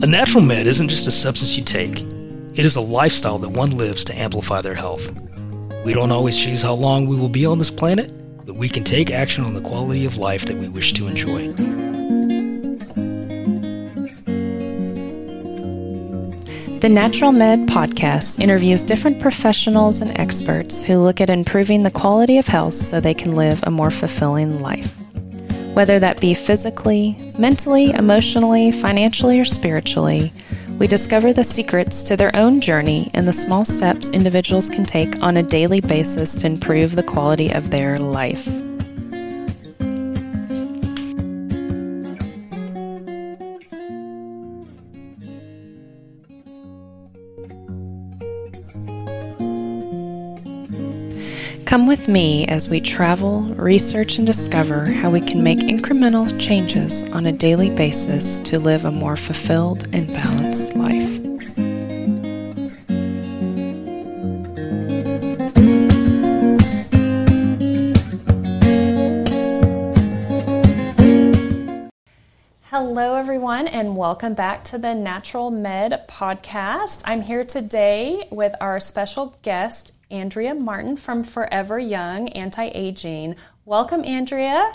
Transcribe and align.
A 0.00 0.06
natural 0.06 0.44
med 0.44 0.68
isn't 0.68 0.90
just 0.90 1.08
a 1.08 1.10
substance 1.10 1.56
you 1.56 1.64
take, 1.64 2.02
it 2.54 2.64
is 2.64 2.76
a 2.76 2.80
lifestyle 2.80 3.36
that 3.38 3.48
one 3.48 3.76
lives 3.76 4.04
to 4.04 4.16
amplify 4.16 4.60
their 4.60 4.76
health. 4.76 5.10
We 5.84 5.92
don't 5.92 6.12
always 6.12 6.38
choose 6.38 6.62
how 6.62 6.74
long 6.74 7.08
we 7.08 7.16
will 7.16 7.28
be 7.28 7.44
on 7.44 7.58
this 7.58 7.72
planet, 7.72 8.12
but 8.46 8.54
we 8.54 8.68
can 8.68 8.84
take 8.84 9.10
action 9.10 9.42
on 9.42 9.54
the 9.54 9.60
quality 9.60 10.06
of 10.06 10.16
life 10.16 10.44
that 10.46 10.56
we 10.56 10.68
wish 10.68 10.92
to 10.92 11.08
enjoy. 11.08 11.52
The 16.78 16.88
Natural 16.88 17.32
Med 17.32 17.66
podcast 17.66 18.38
interviews 18.38 18.84
different 18.84 19.18
professionals 19.18 20.00
and 20.00 20.16
experts 20.16 20.80
who 20.80 20.98
look 20.98 21.20
at 21.20 21.28
improving 21.28 21.82
the 21.82 21.90
quality 21.90 22.38
of 22.38 22.46
health 22.46 22.74
so 22.74 23.00
they 23.00 23.14
can 23.14 23.34
live 23.34 23.64
a 23.64 23.72
more 23.72 23.90
fulfilling 23.90 24.60
life. 24.60 24.94
Whether 25.78 26.00
that 26.00 26.20
be 26.20 26.34
physically, 26.34 27.16
mentally, 27.38 27.90
emotionally, 27.90 28.72
financially, 28.72 29.38
or 29.38 29.44
spiritually, 29.44 30.32
we 30.76 30.88
discover 30.88 31.32
the 31.32 31.44
secrets 31.44 32.02
to 32.02 32.16
their 32.16 32.34
own 32.34 32.60
journey 32.60 33.12
and 33.14 33.28
the 33.28 33.32
small 33.32 33.64
steps 33.64 34.10
individuals 34.10 34.68
can 34.68 34.84
take 34.84 35.22
on 35.22 35.36
a 35.36 35.42
daily 35.44 35.80
basis 35.80 36.34
to 36.40 36.48
improve 36.48 36.96
the 36.96 37.04
quality 37.04 37.52
of 37.52 37.70
their 37.70 37.96
life. 37.96 38.67
Come 51.68 51.86
with 51.86 52.08
me 52.08 52.46
as 52.46 52.66
we 52.66 52.80
travel, 52.80 53.42
research, 53.42 54.16
and 54.16 54.26
discover 54.26 54.86
how 54.86 55.10
we 55.10 55.20
can 55.20 55.42
make 55.42 55.58
incremental 55.58 56.26
changes 56.40 57.06
on 57.10 57.26
a 57.26 57.32
daily 57.32 57.68
basis 57.68 58.40
to 58.40 58.58
live 58.58 58.86
a 58.86 58.90
more 58.90 59.16
fulfilled 59.16 59.86
and 59.92 60.08
balanced 60.08 60.74
life. 60.76 61.20
Hello, 72.70 73.16
everyone, 73.16 73.68
and 73.68 73.94
welcome 73.94 74.32
back 74.32 74.64
to 74.64 74.78
the 74.78 74.94
Natural 74.94 75.50
Med 75.50 76.06
podcast. 76.08 77.02
I'm 77.04 77.20
here 77.20 77.44
today 77.44 78.26
with 78.30 78.54
our 78.62 78.80
special 78.80 79.36
guest, 79.42 79.92
Andrea 80.10 80.54
Martin 80.54 80.96
from 80.96 81.22
Forever 81.22 81.78
Young 81.78 82.28
Anti 82.30 82.70
Aging. 82.74 83.36
Welcome, 83.64 84.04
Andrea. 84.04 84.72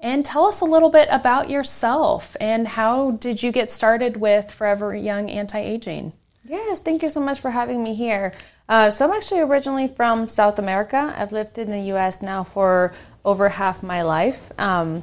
And 0.00 0.24
tell 0.24 0.44
us 0.44 0.60
a 0.60 0.66
little 0.66 0.90
bit 0.90 1.08
about 1.10 1.48
yourself 1.48 2.36
and 2.40 2.68
how 2.68 3.12
did 3.12 3.42
you 3.42 3.50
get 3.52 3.70
started 3.70 4.18
with 4.18 4.52
Forever 4.52 4.94
Young 4.94 5.30
Anti 5.30 5.58
Aging? 5.58 6.12
Yes, 6.44 6.80
thank 6.80 7.02
you 7.02 7.08
so 7.08 7.20
much 7.20 7.40
for 7.40 7.50
having 7.50 7.82
me 7.82 7.94
here. 7.94 8.34
Uh, 8.68 8.90
so, 8.90 9.06
I'm 9.06 9.12
actually 9.12 9.40
originally 9.40 9.88
from 9.88 10.28
South 10.28 10.58
America. 10.58 11.14
I've 11.16 11.32
lived 11.32 11.56
in 11.56 11.70
the 11.70 11.94
US 11.94 12.20
now 12.20 12.44
for 12.44 12.94
over 13.24 13.48
half 13.48 13.82
my 13.82 14.02
life. 14.02 14.52
Um, 14.58 15.02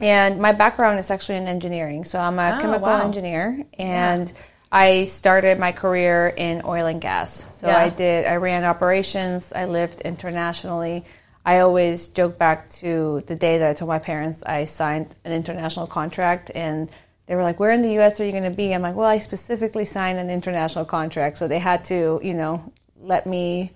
and 0.00 0.40
my 0.40 0.52
background 0.52 0.98
is 0.98 1.10
actually 1.10 1.36
in 1.36 1.46
engineering. 1.46 2.04
So, 2.04 2.18
I'm 2.20 2.38
a 2.38 2.56
oh, 2.58 2.60
chemical 2.60 2.88
wow. 2.88 3.02
engineer. 3.02 3.64
And 3.78 4.28
yeah 4.28 4.34
I 4.74 5.04
started 5.04 5.60
my 5.60 5.70
career 5.70 6.34
in 6.36 6.62
oil 6.64 6.86
and 6.86 7.00
gas. 7.00 7.46
So 7.60 7.68
yeah. 7.68 7.78
I 7.78 7.90
did, 7.90 8.26
I 8.26 8.36
ran 8.36 8.64
operations, 8.64 9.52
I 9.54 9.66
lived 9.66 10.00
internationally. 10.00 11.04
I 11.46 11.60
always 11.60 12.08
joke 12.08 12.38
back 12.38 12.70
to 12.70 13.22
the 13.28 13.36
day 13.36 13.58
that 13.58 13.70
I 13.70 13.74
told 13.74 13.88
my 13.88 14.00
parents 14.00 14.42
I 14.42 14.64
signed 14.64 15.14
an 15.24 15.30
international 15.30 15.86
contract 15.86 16.50
and 16.56 16.90
they 17.26 17.36
were 17.36 17.44
like, 17.44 17.60
Where 17.60 17.70
in 17.70 17.82
the 17.82 18.00
US 18.00 18.18
are 18.18 18.24
you 18.24 18.32
going 18.32 18.42
to 18.42 18.50
be? 18.50 18.74
I'm 18.74 18.82
like, 18.82 18.96
Well, 18.96 19.08
I 19.08 19.18
specifically 19.18 19.84
signed 19.84 20.18
an 20.18 20.28
international 20.28 20.86
contract. 20.86 21.38
So 21.38 21.46
they 21.46 21.60
had 21.60 21.84
to, 21.84 22.20
you 22.24 22.34
know, 22.34 22.72
let 22.98 23.26
me 23.26 23.70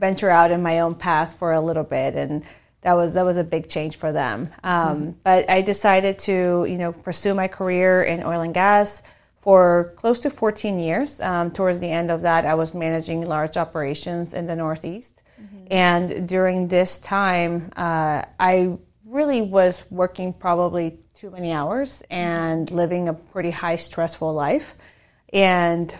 venture 0.00 0.30
out 0.30 0.50
in 0.50 0.64
my 0.64 0.80
own 0.80 0.96
path 0.96 1.38
for 1.38 1.52
a 1.52 1.60
little 1.60 1.84
bit. 1.84 2.16
And 2.16 2.42
that 2.80 2.94
was 2.94 3.14
that 3.14 3.24
was 3.24 3.36
a 3.36 3.44
big 3.44 3.68
change 3.68 3.98
for 3.98 4.12
them. 4.12 4.50
Um, 4.64 4.96
mm-hmm. 4.96 5.10
But 5.22 5.48
I 5.48 5.62
decided 5.62 6.18
to, 6.20 6.66
you 6.68 6.76
know, 6.76 6.90
pursue 6.90 7.34
my 7.34 7.46
career 7.46 8.02
in 8.02 8.24
oil 8.24 8.40
and 8.40 8.52
gas 8.52 9.04
for 9.44 9.92
close 9.96 10.20
to 10.20 10.30
14 10.30 10.78
years. 10.78 11.20
Um, 11.20 11.50
towards 11.50 11.78
the 11.78 11.90
end 11.90 12.10
of 12.10 12.22
that, 12.22 12.46
I 12.46 12.54
was 12.54 12.72
managing 12.72 13.26
large 13.26 13.58
operations 13.58 14.32
in 14.32 14.46
the 14.46 14.56
Northeast. 14.56 15.22
Mm-hmm. 15.38 15.66
And 15.70 16.26
during 16.26 16.68
this 16.68 16.98
time, 16.98 17.70
uh, 17.76 18.22
I 18.40 18.78
really 19.04 19.42
was 19.42 19.84
working 19.90 20.32
probably 20.32 20.98
too 21.12 21.30
many 21.30 21.52
hours 21.52 22.02
and 22.10 22.70
living 22.70 23.10
a 23.10 23.12
pretty 23.12 23.50
high 23.50 23.76
stressful 23.76 24.32
life. 24.32 24.74
And 25.30 25.94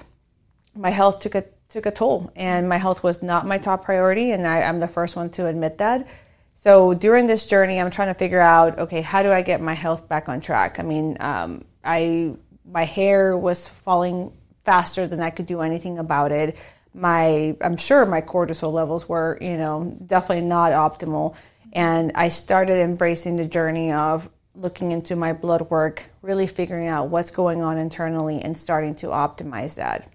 my 0.74 0.88
health 0.88 1.20
took 1.20 1.34
a 1.34 1.44
took 1.68 1.84
a 1.84 1.90
toll, 1.90 2.32
and 2.36 2.66
my 2.66 2.78
health 2.78 3.02
was 3.02 3.22
not 3.22 3.46
my 3.46 3.58
top 3.58 3.84
priority, 3.84 4.30
and 4.30 4.46
I, 4.46 4.62
I'm 4.62 4.80
the 4.80 4.88
first 4.88 5.16
one 5.16 5.28
to 5.30 5.46
admit 5.46 5.78
that. 5.78 6.06
So 6.54 6.94
during 6.94 7.26
this 7.26 7.46
journey, 7.46 7.80
I'm 7.80 7.90
trying 7.90 8.08
to 8.08 8.14
figure 8.14 8.40
out, 8.40 8.78
okay, 8.78 9.02
how 9.02 9.22
do 9.22 9.32
I 9.32 9.42
get 9.42 9.60
my 9.60 9.74
health 9.74 10.08
back 10.08 10.28
on 10.28 10.40
track? 10.40 10.78
I 10.78 10.82
mean, 10.82 11.16
um, 11.20 11.64
I 11.84 12.36
my 12.64 12.84
hair 12.84 13.36
was 13.36 13.68
falling 13.68 14.32
faster 14.64 15.06
than 15.06 15.20
I 15.20 15.30
could 15.30 15.46
do 15.46 15.60
anything 15.60 15.98
about 15.98 16.32
it. 16.32 16.56
My, 16.94 17.56
I'm 17.60 17.76
sure 17.76 18.06
my 18.06 18.20
cortisol 18.20 18.72
levels 18.72 19.08
were, 19.08 19.38
you 19.40 19.56
know, 19.56 19.96
definitely 20.06 20.46
not 20.46 20.72
optimal. 20.72 21.36
And 21.72 22.12
I 22.14 22.28
started 22.28 22.78
embracing 22.78 23.36
the 23.36 23.44
journey 23.44 23.92
of 23.92 24.30
looking 24.54 24.92
into 24.92 25.16
my 25.16 25.32
blood 25.32 25.62
work, 25.70 26.04
really 26.22 26.46
figuring 26.46 26.86
out 26.86 27.08
what's 27.08 27.32
going 27.32 27.62
on 27.62 27.76
internally 27.76 28.40
and 28.40 28.56
starting 28.56 28.94
to 28.96 29.08
optimize 29.08 29.74
that. 29.74 30.08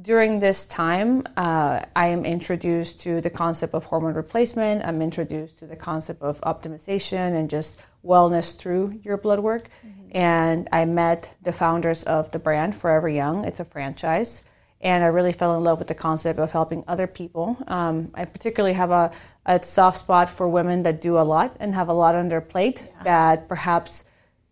During 0.00 0.38
this 0.38 0.66
time, 0.66 1.24
uh, 1.36 1.84
I 1.94 2.08
am 2.08 2.24
introduced 2.24 3.00
to 3.02 3.20
the 3.20 3.30
concept 3.30 3.74
of 3.74 3.84
hormone 3.84 4.14
replacement. 4.14 4.84
I'm 4.84 5.02
introduced 5.02 5.58
to 5.60 5.66
the 5.66 5.76
concept 5.76 6.22
of 6.22 6.40
optimization 6.40 7.36
and 7.36 7.50
just 7.50 7.80
wellness 8.04 8.56
through 8.56 9.00
your 9.02 9.16
blood 9.16 9.40
work. 9.40 9.68
Mm-hmm 9.86 10.03
and 10.14 10.68
I 10.70 10.84
met 10.84 11.34
the 11.42 11.52
founders 11.52 12.04
of 12.04 12.30
the 12.30 12.38
brand 12.38 12.76
Forever 12.76 13.08
Young. 13.08 13.44
It's 13.44 13.58
a 13.58 13.64
franchise, 13.64 14.44
and 14.80 15.02
I 15.02 15.08
really 15.08 15.32
fell 15.32 15.56
in 15.56 15.64
love 15.64 15.80
with 15.80 15.88
the 15.88 15.94
concept 15.94 16.38
of 16.38 16.52
helping 16.52 16.84
other 16.86 17.08
people. 17.08 17.58
Um, 17.66 18.12
I 18.14 18.24
particularly 18.24 18.74
have 18.74 18.92
a, 18.92 19.10
a, 19.44 19.62
soft 19.62 19.98
spot 19.98 20.30
for 20.30 20.48
women 20.48 20.84
that 20.84 21.00
do 21.00 21.18
a 21.18 21.26
lot 21.26 21.56
and 21.58 21.74
have 21.74 21.88
a 21.88 21.92
lot 21.92 22.14
on 22.14 22.28
their 22.28 22.40
plate 22.40 22.86
yeah. 22.86 23.02
that 23.02 23.48
perhaps 23.48 24.04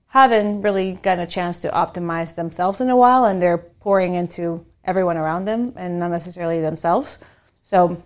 haven't 0.08 0.62
really 0.62 0.94
gotten 0.94 1.20
a 1.20 1.26
chance 1.26 1.62
to 1.62 1.68
optimize 1.68 2.34
themselves 2.34 2.80
in 2.80 2.90
a 2.90 2.96
while, 2.96 3.24
and 3.24 3.40
they're 3.40 3.58
pouring 3.58 4.14
into 4.14 4.66
everyone 4.84 5.16
around 5.16 5.44
them 5.44 5.74
and 5.76 6.00
not 6.00 6.10
necessarily 6.10 6.60
themselves. 6.60 7.20
So 7.62 8.02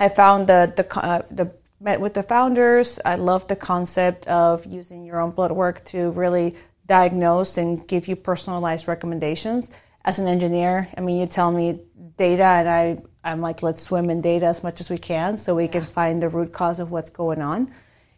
I 0.00 0.08
found 0.08 0.48
the 0.48 0.72
the 0.76 0.98
uh, 0.98 1.22
the 1.30 1.52
met 1.80 2.00
with 2.00 2.14
the 2.14 2.24
founders. 2.24 2.98
I 3.04 3.14
love 3.14 3.46
the 3.46 3.54
concept 3.54 4.26
of 4.26 4.66
using 4.66 5.04
your 5.04 5.20
own 5.20 5.30
blood 5.30 5.52
work 5.52 5.84
to 5.86 6.10
really 6.10 6.56
diagnose 6.88 7.58
and 7.58 7.86
give 7.86 8.08
you 8.08 8.16
personalized 8.16 8.88
recommendations. 8.88 9.70
As 10.04 10.18
an 10.18 10.26
engineer, 10.26 10.88
I 10.96 11.00
mean, 11.02 11.20
you 11.20 11.26
tell 11.26 11.52
me 11.52 11.80
data, 12.16 12.44
and 12.44 12.68
I, 12.68 13.02
I'm 13.22 13.40
like, 13.40 13.62
let's 13.62 13.82
swim 13.82 14.10
in 14.10 14.20
data 14.20 14.46
as 14.46 14.64
much 14.64 14.80
as 14.80 14.90
we 14.90 14.98
can 14.98 15.36
so 15.36 15.54
we 15.54 15.68
can 15.68 15.82
find 15.82 16.22
the 16.22 16.28
root 16.28 16.52
cause 16.52 16.80
of 16.80 16.90
what's 16.90 17.10
going 17.10 17.42
on. 17.42 17.70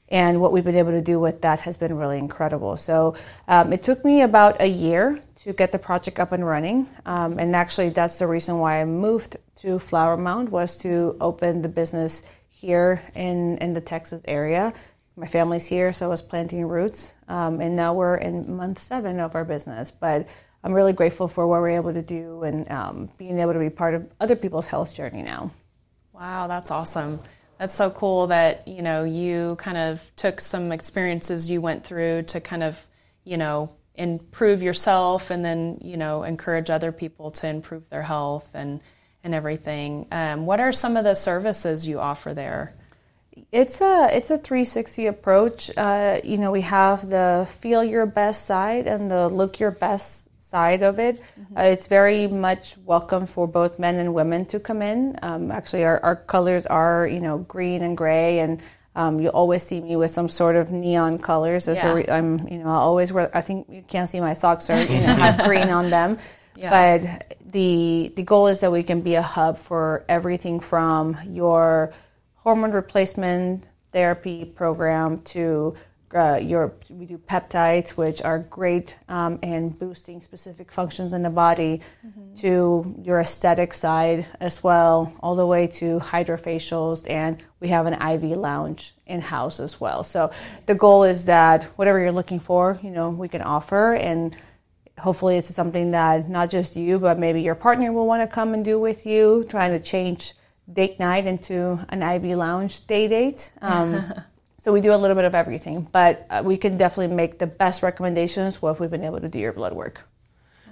And 0.09 0.41
what 0.41 0.53
we've 0.53 0.65
been 0.65 0.77
able 0.77 0.91
to 0.91 1.03
do 1.03 1.21
with 1.21 1.43
that 1.43 1.61
has 1.61 1.77
been 1.77 1.97
really 1.97 2.19
incredible. 2.19 2.77
So 2.77 3.15
um, 3.47 3.73
it 3.73 3.83
took 3.83 4.05
me 4.05 4.23
about 4.23 4.61
a 4.61 4.67
year 4.67 5.21
to 5.43 5.53
get 5.53 5.71
the 5.71 5.79
project 5.79 6.19
up 6.19 6.33
and 6.33 6.45
running. 6.45 6.89
Um, 7.07 7.39
and 7.39 7.55
actually, 7.55 7.91
that's 7.91 8.19
the 8.19 8.27
reason 8.27 8.59
why 8.59 8.81
I 8.81 8.85
moved 8.85 9.37
to 9.61 9.79
Flower 9.79 10.17
Mound 10.17 10.49
was 10.49 10.79
to 10.79 11.17
open 11.21 11.63
the 11.63 11.69
business 11.69 12.25
here 12.49 13.03
in, 13.15 13.59
in 13.59 13.73
the 13.73 13.81
Texas 13.81 14.23
area 14.27 14.75
my 15.17 15.27
family's 15.27 15.67
here, 15.67 15.93
so 15.93 16.07
I 16.07 16.09
was 16.09 16.23
planting 16.23 16.67
roots. 16.67 17.15
Um, 17.29 17.61
and 17.61 17.77
now 17.77 17.95
we're 17.95 18.17
in 18.17 18.57
month 18.57 18.79
seven 18.79 19.21
of 19.21 19.35
our 19.35 19.45
business. 19.45 19.91
But 19.91 20.29
I'm 20.63 20.73
really 20.73 20.93
grateful 20.93 21.29
for 21.29 21.47
what 21.47 21.61
we're 21.61 21.71
able 21.71 21.93
to 21.93 22.03
do 22.03 22.43
and 22.43 22.71
um, 22.71 23.11
being 23.17 23.39
able 23.39 23.55
to 23.55 23.59
be 23.59 23.71
part 23.71 23.95
of 23.95 24.11
other 24.21 24.37
people's 24.37 24.67
health 24.67 24.95
journey 24.95 25.23
now. 25.23 25.51
Wow, 26.13 26.47
that's 26.49 26.71
awesome. 26.71 27.21
That's 27.59 27.75
so 27.75 27.91
cool 27.91 28.29
that 28.29 28.67
you 28.69 28.83
know 28.83 29.05
you 29.05 29.57
kind 29.57 29.77
of 29.77 30.11
took 30.17 30.41
some 30.41 30.73
experiences 30.73 31.51
you 31.51 31.61
went 31.61 31.85
through 31.85 32.23
to 32.25 32.41
kind 32.41 32.63
of 32.63 32.87
you 33.25 33.37
know 33.37 33.71
improve 33.95 34.63
yourself 34.63 35.31
and 35.31 35.45
then 35.45 35.79
you 35.83 35.97
know 35.97 36.23
encourage 36.23 36.71
other 36.71 36.93
people 36.93 37.31
to 37.33 37.49
improve 37.49 37.89
their 37.91 38.03
health 38.03 38.49
and 38.55 38.81
and 39.23 39.35
everything. 39.35 40.07
Um, 40.11 40.47
what 40.47 40.61
are 40.61 40.73
some 40.73 40.97
of 40.97 41.05
the 41.05 41.15
services 41.15 41.87
you 41.87 42.01
offer 42.01 42.33
there? 42.35 42.75
It's 43.53 43.81
a 43.81 44.09
it's 44.13 44.31
a 44.31 44.39
360 44.39 45.07
approach. 45.07 45.71
Uh, 45.77 46.21
you 46.25 46.39
know, 46.39 46.51
we 46.51 46.63
have 46.63 47.09
the 47.09 47.47
feel 47.49 47.85
your 47.85 48.07
best 48.07 48.47
side 48.47 48.87
and 48.87 49.11
the 49.11 49.29
look 49.29 49.61
your 49.61 49.71
best 49.71 50.29
side 50.43 50.83
of 50.83 50.99
it. 50.99 51.23
Mm-hmm. 51.39 51.57
Uh, 51.57 51.63
it's 51.63 51.87
very 51.87 52.27
much 52.27 52.77
welcome 52.85 53.27
for 53.27 53.47
both 53.47 53.79
men 53.79 53.97
and 53.97 54.13
women 54.13 54.47
to 54.47 54.59
come 54.59 54.83
in. 54.83 55.19
Um, 55.23 55.51
actually, 55.51 55.85
our, 55.85 56.01
our 56.03 56.17
colors 56.17 56.67
are 56.67 57.07
you 57.07 57.21
know 57.21 57.39
green 57.39 57.83
and 57.83 57.97
gray, 57.97 58.41
and 58.41 58.61
um, 58.97 59.21
you 59.21 59.29
always 59.29 59.63
see 59.63 59.81
me 59.81 59.97
with 59.97 60.11
some 60.11 60.29
sort 60.29 60.57
of 60.57 60.71
neon 60.73 61.19
colors. 61.19 61.69
As 61.69 61.79
yeah. 61.79 61.97
a, 61.97 62.13
I'm 62.13 62.49
you 62.49 62.59
know 62.59 62.69
I 62.69 62.81
always 62.83 63.13
wear. 63.13 63.31
I 63.35 63.41
think 63.41 63.69
you 63.71 63.83
can't 63.83 64.09
see 64.09 64.21
my 64.21 64.35
socks 64.35 64.69
are 64.71 64.83
you 64.83 65.01
know 65.01 65.15
have 65.27 65.45
green 65.47 65.71
on 65.71 65.91
them. 65.91 66.19
Yeah. 66.57 66.71
But 66.71 67.39
the 67.47 68.13
the 68.17 68.23
goal 68.23 68.49
is 68.49 68.61
that 68.61 68.73
we 68.73 68.83
can 68.83 69.01
be 69.01 69.15
a 69.15 69.23
hub 69.23 69.57
for 69.59 70.05
everything 70.09 70.61
from 70.61 71.17
your 71.31 71.95
hormone 72.43 72.73
replacement 72.73 73.69
therapy 73.93 74.45
program 74.45 75.21
to 75.23 75.75
uh, 76.15 76.41
your 76.43 76.75
we 76.89 77.07
do 77.07 77.19
peptides, 77.19 77.91
which 77.91 78.21
are 78.23 78.41
great 78.41 78.97
um, 79.09 79.39
in 79.43 79.69
boosting 79.69 80.21
specific 80.21 80.73
functions 80.73 81.13
in 81.13 81.23
the 81.23 81.31
body, 81.31 81.81
mm-hmm. 82.05 82.35
to 82.35 82.97
your 83.03 83.21
aesthetic 83.21 83.73
side 83.73 84.27
as 84.41 84.63
well, 84.65 85.13
all 85.21 85.37
the 85.37 85.47
way 85.47 85.69
to 85.69 86.01
hydrofacials, 86.01 87.09
and 87.09 87.41
we 87.61 87.69
have 87.69 87.87
an 87.87 87.95
IV 87.95 88.37
lounge 88.37 88.95
in 89.07 89.21
house 89.21 89.61
as 89.61 89.81
well. 89.81 90.03
So 90.03 90.33
the 90.67 90.75
goal 90.75 91.05
is 91.05 91.27
that 91.27 91.65
whatever 91.77 92.01
you're 92.01 92.11
looking 92.11 92.41
for, 92.41 92.81
you 92.83 92.91
know, 92.91 93.11
we 93.11 93.29
can 93.29 93.43
offer, 93.43 93.95
and 93.95 94.37
hopefully 94.99 95.37
it's 95.37 95.55
something 95.55 95.93
that 95.93 96.29
not 96.29 96.51
just 96.51 96.75
you, 96.75 96.99
but 96.99 97.21
maybe 97.21 97.41
your 97.41 97.55
partner 97.55 97.93
will 97.93 98.07
want 98.07 98.29
to 98.29 98.35
come 98.35 98.53
and 98.53 98.65
do 98.65 98.81
with 98.81 99.07
you, 99.07 99.47
trying 99.49 99.71
to 99.71 99.81
change 99.81 100.35
date 100.73 100.99
night 100.99 101.27
into 101.27 101.79
an 101.89 102.03
IV 102.03 102.37
lounge 102.37 102.87
day 102.87 103.09
date. 103.09 103.53
Um, 103.61 104.13
So 104.61 104.75
we 104.75 104.83
do 104.83 104.93
a 104.93 104.97
little 105.01 105.17
bit 105.17 105.25
of 105.25 105.35
everything, 105.35 105.89
but 105.91 106.27
uh, 106.29 106.43
we 106.45 106.59
can 106.59 106.77
definitely 106.77 107.17
make 107.17 107.39
the 107.39 107.47
best 107.47 107.83
recommendations 107.83 108.61
what 108.61 108.73
if 108.73 108.81
we've 108.81 108.91
been 108.91 109.05
able 109.05 109.19
to 109.21 109.29
do 109.29 109.39
your 109.39 109.55
blood 109.55 109.73
work. 109.73 110.07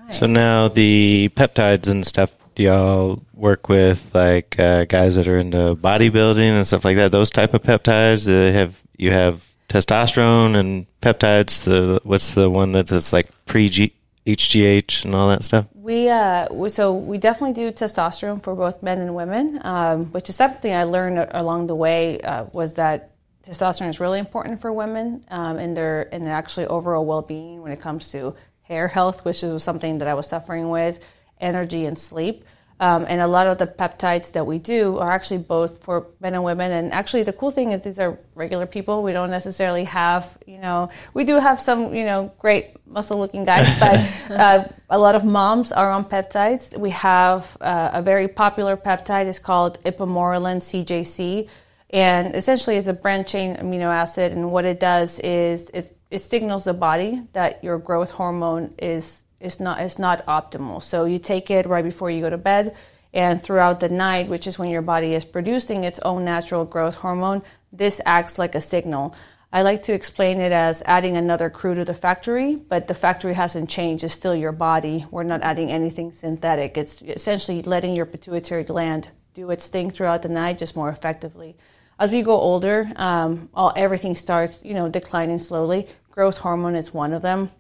Nice. 0.05 0.19
So 0.19 0.27
now 0.27 0.69
the 0.69 1.31
peptides 1.35 1.89
and 1.89 2.07
stuff, 2.07 2.37
do 2.55 2.65
y'all 2.65 3.23
work 3.33 3.71
with 3.71 4.15
like 4.15 4.61
uh, 4.61 4.85
guys 4.85 5.15
that 5.15 5.27
are 5.27 5.39
into 5.39 5.75
bodybuilding 5.75 6.51
and 6.51 6.67
stuff 6.67 6.85
like 6.85 6.97
that? 6.97 7.13
Those 7.13 7.31
type 7.31 7.55
of 7.55 7.63
peptides? 7.63 8.29
Uh, 8.29 8.53
have 8.53 8.79
you 8.99 9.11
have 9.11 9.51
testosterone 9.71 10.55
and 10.55 10.87
peptides? 11.01 11.65
The 11.65 12.03
what's 12.05 12.35
the 12.35 12.51
one 12.51 12.73
that's 12.73 13.15
like 13.15 13.31
pre 13.47 13.71
HGH 13.71 15.07
and 15.07 15.15
all 15.15 15.31
that 15.31 15.45
stuff? 15.45 15.65
We, 15.89 16.11
uh, 16.11 16.69
so 16.69 16.93
we 16.93 17.17
definitely 17.17 17.55
do 17.55 17.73
testosterone 17.73 18.43
for 18.43 18.55
both 18.55 18.83
men 18.83 18.99
and 18.99 19.15
women, 19.15 19.59
um, 19.63 20.13
which 20.13 20.29
is 20.29 20.37
something 20.37 20.71
I 20.71 20.85
learned 20.85 21.31
along 21.31 21.67
the 21.67 21.75
way. 21.75 22.21
Uh, 22.21 22.45
was 22.53 22.75
that 22.75 23.13
testosterone 23.43 23.89
is 23.89 23.99
really 23.99 24.19
important 24.19 24.61
for 24.61 24.71
women 24.71 25.25
um, 25.31 25.59
in 25.59 25.73
their 25.73 26.03
in 26.03 26.27
actually 26.27 26.67
overall 26.67 27.07
well-being 27.07 27.63
when 27.63 27.73
it 27.73 27.81
comes 27.81 28.13
to 28.13 28.35
hair 28.65 28.87
health, 28.87 29.25
which 29.25 29.43
is 29.43 29.63
something 29.63 29.97
that 29.97 30.09
I 30.09 30.13
was 30.13 30.27
suffering 30.27 30.69
with, 30.69 31.03
energy 31.41 31.87
and 31.87 31.97
sleep. 31.97 32.45
Um, 32.81 33.07
and 33.09 33.21
a 33.21 33.27
lot 33.27 33.47
of 33.49 33.59
the 33.59 33.67
peptides 33.67 34.33
that 34.33 34.47
we 34.47 34.59
do 34.59 34.99
are 34.99 35.11
actually 35.11 35.39
both 35.39 35.83
for 35.83 36.07
men 36.21 36.35
and 36.35 36.45
women. 36.45 36.71
And 36.71 36.93
actually, 36.93 37.25
the 37.25 37.33
cool 37.33 37.51
thing 37.51 37.73
is 37.73 37.83
these 37.83 37.99
are 37.99 38.19
regular 38.35 38.67
people. 38.67 39.03
We 39.03 39.13
don't 39.13 39.31
necessarily 39.31 39.85
have, 39.85 40.39
you 40.47 40.59
know, 40.59 40.91
we 41.13 41.25
do 41.25 41.41
have 41.41 41.61
some, 41.61 41.95
you 41.95 42.05
know, 42.05 42.33
great 42.39 42.77
muscle-looking 42.87 43.45
guys, 43.45 43.67
but 43.81 44.31
uh, 44.31 44.65
a 44.91 44.99
lot 44.99 45.15
of 45.17 45.25
moms 45.25 45.73
are 45.73 45.91
on 45.91 46.05
peptides. 46.05 46.77
We 46.79 46.91
have 46.91 47.57
uh, 47.61 47.91
a 47.95 48.03
very 48.03 48.29
popular 48.29 48.77
peptide. 48.77 49.27
It's 49.27 49.41
called 49.41 49.83
ipamorelin 49.83 50.59
CJC 50.59 51.49
and 51.91 52.37
essentially, 52.37 52.77
it's 52.77 52.87
a 52.87 52.93
branch 52.93 53.29
chain 53.29 53.57
amino 53.57 53.87
acid, 53.87 54.33
and 54.33 54.53
what 54.53 54.65
it 54.67 54.79
does 54.79 55.19
is 55.21 55.71
it, 55.71 55.97
it 56.11 56.19
signals 56.19 56.65
the 56.65 56.75
body 56.75 57.23
that 57.33 57.65
your 57.65 57.79
growth 57.79 58.11
hormone 58.11 58.75
is 58.79 59.23
is 59.41 59.61
not 59.61 59.81
is 59.81 59.99
not 59.99 60.25
optimal. 60.27 60.83
So 60.83 61.05
you 61.05 61.19
take 61.19 61.51
it 61.51 61.67
right 61.67 61.85
before 61.85 62.11
you 62.11 62.21
go 62.21 62.31
to 62.31 62.39
bed, 62.39 62.77
and 63.13 63.43
throughout 63.43 63.81
the 63.81 63.89
night, 63.89 64.29
which 64.29 64.47
is 64.47 64.59
when 64.59 64.71
your 64.71 64.83
body 64.83 65.15
is 65.15 65.25
producing 65.25 65.85
its 65.85 65.99
own 66.01 66.25
natural 66.25 66.65
growth 66.65 66.97
hormone, 66.97 67.43
this 67.73 68.01
acts 68.05 68.39
like 68.39 68.55
a 68.55 68.61
signal. 68.61 69.15
I 69.51 69.63
like 69.63 69.85
to 69.85 69.95
explain 69.95 70.41
it 70.41 70.53
as 70.53 70.83
adding 70.85 71.17
another 71.17 71.49
crew 71.49 71.75
to 71.75 71.85
the 71.85 71.95
factory, 71.95 72.57
but 72.57 72.87
the 72.87 72.95
factory 72.95 73.33
hasn't 73.33 73.71
changed. 73.71 74.05
It's 74.05 74.13
still 74.13 74.37
your 74.37 74.53
body. 74.53 75.07
We're 75.11 75.23
not 75.23 75.41
adding 75.43 75.71
anything 75.71 76.13
synthetic. 76.13 76.77
It's 76.77 77.01
essentially 77.01 77.63
letting 77.63 77.95
your 77.95 78.05
pituitary 78.05 78.65
gland 78.65 79.09
do 79.33 79.51
its 79.51 79.69
thing 79.69 79.91
throughout 79.91 80.21
the 80.21 80.29
night 80.29 80.59
just 80.59 80.77
more 80.77 80.91
effectively 80.91 81.57
as 81.99 82.11
we 82.11 82.23
go 82.23 82.39
older, 82.39 82.91
um, 82.97 83.49
all 83.55 83.73
everything 83.77 84.15
starts, 84.15 84.65
you 84.65 84.75
know, 84.75 84.89
declining 84.89 85.39
slowly. 85.39 85.89
Growth 86.11 86.39
hormone 86.39 86.77
is 86.77 86.95
one 86.95 87.13
of 87.13 87.23
them. 87.23 87.51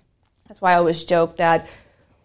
That's 0.48 0.60
why 0.60 0.72
I 0.72 0.76
always 0.76 1.04
joke 1.04 1.36
that 1.36 1.68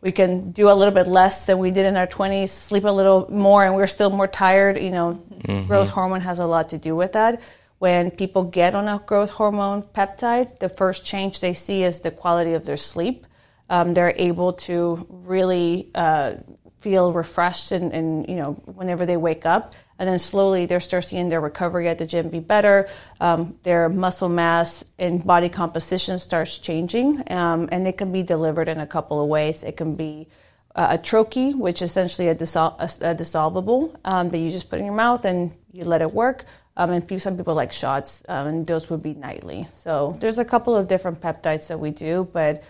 we 0.01 0.11
can 0.11 0.51
do 0.51 0.69
a 0.69 0.73
little 0.73 0.93
bit 0.93 1.07
less 1.07 1.45
than 1.45 1.59
we 1.59 1.71
did 1.71 1.85
in 1.85 1.95
our 1.95 2.07
20s, 2.07 2.49
sleep 2.49 2.83
a 2.83 2.89
little 2.89 3.29
more, 3.31 3.65
and 3.65 3.75
we're 3.75 3.87
still 3.87 4.09
more 4.09 4.27
tired. 4.27 4.81
You 4.81 4.91
know, 4.91 5.13
mm-hmm. 5.13 5.67
growth 5.67 5.89
hormone 5.89 6.21
has 6.21 6.39
a 6.39 6.45
lot 6.45 6.69
to 6.69 6.77
do 6.77 6.95
with 6.95 7.13
that. 7.13 7.41
When 7.79 8.11
people 8.11 8.43
get 8.43 8.75
on 8.75 8.87
a 8.87 9.01
growth 9.05 9.29
hormone 9.31 9.83
peptide, 9.83 10.59
the 10.59 10.69
first 10.69 11.05
change 11.05 11.39
they 11.39 11.53
see 11.53 11.83
is 11.83 12.01
the 12.01 12.11
quality 12.11 12.53
of 12.53 12.65
their 12.65 12.77
sleep. 12.77 13.25
Um, 13.69 13.93
they're 13.93 14.13
able 14.17 14.53
to 14.53 15.05
really 15.09 15.89
uh, 15.95 16.35
feel 16.83 17.13
refreshed 17.13 17.71
and, 17.71 17.93
and, 17.93 18.27
you 18.27 18.35
know 18.35 18.51
whenever 18.65 19.05
they 19.05 19.15
wake 19.15 19.45
up 19.45 19.73
and 20.03 20.09
then 20.09 20.19
slowly 20.19 20.65
they 20.65 20.77
start 20.79 21.05
seeing 21.05 21.29
their 21.29 21.39
recovery 21.39 21.87
at 21.87 21.97
the 21.97 22.05
gym 22.05 22.27
be 22.27 22.41
better. 22.41 22.89
Um, 23.21 23.57
their 23.63 23.87
muscle 23.87 24.27
mass 24.27 24.83
and 24.99 25.25
body 25.25 25.47
composition 25.47 26.19
starts 26.19 26.57
changing, 26.57 27.23
um, 27.31 27.69
and 27.71 27.87
it 27.87 27.97
can 27.97 28.11
be 28.11 28.21
delivered 28.21 28.67
in 28.67 28.81
a 28.81 28.85
couple 28.85 29.21
of 29.21 29.29
ways. 29.29 29.63
It 29.63 29.77
can 29.77 29.95
be 29.95 30.27
uh, 30.75 30.87
a 30.89 30.97
troche, 30.97 31.55
which 31.55 31.81
is 31.81 31.91
essentially 31.91 32.27
a, 32.27 32.35
dissol- 32.35 32.75
a, 32.79 33.11
a 33.11 33.15
dissolvable 33.15 33.95
um, 34.03 34.27
that 34.27 34.39
you 34.39 34.51
just 34.51 34.69
put 34.69 34.79
in 34.79 34.83
your 34.83 34.93
mouth 34.93 35.23
and 35.23 35.53
you 35.71 35.85
let 35.85 36.01
it 36.01 36.11
work. 36.11 36.43
Um, 36.75 36.91
and 36.91 37.21
some 37.21 37.37
people 37.37 37.55
like 37.55 37.71
shots, 37.71 38.23
um, 38.27 38.47
and 38.47 38.67
those 38.67 38.89
would 38.89 39.01
be 39.01 39.13
nightly. 39.13 39.69
So 39.73 40.17
there's 40.19 40.37
a 40.37 40.43
couple 40.43 40.75
of 40.75 40.89
different 40.89 41.21
peptides 41.21 41.67
that 41.67 41.79
we 41.79 41.91
do, 41.91 42.27
but 42.33 42.61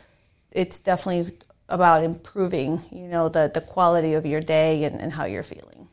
it's 0.51 0.79
definitely 0.79 1.35
about 1.67 2.03
improving, 2.03 2.83
you 2.91 3.07
know, 3.07 3.27
the, 3.27 3.49
the 3.51 3.61
quality 3.61 4.13
of 4.13 4.23
your 4.23 4.41
day 4.41 4.83
and, 4.83 5.01
and 5.01 5.11
how 5.11 5.25
you're 5.25 5.41
feeling. 5.41 5.87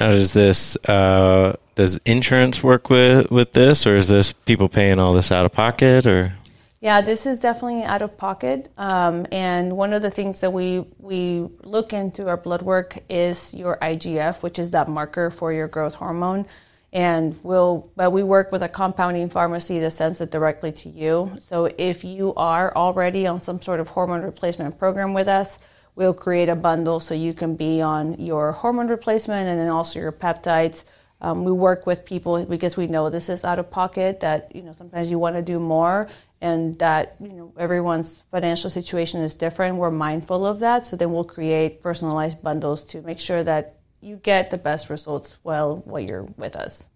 Now, 0.00 0.10
does 0.10 0.32
this 0.32 0.76
uh, 0.88 1.56
does 1.74 1.98
insurance 2.04 2.62
work 2.62 2.90
with 2.90 3.30
with 3.30 3.52
this, 3.52 3.86
or 3.86 3.96
is 3.96 4.08
this 4.08 4.32
people 4.32 4.68
paying 4.68 4.98
all 4.98 5.12
this 5.12 5.30
out 5.30 5.46
of 5.46 5.52
pocket, 5.52 6.06
or? 6.06 6.34
Yeah, 6.80 7.00
this 7.00 7.24
is 7.24 7.40
definitely 7.40 7.82
out 7.82 8.02
of 8.02 8.18
pocket. 8.18 8.70
Um, 8.76 9.26
and 9.32 9.74
one 9.74 9.94
of 9.94 10.02
the 10.02 10.10
things 10.10 10.40
that 10.40 10.52
we 10.52 10.84
we 10.98 11.48
look 11.62 11.92
into 11.92 12.28
our 12.28 12.36
blood 12.36 12.62
work 12.62 12.98
is 13.08 13.54
your 13.54 13.78
IGF, 13.80 14.42
which 14.42 14.58
is 14.58 14.72
that 14.72 14.88
marker 14.88 15.30
for 15.30 15.52
your 15.52 15.68
growth 15.68 15.94
hormone. 15.94 16.46
And 16.92 17.36
we'll, 17.42 17.90
but 17.96 18.12
we 18.12 18.22
work 18.22 18.52
with 18.52 18.62
a 18.62 18.68
compounding 18.68 19.28
pharmacy 19.28 19.80
that 19.80 19.90
sends 19.92 20.20
it 20.20 20.30
directly 20.30 20.70
to 20.72 20.88
you. 20.88 21.32
So 21.40 21.64
if 21.76 22.04
you 22.04 22.34
are 22.36 22.72
already 22.76 23.26
on 23.26 23.40
some 23.40 23.60
sort 23.60 23.80
of 23.80 23.88
hormone 23.88 24.22
replacement 24.22 24.78
program 24.78 25.12
with 25.12 25.26
us, 25.26 25.58
we'll 25.96 26.14
create 26.14 26.48
a 26.48 26.56
bundle 26.56 27.00
so 27.00 27.14
you 27.14 27.32
can 27.32 27.56
be 27.56 27.80
on 27.80 28.18
your 28.18 28.52
hormone 28.52 28.88
replacement 28.88 29.48
and 29.48 29.60
then 29.60 29.68
also 29.68 30.00
your 30.00 30.12
peptides. 30.12 30.84
Um, 31.20 31.44
we 31.44 31.52
work 31.52 31.86
with 31.86 32.04
people 32.04 32.44
because 32.44 32.76
we 32.76 32.86
know 32.86 33.08
this 33.08 33.28
is 33.28 33.44
out 33.44 33.58
of 33.58 33.70
pocket. 33.70 34.20
That 34.20 34.54
you 34.54 34.62
know 34.62 34.72
sometimes 34.72 35.10
you 35.10 35.18
want 35.18 35.36
to 35.36 35.42
do 35.42 35.58
more, 35.58 36.08
and 36.40 36.78
that 36.80 37.16
you 37.20 37.32
know 37.32 37.52
everyone's 37.58 38.22
financial 38.30 38.68
situation 38.68 39.22
is 39.22 39.34
different. 39.34 39.76
We're 39.76 39.90
mindful 39.90 40.46
of 40.46 40.58
that, 40.60 40.84
so 40.84 40.96
then 40.96 41.12
we'll 41.12 41.24
create 41.24 41.82
personalized 41.82 42.42
bundles 42.42 42.84
to 42.86 43.00
make 43.02 43.18
sure 43.18 43.42
that 43.44 43.76
you 44.00 44.16
get 44.16 44.50
the 44.50 44.58
best 44.58 44.90
results 44.90 45.38
while 45.42 45.76
while 45.86 46.02
you're 46.02 46.24
with 46.36 46.56
us. 46.56 46.88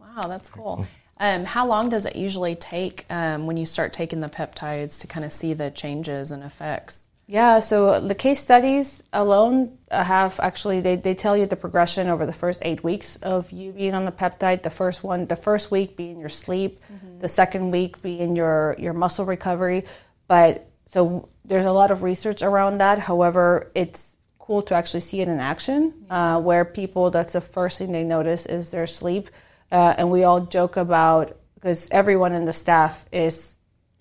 Wow, 0.00 0.26
that's 0.26 0.50
cool. 0.50 0.86
Um, 1.18 1.44
how 1.44 1.66
long 1.66 1.90
does 1.90 2.06
it 2.06 2.16
usually 2.16 2.56
take 2.56 3.04
um, 3.10 3.46
when 3.46 3.58
you 3.58 3.66
start 3.66 3.92
taking 3.92 4.20
the 4.20 4.28
peptides 4.28 5.00
to 5.02 5.06
kind 5.06 5.24
of 5.24 5.32
see 5.32 5.52
the 5.52 5.70
changes 5.70 6.32
and 6.32 6.42
effects? 6.42 7.09
Yeah, 7.30 7.60
so 7.60 8.00
the 8.00 8.16
case 8.16 8.40
studies 8.40 9.04
alone 9.12 9.78
have 9.88 10.40
actually 10.40 10.80
they, 10.80 10.96
they 10.96 11.14
tell 11.14 11.36
you 11.36 11.46
the 11.46 11.54
progression 11.54 12.08
over 12.08 12.26
the 12.26 12.32
first 12.32 12.58
eight 12.62 12.82
weeks 12.82 13.14
of 13.22 13.52
you 13.52 13.70
being 13.70 13.94
on 13.94 14.04
the 14.04 14.10
peptide. 14.10 14.64
The 14.64 14.70
first 14.70 15.04
one, 15.04 15.26
the 15.26 15.36
first 15.36 15.70
week 15.70 15.96
being 15.96 16.18
your 16.18 16.28
sleep, 16.28 16.80
mm-hmm. 16.92 17.20
the 17.20 17.28
second 17.28 17.70
week 17.70 18.02
being 18.02 18.34
your 18.34 18.74
your 18.80 18.94
muscle 18.94 19.24
recovery. 19.24 19.84
But 20.26 20.68
so 20.86 21.28
there's 21.44 21.66
a 21.66 21.70
lot 21.70 21.92
of 21.92 22.02
research 22.02 22.42
around 22.42 22.78
that. 22.78 22.98
However, 22.98 23.70
it's 23.76 24.16
cool 24.40 24.62
to 24.62 24.74
actually 24.74 25.06
see 25.06 25.20
it 25.20 25.28
in 25.28 25.38
action, 25.38 25.94
yeah. 26.06 26.34
uh, 26.34 26.40
where 26.40 26.64
people 26.64 27.12
that's 27.12 27.34
the 27.34 27.40
first 27.40 27.78
thing 27.78 27.92
they 27.92 28.02
notice 28.02 28.44
is 28.44 28.70
their 28.72 28.88
sleep, 28.88 29.30
uh, 29.70 29.94
and 29.96 30.10
we 30.10 30.24
all 30.24 30.40
joke 30.40 30.76
about 30.76 31.38
because 31.54 31.86
everyone 31.92 32.32
in 32.32 32.44
the 32.44 32.52
staff 32.52 33.04
is 33.12 33.54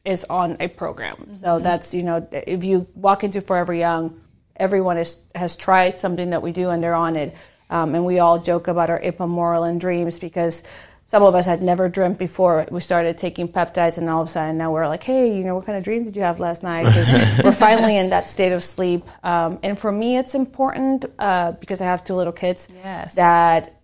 is 0.10 0.26
on 0.26 0.58
a 0.60 0.68
program. 0.68 1.16
Mm-hmm. 1.16 1.34
So 1.36 1.60
that's 1.60 1.94
you 1.94 2.04
know 2.04 2.28
if 2.32 2.64
you 2.64 2.88
walk 2.96 3.24
into 3.24 3.42
Forever 3.42 3.74
Young, 3.74 4.20
everyone 4.56 4.98
is, 4.98 5.22
has 5.34 5.56
tried 5.56 5.98
something 5.98 6.32
that 6.32 6.42
we 6.42 6.52
do 6.52 6.70
and 6.70 6.84
they're 6.84 6.96
on 6.96 7.16
it. 7.16 7.36
Um, 7.70 7.94
and 7.94 8.04
we 8.04 8.20
all 8.20 8.40
joke 8.40 8.68
about 8.68 8.90
our 8.90 9.00
ipamorelin 9.00 9.80
dreams 9.80 10.18
because 10.18 10.64
some 11.06 11.24
of 11.24 11.34
us 11.34 11.46
had 11.46 11.62
never 11.62 11.90
dreamt 11.90 12.20
before 12.20 12.68
we 12.70 12.82
started 12.82 13.18
taking 13.18 13.48
peptides, 13.48 13.98
and 13.98 14.08
all 14.08 14.22
of 14.22 14.28
a 14.28 14.32
sudden 14.32 14.60
now 14.60 14.72
we're 14.72 14.88
like, 14.88 15.02
hey, 15.02 15.36
you 15.36 15.44
know, 15.44 15.56
what 15.56 15.66
kind 15.66 15.76
of 15.76 15.84
dream 15.84 16.04
did 16.04 16.16
you 16.16 16.22
have 16.22 16.40
last 16.40 16.62
night? 16.62 16.86
Because 16.86 17.40
we're 17.44 17.52
finally 17.52 17.98
in 17.98 18.12
that 18.12 18.30
state 18.30 18.52
of 18.52 18.64
sleep. 18.64 19.04
Um, 19.24 19.58
and 19.64 19.78
for 19.78 19.92
me, 19.92 20.18
it's 20.18 20.36
important 20.36 21.06
uh, 21.18 21.54
because 21.54 21.82
I 21.82 21.86
have 21.86 22.04
two 22.04 22.14
little 22.14 22.34
kids 22.34 22.68
yes. 22.84 23.16
that 23.16 23.79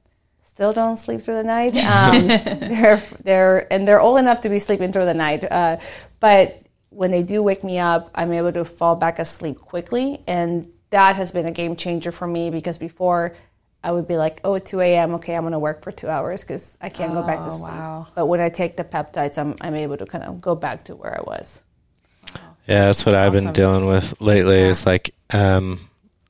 still 0.56 0.74
don't 0.74 0.98
sleep 0.98 1.22
through 1.22 1.36
the 1.36 1.44
night. 1.44 1.76
Um, 1.96 2.28
they're 2.28 3.02
they're 3.24 3.72
and 3.74 3.88
they're 3.88 4.02
old 4.02 4.18
enough 4.20 4.42
to 4.42 4.50
be 4.50 4.60
sleeping 4.60 4.92
through 4.92 5.06
the 5.06 5.14
night, 5.14 5.44
uh, 5.50 5.78
but 6.20 6.62
when 6.90 7.12
they 7.12 7.24
do 7.24 7.44
wake 7.44 7.64
me 7.64 7.78
up, 7.78 8.10
I'm 8.16 8.32
able 8.32 8.54
to 8.54 8.64
fall 8.66 8.96
back 8.96 9.20
asleep 9.20 9.60
quickly, 9.60 10.22
and 10.28 10.72
that 10.92 11.18
has 11.18 11.32
been 11.32 11.46
a 11.46 11.52
game 11.52 11.76
changer 11.76 12.12
for 12.12 12.26
me 12.26 12.50
because 12.50 12.78
before 12.78 13.36
I 13.84 13.92
would 13.92 14.08
be 14.08 14.16
like, 14.16 14.40
oh, 14.46 14.56
at 14.56 14.66
2 14.66 14.80
a.m., 14.80 15.14
okay, 15.16 15.36
I'm 15.36 15.42
going 15.44 15.52
to 15.52 15.60
work 15.60 15.84
for 15.84 15.92
two 15.92 16.08
hours 16.08 16.42
because 16.42 16.78
I 16.82 16.88
can't 16.90 17.14
go 17.14 17.22
back 17.22 17.42
to 17.44 17.50
Oh, 17.50 17.58
sleep. 17.58 17.74
wow. 17.74 18.08
But 18.16 18.28
when 18.28 18.40
I 18.40 18.48
take 18.50 18.78
the 18.78 18.84
peptides, 18.86 19.38
I'm, 19.38 19.56
I'm 19.62 19.76
able 19.76 19.98
to 19.98 20.06
kind 20.06 20.24
of 20.24 20.40
go 20.40 20.56
back 20.56 20.86
to 20.86 20.96
where 20.96 21.16
I 21.20 21.22
was. 21.22 21.62
Yeah, 22.68 22.86
that's 22.86 23.06
what 23.06 23.14
I've 23.14 23.34
been 23.34 23.52
dealing 23.52 23.86
with 23.88 24.20
lately. 24.22 24.58
It's 24.60 24.86
like 24.86 25.14
um, 25.32 25.82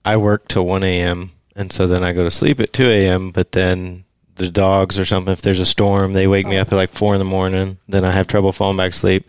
I 0.04 0.18
work 0.18 0.48
till 0.48 0.66
one 0.66 0.84
a.m. 0.84 1.32
and 1.56 1.72
so 1.72 1.86
then 1.86 2.04
I 2.04 2.12
go 2.12 2.24
to 2.24 2.32
sleep 2.32 2.60
at 2.60 2.74
two 2.74 2.90
a.m. 2.90 3.30
But 3.32 3.52
then 3.52 4.05
the 4.36 4.50
dogs 4.50 5.00
or 5.00 5.06
something, 5.06 5.32
if 5.32 5.42
there's 5.42 5.60
a 5.60 5.66
storm, 5.66 6.14
they 6.14 6.28
wake 6.28 6.48
me 6.48 6.58
up 6.58 6.72
at 6.72 6.76
like 6.76 6.90
four 6.90 7.14
in 7.16 7.20
the 7.20 7.26
morning. 7.26 7.78
Then 7.88 8.06
I 8.06 8.12
have 8.12 8.28
trouble 8.28 8.52
falling 8.52 8.78
back 8.78 8.92
asleep. 8.92 9.28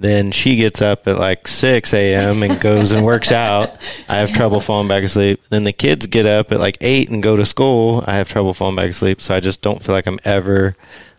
Then 0.00 0.30
she 0.30 0.54
gets 0.54 0.80
up 0.80 1.08
at 1.08 1.18
like 1.18 1.48
six 1.48 1.92
a.m. 1.92 2.44
and 2.44 2.60
goes 2.60 2.92
and 2.92 3.04
works 3.04 3.32
out. 3.32 3.72
I 4.08 4.18
have 4.18 4.32
trouble 4.32 4.60
falling 4.60 4.86
back 4.86 5.02
asleep. 5.02 5.42
Then 5.48 5.64
the 5.64 5.72
kids 5.72 6.06
get 6.06 6.24
up 6.24 6.52
at 6.52 6.60
like 6.60 6.78
eight 6.80 7.10
and 7.10 7.20
go 7.20 7.34
to 7.34 7.44
school. 7.44 8.04
I 8.06 8.14
have 8.14 8.28
trouble 8.28 8.54
falling 8.54 8.76
back 8.76 8.90
asleep. 8.90 9.20
So 9.20 9.34
I 9.34 9.40
just 9.40 9.60
don't 9.60 9.82
feel 9.82 9.96
like 9.96 10.06
I'm 10.06 10.20
ever 10.24 10.76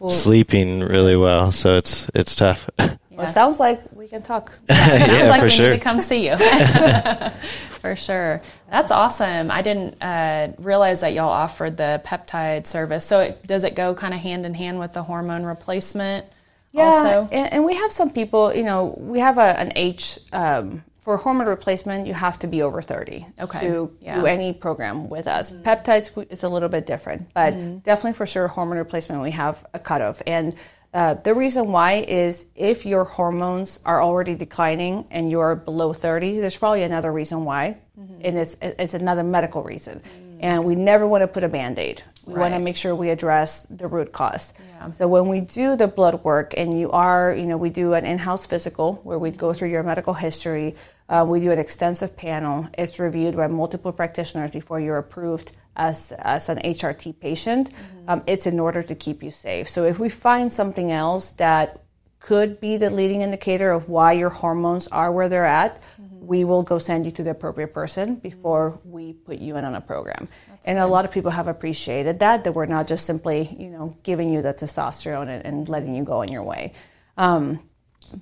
sleeping 0.10 0.80
really 0.80 1.18
well. 1.18 1.52
So 1.52 1.76
it's 1.76 2.10
it's 2.14 2.36
tough. 2.38 2.70
Well, 2.78 3.28
it 3.28 3.32
sounds 3.32 3.60
like 3.60 3.82
we 3.92 3.99
can 4.10 4.22
talk. 4.22 4.52
Sounds 4.68 5.12
yeah, 5.12 5.30
like 5.30 5.40
for 5.40 5.46
we 5.46 5.50
sure. 5.50 5.70
need 5.72 5.78
to 5.78 5.84
come 5.84 6.02
see 6.02 6.28
you. 6.28 6.38
for 7.80 7.96
sure. 7.96 8.42
That's 8.70 8.92
awesome. 8.92 9.52
I 9.52 9.62
didn't 9.62 10.02
uh, 10.02 10.54
realize 10.58 11.02
that 11.02 11.14
y'all 11.14 11.30
offered 11.30 11.78
the 11.78 12.02
peptide 12.06 12.68
service. 12.68 13.06
So 13.06 13.22
it, 13.22 13.46
does 13.48 13.64
it 13.64 13.76
go 13.76 13.94
kind 13.94 14.14
of 14.14 14.20
hand 14.20 14.46
in 14.46 14.54
hand 14.54 14.80
with 14.80 14.94
the 14.94 15.04
hormone 15.04 15.44
replacement? 15.44 16.26
Yeah, 16.72 16.84
Also, 16.84 17.30
and, 17.32 17.52
and 17.52 17.66
we 17.66 17.76
have 17.76 17.92
some 17.92 18.12
people, 18.12 18.54
you 18.54 18.64
know, 18.64 18.96
we 18.98 19.20
have 19.20 19.38
a, 19.40 19.60
an 19.60 19.72
H 19.76 20.20
um, 20.32 20.84
for 21.00 21.18
hormone 21.18 21.48
replacement. 21.48 22.06
You 22.06 22.14
have 22.14 22.38
to 22.40 22.48
be 22.48 22.62
over 22.62 22.84
thirty 22.84 23.26
Okay, 23.40 23.60
to 23.62 23.92
yeah. 24.02 24.20
do 24.20 24.28
any 24.28 24.54
program 24.54 25.10
with 25.10 25.28
us. 25.28 25.52
Peptides 25.52 26.28
is 26.30 26.44
a 26.44 26.50
little 26.50 26.70
bit 26.70 26.86
different, 26.86 27.34
but 27.34 27.84
definitely 27.84 28.14
for 28.14 28.28
sure, 28.28 28.48
hormone 28.50 28.78
replacement 28.78 29.24
we 29.24 29.32
have 29.32 29.66
a 29.74 29.80
cutoff. 29.80 30.22
And 30.28 30.54
uh, 30.94 31.14
the 31.14 31.34
reason 31.34 31.72
why 31.72 31.94
is 32.08 32.48
if 32.56 32.86
your 32.86 33.04
hormones 33.04 33.80
are 33.86 34.02
already 34.02 34.36
declining 34.36 35.06
and 35.12 35.30
you're 35.32 35.56
below 35.56 35.94
thirty, 35.94 36.40
there's 36.40 36.58
probably 36.58 36.84
another 36.84 37.12
reason 37.12 37.46
why, 37.46 37.78
and 38.24 38.38
it's 38.38 38.56
it's 38.62 38.94
another 38.94 39.24
medical 39.24 39.62
reason. 39.64 40.02
And 40.42 40.64
we 40.64 40.76
never 40.76 41.06
want 41.06 41.22
to 41.22 41.28
put 41.28 41.44
a 41.44 41.50
band 41.50 41.78
aid. 41.78 42.02
We 42.26 42.34
want 42.34 42.54
to 42.54 42.60
make 42.60 42.78
sure 42.78 42.96
we 42.96 43.10
address 43.10 43.64
the 43.64 43.88
root 43.88 44.14
cause. 44.14 44.54
So 44.98 45.08
when 45.08 45.28
we 45.28 45.42
do 45.42 45.76
the 45.76 45.88
blood 45.88 46.24
work, 46.24 46.54
and 46.56 46.80
you 46.80 46.92
are, 46.92 47.36
you 47.36 47.46
know, 47.46 47.58
we 47.58 47.70
do 47.70 47.94
an 47.94 48.06
in-house 48.06 48.46
physical 48.46 49.02
where 49.04 49.20
we 49.20 49.32
go 49.32 49.54
through 49.54 49.70
your 49.70 49.84
medical 49.84 50.14
history. 50.14 50.76
Uh, 51.10 51.26
we 51.28 51.40
do 51.40 51.52
an 51.52 51.60
extensive 51.60 52.16
panel. 52.16 52.68
It's 52.78 53.00
reviewed 53.00 53.36
by 53.36 53.48
multiple 53.48 53.92
practitioners 53.92 54.52
before 54.52 54.80
you're 54.80 54.98
approved 54.98 55.52
as 55.76 56.12
as 56.12 56.50
an 56.50 56.60
HRT 56.60 57.20
patient. 57.20 57.72
Um, 58.08 58.24
it's 58.28 58.46
in 58.46 58.60
order 58.60 58.84
to 58.84 58.96
keep 58.96 59.24
you 59.24 59.32
safe. 59.32 59.70
So 59.70 59.86
if 59.86 59.98
we 60.00 60.10
find 60.10 60.54
something 60.54 60.92
else 60.92 61.32
that 61.34 61.84
could 62.20 62.60
be 62.60 62.78
the 62.78 62.90
leading 62.90 63.22
indicator 63.22 63.72
of 63.72 63.90
why 63.90 64.12
your 64.12 64.30
hormones 64.30 64.88
are 64.90 65.12
where 65.12 65.30
they're 65.30 65.46
at, 65.46 65.82
we 66.20 66.44
will 66.44 66.64
go 66.64 66.78
send 66.78 67.06
you 67.06 67.12
to 67.12 67.24
the 67.24 67.32
appropriate 67.32 67.74
person 67.74 68.16
before 68.16 68.80
we 68.84 69.14
put 69.14 69.40
you 69.40 69.56
in 69.56 69.64
on 69.64 69.74
a 69.74 69.82
program. 69.82 70.28
and 70.66 70.78
a 70.78 70.86
lot 70.86 71.06
of 71.06 71.12
people 71.12 71.32
have 71.32 71.48
appreciated 71.48 72.20
that, 72.20 72.44
that 72.44 72.52
we're 72.52 72.66
not 72.66 72.88
just 72.88 73.06
simply, 73.06 73.56
you 73.58 73.70
know, 73.70 73.98
giving 74.04 74.32
you 74.34 74.42
the 74.42 74.54
testosterone 74.54 75.30
and, 75.30 75.46
and 75.46 75.70
letting 75.70 75.96
you 75.96 76.04
go 76.04 76.22
on 76.22 76.28
your 76.28 76.44
way. 76.44 76.74
Um, 77.18 77.62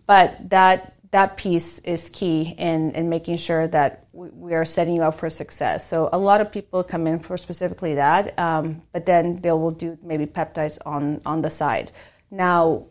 but 0.05 0.49
that 0.49 0.96
that 1.11 1.37
piece 1.37 1.79
is 1.79 2.09
key 2.09 2.53
in, 2.57 2.91
in 2.91 3.09
making 3.09 3.37
sure 3.37 3.67
that 3.67 4.07
we, 4.11 4.53
are 4.53 4.65
setting 4.65 4.95
you 4.95 5.03
up 5.03 5.15
for 5.15 5.29
success. 5.29 5.87
So 5.87 6.09
a 6.11 6.17
lot 6.17 6.41
of 6.41 6.51
people 6.51 6.83
come 6.83 7.07
in 7.07 7.19
for 7.19 7.37
specifically 7.37 7.95
that, 7.95 8.37
um, 8.37 8.81
but 8.91 9.05
then 9.05 9.35
they 9.35 9.51
will 9.51 9.71
do 9.71 9.97
maybe 10.03 10.25
peptides 10.25 10.77
on 10.85 11.21
on 11.25 11.41
the 11.41 11.49
side. 11.49 11.91
Now, 12.29 12.87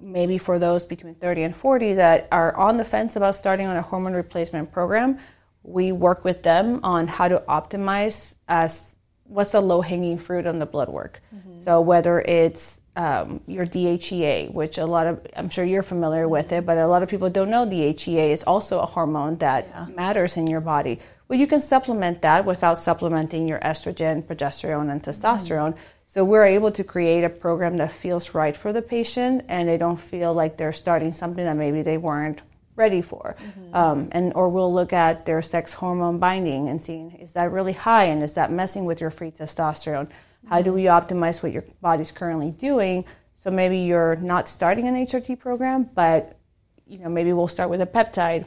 maybe 0.00 0.36
for 0.36 0.58
those 0.58 0.84
between 0.84 1.14
30 1.14 1.42
and 1.42 1.56
40 1.56 1.94
that 1.94 2.28
are 2.30 2.54
on 2.56 2.76
the 2.76 2.84
fence 2.84 3.16
about 3.16 3.34
starting 3.34 3.66
on 3.66 3.76
a 3.76 3.82
hormone 3.82 4.14
replacement 4.14 4.72
program, 4.72 5.18
we 5.62 5.92
work 5.92 6.24
with 6.24 6.42
them 6.42 6.80
on 6.82 7.06
how 7.06 7.28
to 7.28 7.42
optimize 7.48 8.34
as 8.48 8.92
what's 9.24 9.52
the 9.52 9.60
low 9.60 9.80
hanging 9.80 10.18
fruit 10.18 10.46
on 10.46 10.58
the 10.58 10.66
blood 10.66 10.88
work. 10.90 11.22
So 11.60 11.80
whether 11.80 12.20
it's 12.20 12.80
um, 12.96 13.40
your 13.46 13.66
DHEA, 13.66 14.52
which 14.52 14.78
a 14.78 14.86
lot 14.86 15.06
of 15.06 15.26
I'm 15.36 15.48
sure 15.48 15.64
you're 15.64 15.82
familiar 15.82 16.28
with 16.28 16.52
it, 16.52 16.64
but 16.64 16.78
a 16.78 16.86
lot 16.86 17.02
of 17.02 17.08
people 17.08 17.30
don't 17.30 17.50
know 17.50 17.66
DHEA 17.66 18.30
is 18.30 18.42
also 18.44 18.80
a 18.80 18.86
hormone 18.86 19.36
that 19.38 19.94
matters 19.94 20.36
in 20.36 20.46
your 20.46 20.60
body. 20.60 21.00
Well, 21.26 21.38
you 21.38 21.46
can 21.46 21.60
supplement 21.60 22.22
that 22.22 22.44
without 22.44 22.78
supplementing 22.78 23.48
your 23.48 23.58
estrogen, 23.60 24.22
progesterone, 24.22 24.90
and 24.90 25.02
testosterone. 25.02 25.76
So 26.06 26.24
we're 26.24 26.44
able 26.44 26.70
to 26.72 26.84
create 26.84 27.24
a 27.24 27.30
program 27.30 27.78
that 27.78 27.90
feels 27.90 28.34
right 28.34 28.56
for 28.56 28.72
the 28.72 28.82
patient, 28.82 29.44
and 29.48 29.68
they 29.68 29.78
don't 29.78 29.96
feel 29.96 30.34
like 30.34 30.58
they're 30.58 30.72
starting 30.72 31.12
something 31.12 31.44
that 31.44 31.56
maybe 31.56 31.82
they 31.82 31.96
weren't 31.96 32.42
ready 32.76 33.00
for. 33.00 33.36
Um, 33.72 34.08
and 34.12 34.32
or 34.34 34.48
we'll 34.48 34.72
look 34.72 34.92
at 34.92 35.26
their 35.26 35.42
sex 35.42 35.72
hormone 35.72 36.18
binding 36.18 36.68
and 36.68 36.82
seeing 36.82 37.12
is 37.12 37.32
that 37.32 37.50
really 37.50 37.72
high, 37.72 38.04
and 38.04 38.22
is 38.22 38.34
that 38.34 38.52
messing 38.52 38.84
with 38.84 39.00
your 39.00 39.10
free 39.10 39.30
testosterone? 39.30 40.08
How 40.48 40.62
do 40.62 40.72
we 40.72 40.84
optimize 40.84 41.42
what 41.42 41.52
your 41.52 41.64
body's 41.80 42.12
currently 42.12 42.50
doing? 42.50 43.04
So 43.36 43.50
maybe 43.50 43.78
you're 43.78 44.16
not 44.16 44.48
starting 44.48 44.88
an 44.88 44.94
HRT 44.94 45.38
program, 45.38 45.88
but 45.94 46.38
you 46.86 46.98
know 46.98 47.08
maybe 47.08 47.32
we'll 47.32 47.48
start 47.48 47.70
with 47.70 47.80
a 47.80 47.86
peptide. 47.86 48.46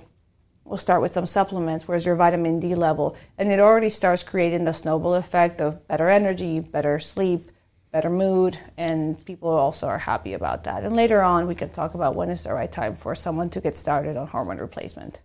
We'll 0.64 0.78
start 0.78 1.02
with 1.02 1.14
some 1.14 1.26
supplements. 1.26 1.88
Where's 1.88 2.06
your 2.06 2.16
vitamin 2.16 2.60
d 2.60 2.76
level? 2.76 3.16
And 3.38 3.52
it 3.52 3.60
already 3.60 3.90
starts 3.90 4.24
creating 4.24 4.66
the 4.66 4.74
snowball 4.74 5.16
effect 5.16 5.62
of 5.62 5.88
better 5.88 6.10
energy 6.10 6.60
better 6.60 7.00
sleep 7.00 7.52
better 7.92 8.10
mood 8.10 8.58
and 8.76 9.24
people 9.26 9.50
also 9.50 9.88
are 9.88 9.98
happy 9.98 10.34
about 10.34 10.66
that. 10.66 10.84
And 10.84 10.96
later 10.96 11.22
on 11.22 11.48
we 11.48 11.56
can 11.56 11.70
talk 11.70 11.94
about 11.94 12.16
when 12.16 12.30
is 12.30 12.44
the 12.44 12.54
right 12.54 12.72
time 12.72 12.96
for 12.96 13.16
someone 13.16 13.50
to 13.52 13.62
get 13.62 13.76
started 13.76 14.18
on 14.18 14.28
hormone 14.28 14.58
replacement. 14.58 15.22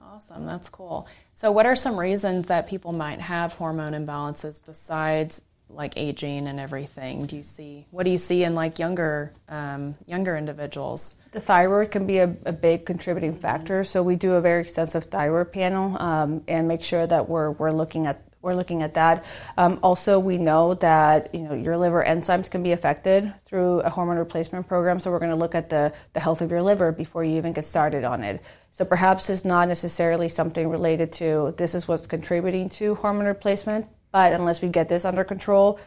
Awesome, 0.00 0.46
that's 0.46 0.68
cool. 0.68 1.08
So, 1.32 1.50
what 1.50 1.64
are 1.64 1.74
some 1.74 1.98
reasons 1.98 2.48
that 2.48 2.68
people 2.68 2.92
might 2.92 3.20
have 3.20 3.54
hormone 3.54 3.94
imbalances 3.94 4.64
besides 4.64 5.42
like 5.74 5.94
aging 5.96 6.46
and 6.46 6.60
everything? 6.60 7.26
Do 7.26 7.36
you 7.36 7.44
see 7.44 7.86
what 7.90 8.04
do 8.04 8.10
you 8.10 8.18
see 8.18 8.44
in 8.44 8.54
like 8.54 8.78
younger 8.78 9.32
um, 9.48 9.96
younger 10.06 10.36
individuals? 10.36 11.22
the 11.32 11.40
thyroid 11.40 11.90
can 11.90 12.06
be 12.06 12.18
a, 12.18 12.36
a 12.44 12.52
big 12.52 12.86
contributing 12.86 13.34
factor. 13.34 13.84
So 13.84 14.02
we 14.02 14.16
do 14.16 14.34
a 14.34 14.40
very 14.40 14.60
extensive 14.60 15.04
thyroid 15.04 15.50
panel 15.52 16.00
um, 16.00 16.44
and 16.46 16.68
make 16.68 16.82
sure 16.82 17.06
that 17.06 17.28
we're 17.28 17.50
we're 17.50 17.72
looking 17.72 18.06
at 18.06 18.22
we're 18.42 18.54
looking 18.54 18.82
at 18.82 18.94
that. 18.94 19.24
Um, 19.56 19.78
also, 19.84 20.18
we 20.18 20.36
know 20.36 20.74
that 20.74 21.34
you 21.34 21.42
know 21.42 21.54
your 21.54 21.76
liver 21.78 22.04
enzymes 22.06 22.50
can 22.50 22.62
be 22.62 22.72
affected 22.72 23.32
through 23.46 23.80
a 23.80 23.90
hormone 23.90 24.18
replacement 24.18 24.68
program. 24.68 25.00
So 25.00 25.10
we're 25.10 25.20
going 25.20 25.30
to 25.30 25.38
look 25.38 25.54
at 25.54 25.70
the 25.70 25.92
the 26.12 26.20
health 26.20 26.42
of 26.42 26.50
your 26.50 26.62
liver 26.62 26.92
before 26.92 27.24
you 27.24 27.36
even 27.38 27.52
get 27.54 27.64
started 27.64 28.04
on 28.04 28.22
it. 28.22 28.42
So 28.70 28.84
perhaps 28.84 29.30
it's 29.30 29.44
not 29.44 29.68
necessarily 29.68 30.28
something 30.28 30.68
related 30.68 31.12
to 31.12 31.54
this 31.56 31.74
is 31.74 31.88
what's 31.88 32.06
contributing 32.06 32.68
to 32.70 32.94
hormone 32.96 33.26
replacement, 33.26 33.86
but 34.12 34.32
unless 34.32 34.62
we 34.62 34.68
get 34.68 34.88
this 34.88 35.04
under 35.04 35.24
control, 35.24 35.80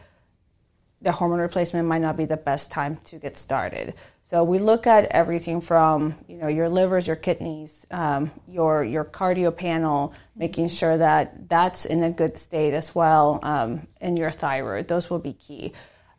the 1.00 1.12
hormone 1.12 1.40
replacement 1.40 1.88
might 1.88 2.00
not 2.02 2.16
be 2.16 2.24
the 2.24 2.36
best 2.36 2.70
time 2.70 2.96
to 3.04 3.18
get 3.18 3.38
started. 3.38 3.94
So 4.24 4.42
we 4.42 4.58
look 4.58 4.88
at 4.88 5.04
everything 5.06 5.60
from 5.60 6.16
you 6.26 6.36
know 6.36 6.48
your 6.48 6.68
livers, 6.68 7.06
your 7.06 7.14
kidneys, 7.14 7.86
um, 7.92 8.32
your 8.48 8.82
your 8.82 9.04
cardio 9.04 9.56
panel, 9.56 10.14
making 10.34 10.68
sure 10.68 10.98
that 10.98 11.48
that's 11.48 11.84
in 11.84 12.02
a 12.02 12.10
good 12.10 12.36
state 12.36 12.74
as 12.74 12.92
well, 12.92 13.38
um, 13.44 13.86
and 14.00 14.18
your 14.18 14.32
thyroid. 14.32 14.88
Those 14.88 15.08
will 15.08 15.20
be 15.20 15.32
key. 15.32 15.72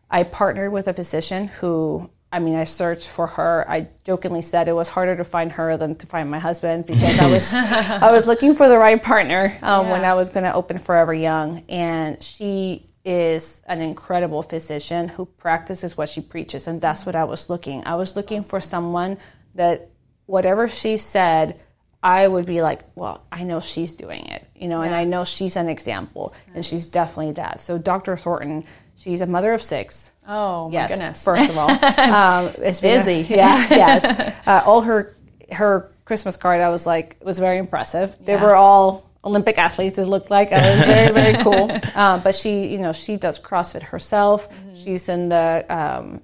I 0.10 0.24
partnered 0.24 0.72
with 0.72 0.88
a 0.88 0.94
physician 0.94 1.48
who. 1.48 2.10
I 2.32 2.40
mean, 2.40 2.56
I 2.56 2.66
searched 2.66 3.08
for 3.08 3.28
her. 3.28 3.66
I 3.70 3.88
jokingly 4.04 4.42
said 4.42 4.68
it 4.68 4.74
was 4.74 4.90
harder 4.90 5.16
to 5.16 5.24
find 5.24 5.52
her 5.54 5.78
than 5.78 5.96
to 5.96 6.08
find 6.08 6.30
my 6.30 6.40
husband 6.40 6.86
because 6.86 7.20
I 7.20 7.32
was 7.32 7.54
I 7.54 8.12
was 8.12 8.28
looking 8.28 8.54
for 8.54 8.68
the 8.68 8.78
right 8.78 9.02
partner 9.02 9.58
um, 9.62 9.90
when 9.90 10.04
I 10.04 10.14
was 10.14 10.30
going 10.30 10.44
to 10.44 10.54
open 10.54 10.78
Forever 10.78 11.14
Young, 11.14 11.64
and 11.70 12.22
she 12.22 12.88
is 13.06 13.62
an 13.68 13.80
incredible 13.82 14.44
physician 14.44 15.08
who 15.08 15.26
practices 15.26 15.96
what 15.96 16.10
she 16.10 16.20
preaches 16.20 16.68
and 16.68 16.82
that's 16.82 17.06
what 17.06 17.16
I 17.16 17.24
was 17.24 17.50
looking. 17.50 17.82
I 17.86 17.96
was 17.96 18.18
looking 18.18 18.44
for 18.44 18.60
someone 18.60 19.18
that 19.56 19.90
whatever 20.26 20.68
she 20.68 20.98
said 20.98 21.58
I 22.04 22.28
would 22.28 22.46
be 22.46 22.62
like, 22.62 22.82
well, 22.96 23.24
I 23.32 23.44
know 23.44 23.60
she's 23.60 23.96
doing 23.96 24.26
it, 24.28 24.48
you 24.56 24.68
know, 24.68 24.82
and 24.82 24.94
I 24.94 25.06
know 25.06 25.24
she's 25.24 25.56
an 25.56 25.68
example 25.68 26.34
and 26.54 26.66
she's 26.66 26.90
definitely 26.90 27.34
that. 27.34 27.60
So 27.60 27.78
Dr. 27.78 28.18
Thornton, 28.18 28.66
she's 28.98 29.22
a 29.22 29.25
mother 29.27 29.54
of 29.54 29.62
6. 29.62 30.13
Oh 30.27 30.70
Yes, 30.72 30.89
my 30.89 30.96
goodness! 30.98 31.24
first 31.24 31.50
of 31.50 31.58
all, 31.58 31.70
um, 32.13 32.54
it's 32.58 32.82
been 32.82 33.00
a- 33.00 33.04
Busy. 33.06 33.34
yeah, 33.34 33.68
yes. 33.70 34.34
Uh, 34.48 34.62
all 34.66 34.82
her 34.82 35.16
her 35.51 35.89
Christmas 36.06 36.36
card, 36.38 36.62
I 36.62 36.70
was 36.70 36.86
like, 36.86 37.18
it 37.20 37.25
was 37.25 37.39
very 37.39 37.58
impressive. 37.58 38.16
They 38.24 38.34
Yeah. 38.34 38.44
were 38.44 38.56
all 38.56 39.10
Olympic 39.24 39.58
athletes. 39.58 39.98
It 39.98 40.06
looked 40.08 40.30
like 40.30 40.50
it 40.51 40.56
was 40.56 40.86
very 40.86 41.13
very 41.13 41.44
cool. 41.44 41.70
Um, 41.96 42.22
but 42.22 42.34
she, 42.36 42.68
you 42.68 42.77
know, 42.77 42.94
she 42.94 43.18
does 43.18 43.39
CrossFit 43.39 43.84
herself. 43.84 44.48
She's 44.75 45.10
in 45.10 45.27
the 45.30 45.66
um, 45.70 46.22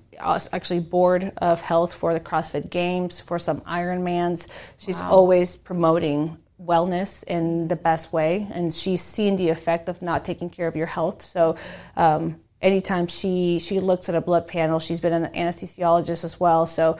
actually 0.51 0.79
board 0.79 1.31
of 1.37 1.59
health 1.61 1.93
for 1.93 2.13
the 2.13 2.19
CrossFit 2.21 2.69
Games 2.69 3.19
for 3.19 3.39
some 3.39 3.59
Ironmans. 3.61 4.47
She's 4.77 5.01
always 5.01 5.55
promoting 5.57 6.37
wellness 6.61 7.23
in 7.25 7.67
the 7.67 7.75
best 7.75 8.13
way, 8.13 8.47
and 8.53 8.73
she's 8.73 9.01
seen 9.01 9.35
the 9.35 9.49
effect 9.49 9.89
of 9.89 10.01
not 10.01 10.23
taking 10.23 10.49
care 10.49 10.67
of 10.67 10.75
your 10.75 10.87
health. 10.87 11.21
So. 11.21 11.55
Um, 11.97 12.39
anytime 12.63 13.05
she 13.07 13.59
she 13.59 13.79
looks 13.79 14.09
at 14.09 14.15
a 14.15 14.21
blood 14.21 14.47
panel, 14.47 14.79
she's 14.79 14.99
been 14.99 15.13
an 15.13 15.31
anesthesiologist 15.33 16.23
as 16.23 16.39
well. 16.39 16.65
So 16.65 16.97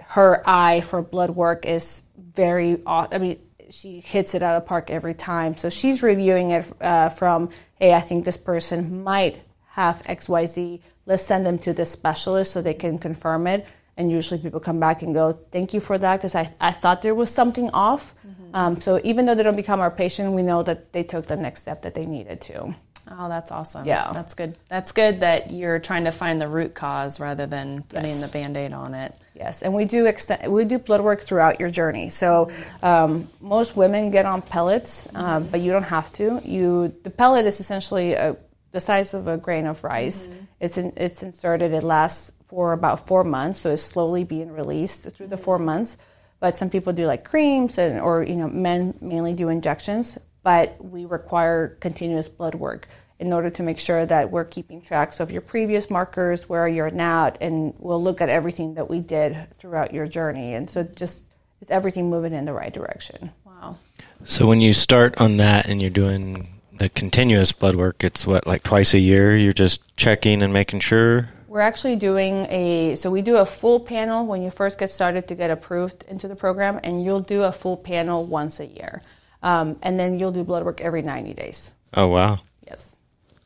her 0.00 0.42
eye 0.46 0.82
for 0.82 1.00
blood 1.00 1.30
work 1.30 1.64
is 1.64 2.02
very. 2.16 2.82
I 2.86 3.16
mean, 3.18 3.38
she 3.70 4.00
hits 4.00 4.34
it 4.34 4.42
out 4.42 4.56
of 4.56 4.66
park 4.66 4.90
every 4.90 5.14
time. 5.14 5.56
So 5.56 5.70
she's 5.70 6.02
reviewing 6.02 6.50
it 6.50 6.66
uh, 6.80 7.10
from, 7.10 7.50
hey, 7.76 7.92
I 7.94 8.00
think 8.00 8.24
this 8.24 8.36
person 8.36 9.04
might 9.04 9.42
have 9.70 10.02
X, 10.06 10.28
Y, 10.28 10.46
Z. 10.46 10.82
Let's 11.06 11.22
send 11.22 11.46
them 11.46 11.58
to 11.60 11.72
the 11.72 11.84
specialist 11.84 12.52
so 12.52 12.62
they 12.62 12.74
can 12.74 12.98
confirm 12.98 13.46
it. 13.46 13.66
And 13.96 14.12
usually 14.12 14.40
people 14.40 14.60
come 14.60 14.78
back 14.78 15.02
and 15.02 15.12
go, 15.12 15.32
thank 15.50 15.74
you 15.74 15.80
for 15.80 15.98
that 15.98 16.16
because 16.18 16.34
I, 16.34 16.54
I 16.60 16.70
thought 16.70 17.02
there 17.02 17.14
was 17.14 17.30
something 17.30 17.68
off. 17.70 18.14
Mm-hmm. 18.26 18.54
Um, 18.54 18.80
so 18.80 19.00
even 19.02 19.26
though 19.26 19.34
they 19.34 19.42
don't 19.42 19.56
become 19.56 19.80
our 19.80 19.90
patient, 19.90 20.32
we 20.32 20.42
know 20.42 20.62
that 20.62 20.92
they 20.92 21.02
took 21.02 21.26
the 21.26 21.36
next 21.36 21.62
step 21.62 21.82
that 21.82 21.94
they 21.94 22.04
needed 22.04 22.40
to. 22.42 22.74
Oh, 23.10 23.28
that's 23.28 23.50
awesome. 23.50 23.86
Yeah. 23.86 24.12
That's 24.12 24.34
good. 24.34 24.56
That's 24.68 24.92
good 24.92 25.20
that 25.20 25.50
you're 25.50 25.78
trying 25.78 26.04
to 26.04 26.12
find 26.12 26.40
the 26.40 26.48
root 26.48 26.74
cause 26.74 27.20
rather 27.20 27.46
than 27.46 27.82
putting 27.82 28.08
yes. 28.08 28.26
the 28.26 28.32
band 28.32 28.56
aid 28.56 28.72
on 28.72 28.94
it. 28.94 29.14
Yes, 29.38 29.62
and 29.62 29.72
we 29.72 29.84
do 29.84 30.06
extend, 30.06 30.52
we 30.52 30.64
do 30.64 30.78
blood 30.80 31.00
work 31.00 31.22
throughout 31.22 31.60
your 31.60 31.70
journey. 31.70 32.08
So 32.08 32.50
um, 32.82 33.30
most 33.40 33.76
women 33.76 34.10
get 34.10 34.26
on 34.26 34.42
pellets, 34.42 35.06
um, 35.14 35.44
but 35.44 35.60
you 35.60 35.70
don't 35.70 35.84
have 35.84 36.12
to. 36.14 36.40
You 36.44 36.92
the 37.04 37.10
pellet 37.10 37.46
is 37.46 37.60
essentially 37.60 38.14
a, 38.14 38.36
the 38.72 38.80
size 38.80 39.14
of 39.14 39.28
a 39.28 39.36
grain 39.36 39.66
of 39.66 39.84
rice. 39.84 40.26
Mm-hmm. 40.26 40.44
It's 40.58 40.76
in, 40.76 40.92
it's 40.96 41.22
inserted. 41.22 41.72
It 41.72 41.84
lasts 41.84 42.32
for 42.48 42.72
about 42.72 43.06
four 43.06 43.22
months, 43.22 43.60
so 43.60 43.70
it's 43.70 43.82
slowly 43.82 44.24
being 44.24 44.50
released 44.50 45.08
through 45.12 45.28
the 45.28 45.36
four 45.36 45.58
months. 45.60 45.96
But 46.40 46.58
some 46.58 46.68
people 46.68 46.92
do 46.92 47.06
like 47.06 47.24
creams, 47.24 47.78
and 47.78 48.00
or 48.00 48.24
you 48.24 48.34
know 48.34 48.48
men 48.48 48.94
mainly 49.00 49.34
do 49.34 49.50
injections. 49.50 50.18
But 50.42 50.82
we 50.82 51.04
require 51.04 51.68
continuous 51.80 52.28
blood 52.28 52.54
work 52.54 52.88
in 53.18 53.32
order 53.32 53.50
to 53.50 53.62
make 53.62 53.78
sure 53.78 54.06
that 54.06 54.30
we're 54.30 54.44
keeping 54.44 54.80
tracks 54.80 55.18
of 55.18 55.32
your 55.32 55.40
previous 55.42 55.90
markers, 55.90 56.48
where 56.48 56.68
you're 56.68 56.90
now, 56.90 57.32
and 57.40 57.74
we'll 57.78 58.02
look 58.02 58.20
at 58.20 58.28
everything 58.28 58.74
that 58.74 58.88
we 58.88 59.00
did 59.00 59.36
throughout 59.56 59.92
your 59.92 60.06
journey. 60.06 60.54
And 60.54 60.70
so 60.70 60.84
just 60.84 61.22
is 61.60 61.70
everything 61.70 62.08
moving 62.08 62.32
in 62.32 62.44
the 62.44 62.52
right 62.52 62.72
direction? 62.72 63.32
Wow. 63.44 63.76
So 64.24 64.46
when 64.46 64.60
you 64.60 64.72
start 64.72 65.18
on 65.18 65.36
that 65.38 65.66
and 65.66 65.80
you're 65.80 65.90
doing 65.90 66.60
the 66.72 66.88
continuous 66.88 67.50
blood 67.50 67.74
work, 67.74 68.04
it's 68.04 68.26
what, 68.26 68.46
like 68.46 68.62
twice 68.62 68.94
a 68.94 69.00
year? 69.00 69.36
You're 69.36 69.52
just 69.52 69.82
checking 69.96 70.42
and 70.42 70.52
making 70.52 70.80
sure? 70.80 71.28
We're 71.48 71.60
actually 71.60 71.96
doing 71.96 72.46
a, 72.50 72.94
so 72.94 73.10
we 73.10 73.22
do 73.22 73.38
a 73.38 73.46
full 73.46 73.80
panel 73.80 74.26
when 74.26 74.42
you 74.42 74.50
first 74.50 74.78
get 74.78 74.90
started 74.90 75.26
to 75.28 75.34
get 75.34 75.50
approved 75.50 76.04
into 76.04 76.28
the 76.28 76.36
program, 76.36 76.78
and 76.84 77.04
you'll 77.04 77.20
do 77.20 77.42
a 77.42 77.50
full 77.50 77.76
panel 77.76 78.24
once 78.24 78.60
a 78.60 78.66
year. 78.66 79.02
Um, 79.42 79.78
and 79.82 79.98
then 79.98 80.18
you'll 80.18 80.32
do 80.32 80.44
blood 80.44 80.64
work 80.64 80.80
every 80.80 81.02
90 81.02 81.34
days. 81.34 81.70
Oh, 81.94 82.08
wow. 82.08 82.40
Yes. 82.66 82.92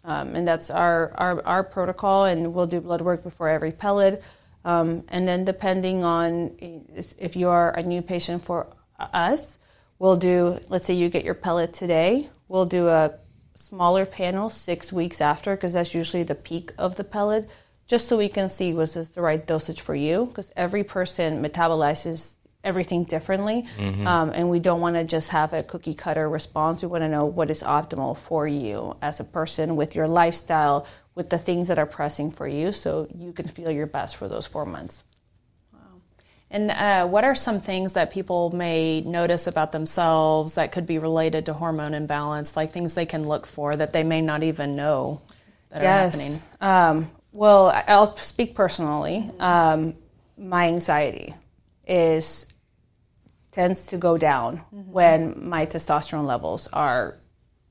Um, 0.04 0.34
and 0.34 0.46
that's 0.46 0.70
our, 0.70 1.12
our, 1.16 1.44
our 1.46 1.62
protocol, 1.62 2.24
and 2.24 2.54
we'll 2.54 2.66
do 2.66 2.80
blood 2.80 3.02
work 3.02 3.22
before 3.22 3.48
every 3.48 3.72
pellet. 3.72 4.22
Um, 4.64 5.04
and 5.08 5.26
then, 5.26 5.44
depending 5.44 6.04
on 6.04 6.52
if 7.18 7.36
you 7.36 7.48
are 7.48 7.70
a 7.72 7.82
new 7.82 8.00
patient 8.00 8.44
for 8.44 8.68
us, 8.98 9.58
we'll 9.98 10.16
do, 10.16 10.60
let's 10.68 10.84
say 10.84 10.94
you 10.94 11.08
get 11.08 11.24
your 11.24 11.34
pellet 11.34 11.72
today, 11.72 12.30
we'll 12.48 12.66
do 12.66 12.88
a 12.88 13.12
smaller 13.54 14.06
panel 14.06 14.48
six 14.48 14.92
weeks 14.92 15.20
after, 15.20 15.56
because 15.56 15.72
that's 15.72 15.94
usually 15.94 16.22
the 16.22 16.34
peak 16.34 16.72
of 16.78 16.96
the 16.96 17.04
pellet, 17.04 17.48
just 17.86 18.08
so 18.08 18.16
we 18.16 18.28
can 18.28 18.48
see 18.48 18.72
was 18.72 18.94
this 18.94 19.08
the 19.08 19.20
right 19.20 19.46
dosage 19.46 19.80
for 19.80 19.94
you, 19.94 20.26
because 20.26 20.52
every 20.56 20.84
person 20.84 21.42
metabolizes 21.42 22.36
everything 22.64 23.04
differently. 23.04 23.66
Mm-hmm. 23.76 24.06
Um, 24.06 24.30
and 24.30 24.48
we 24.48 24.60
don't 24.60 24.80
want 24.80 24.96
to 24.96 25.04
just 25.04 25.30
have 25.30 25.52
a 25.52 25.62
cookie 25.62 25.94
cutter 25.94 26.28
response. 26.28 26.82
We 26.82 26.88
want 26.88 27.02
to 27.02 27.08
know 27.08 27.26
what 27.26 27.50
is 27.50 27.62
optimal 27.62 28.16
for 28.16 28.46
you 28.46 28.96
as 29.02 29.20
a 29.20 29.24
person 29.24 29.76
with 29.76 29.94
your 29.94 30.08
lifestyle, 30.08 30.86
with 31.14 31.30
the 31.30 31.38
things 31.38 31.68
that 31.68 31.78
are 31.78 31.86
pressing 31.86 32.30
for 32.30 32.46
you, 32.46 32.72
so 32.72 33.08
you 33.14 33.32
can 33.32 33.48
feel 33.48 33.70
your 33.70 33.86
best 33.86 34.16
for 34.16 34.28
those 34.28 34.46
four 34.46 34.64
months. 34.64 35.02
Wow. 35.72 35.80
And 36.50 36.70
uh, 36.70 37.06
what 37.08 37.24
are 37.24 37.34
some 37.34 37.60
things 37.60 37.94
that 37.94 38.12
people 38.12 38.50
may 38.50 39.00
notice 39.00 39.46
about 39.46 39.72
themselves 39.72 40.54
that 40.54 40.72
could 40.72 40.86
be 40.86 40.98
related 40.98 41.46
to 41.46 41.54
hormone 41.54 41.94
imbalance, 41.94 42.56
like 42.56 42.72
things 42.72 42.94
they 42.94 43.06
can 43.06 43.26
look 43.26 43.46
for 43.46 43.74
that 43.74 43.92
they 43.92 44.04
may 44.04 44.20
not 44.20 44.42
even 44.42 44.76
know 44.76 45.20
that 45.70 45.82
yes. 45.82 46.14
are 46.14 46.18
happening? 46.18 46.42
Um, 46.60 47.10
well, 47.32 47.72
I'll 47.88 48.16
speak 48.18 48.54
personally. 48.54 49.28
Um, 49.40 49.96
my 50.38 50.68
anxiety 50.68 51.34
is 51.86 52.46
tends 53.52 53.86
to 53.86 53.98
go 53.98 54.18
down 54.18 54.58
mm-hmm. 54.74 54.90
when 54.90 55.48
my 55.48 55.66
testosterone 55.66 56.26
levels 56.26 56.68
are 56.72 57.18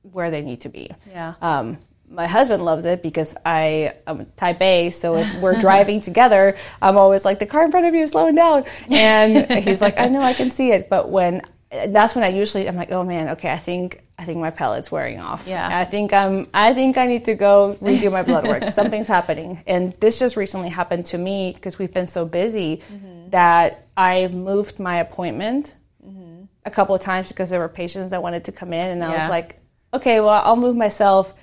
where 0.03 0.31
they 0.31 0.41
need 0.41 0.61
to 0.61 0.69
be. 0.69 0.89
Yeah. 1.09 1.33
Um, 1.41 1.79
my 2.07 2.27
husband 2.27 2.63
loves 2.65 2.85
it 2.85 3.01
because 3.01 3.35
I 3.45 3.95
am 4.05 4.25
type 4.35 4.61
A, 4.61 4.89
so 4.89 5.15
if 5.15 5.41
we're 5.41 5.59
driving 5.59 6.01
together, 6.01 6.57
I'm 6.81 6.97
always 6.97 7.23
like, 7.25 7.39
the 7.39 7.45
car 7.45 7.63
in 7.63 7.71
front 7.71 7.85
of 7.85 7.95
you 7.95 8.01
is 8.01 8.11
slowing 8.11 8.35
down. 8.35 8.65
And 8.89 9.49
he's 9.63 9.81
like, 9.81 9.99
I 9.99 10.07
know, 10.07 10.21
I 10.21 10.33
can 10.33 10.51
see 10.51 10.71
it. 10.71 10.89
But 10.89 11.09
when, 11.09 11.41
that's 11.69 12.13
when 12.13 12.23
I 12.23 12.27
usually, 12.27 12.67
I'm 12.67 12.75
like, 12.75 12.91
oh 12.91 13.03
man, 13.03 13.29
okay, 13.29 13.49
I 13.49 13.57
think, 13.57 14.03
I 14.19 14.25
think 14.25 14.39
my 14.39 14.51
pellet's 14.51 14.91
wearing 14.91 15.19
off. 15.19 15.47
Yeah. 15.47 15.65
I 15.65 15.85
think 15.85 16.11
I'm, 16.11 16.47
I 16.53 16.73
think 16.73 16.97
I 16.97 17.07
need 17.07 17.25
to 17.25 17.33
go 17.33 17.75
redo 17.81 18.11
my 18.11 18.23
blood 18.23 18.45
work. 18.45 18.69
Something's 18.71 19.07
happening. 19.07 19.63
And 19.65 19.93
this 20.01 20.19
just 20.19 20.35
recently 20.35 20.69
happened 20.69 21.05
to 21.07 21.17
me 21.17 21.53
because 21.53 21.79
we've 21.79 21.93
been 21.93 22.07
so 22.07 22.25
busy 22.25 22.83
mm-hmm. 22.91 23.29
that 23.29 23.87
I 24.01 24.27
moved 24.29 24.79
my 24.79 24.97
appointment 24.97 25.75
mm-hmm. 26.03 26.45
a 26.65 26.71
couple 26.71 26.95
of 26.95 27.01
times 27.01 27.27
because 27.27 27.51
there 27.51 27.59
were 27.59 27.69
patients 27.69 28.09
that 28.09 28.23
wanted 28.23 28.45
to 28.45 28.51
come 28.51 28.73
in, 28.73 28.83
and 28.83 29.03
I 29.03 29.11
yeah. 29.11 29.21
was 29.21 29.29
like, 29.29 29.59
okay, 29.93 30.19
well, 30.19 30.41
I'll 30.43 30.55
move 30.55 30.75
myself. 30.75 31.35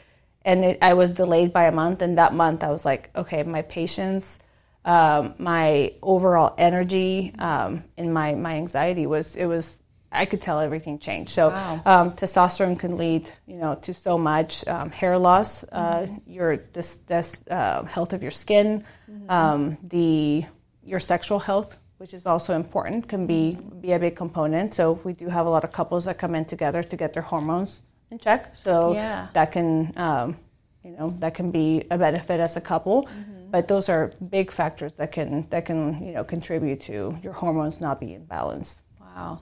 And 0.43 0.65
it, 0.65 0.79
I 0.83 0.95
was 0.95 1.11
delayed 1.13 1.53
by 1.53 1.65
a 1.67 1.73
month, 1.73 2.03
and 2.03 2.19
that 2.19 2.35
month 2.35 2.65
I 2.65 2.71
was 2.71 2.85
like, 2.85 3.11
okay, 3.15 3.45
my 3.45 3.63
patience, 3.63 4.41
um, 4.85 5.35
my 5.39 5.93
overall 6.03 6.55
energy, 6.59 7.33
um, 7.39 7.85
and 7.97 8.13
my 8.13 8.35
my 8.35 8.55
anxiety 8.55 9.07
was 9.07 9.37
it 9.37 9.47
was 9.47 9.79
I 10.11 10.25
could 10.27 10.43
tell 10.43 10.59
everything 10.59 10.99
changed. 10.99 11.31
So 11.31 11.51
wow. 11.51 11.83
um, 11.85 12.13
testosterone 12.13 12.79
can 12.79 12.97
lead, 12.97 13.31
you 13.47 13.57
know, 13.57 13.75
to 13.83 13.93
so 13.95 14.19
much 14.19 14.67
um, 14.67 14.91
hair 14.91 15.19
loss, 15.19 15.65
uh, 15.71 16.01
mm-hmm. 16.01 16.33
your 16.33 16.57
this, 16.57 16.97
this 17.07 17.37
uh, 17.51 17.85
health 17.85 18.13
of 18.13 18.23
your 18.23 18.33
skin, 18.33 18.85
mm-hmm. 19.11 19.31
um, 19.31 19.79
the 19.83 20.45
your 20.83 21.01
sexual 21.01 21.39
health 21.39 21.79
which 21.99 22.15
is 22.15 22.27
also 22.27 22.55
important, 22.55 23.09
can 23.09 23.27
be 23.27 23.59
be 23.81 23.93
a 23.93 23.99
big 23.99 24.17
component. 24.17 24.75
So 24.75 25.01
we 25.05 25.13
do 25.13 25.29
have 25.29 25.47
a 25.47 25.51
lot 25.51 25.65
of 25.65 25.73
couples 25.73 26.05
that 26.07 26.19
come 26.19 26.35
in 26.35 26.45
together 26.45 26.83
to 26.83 26.97
get 26.97 27.13
their 27.13 27.23
hormones 27.23 27.83
in 28.11 28.19
check. 28.19 28.55
So 28.55 28.95
yeah. 28.95 29.29
that 29.35 29.53
can, 29.53 29.93
um, 29.97 30.37
you 30.83 30.93
know, 30.93 31.11
that 31.19 31.35
can 31.35 31.51
be 31.51 31.85
a 31.91 31.99
benefit 31.99 32.41
as 32.41 32.57
a 32.57 32.61
couple. 32.61 33.05
Mm-hmm. 33.05 33.51
But 33.51 33.69
those 33.69 33.89
are 33.89 34.13
big 34.29 34.51
factors 34.51 34.95
that 34.95 35.13
can 35.13 35.47
that 35.51 35.65
can 35.67 36.05
you 36.05 36.13
know 36.13 36.25
contribute 36.25 36.81
to 36.83 37.19
your 37.23 37.33
hormones 37.33 37.81
not 37.81 38.01
being 38.01 38.25
balanced. 38.25 38.83
Wow. 39.01 39.41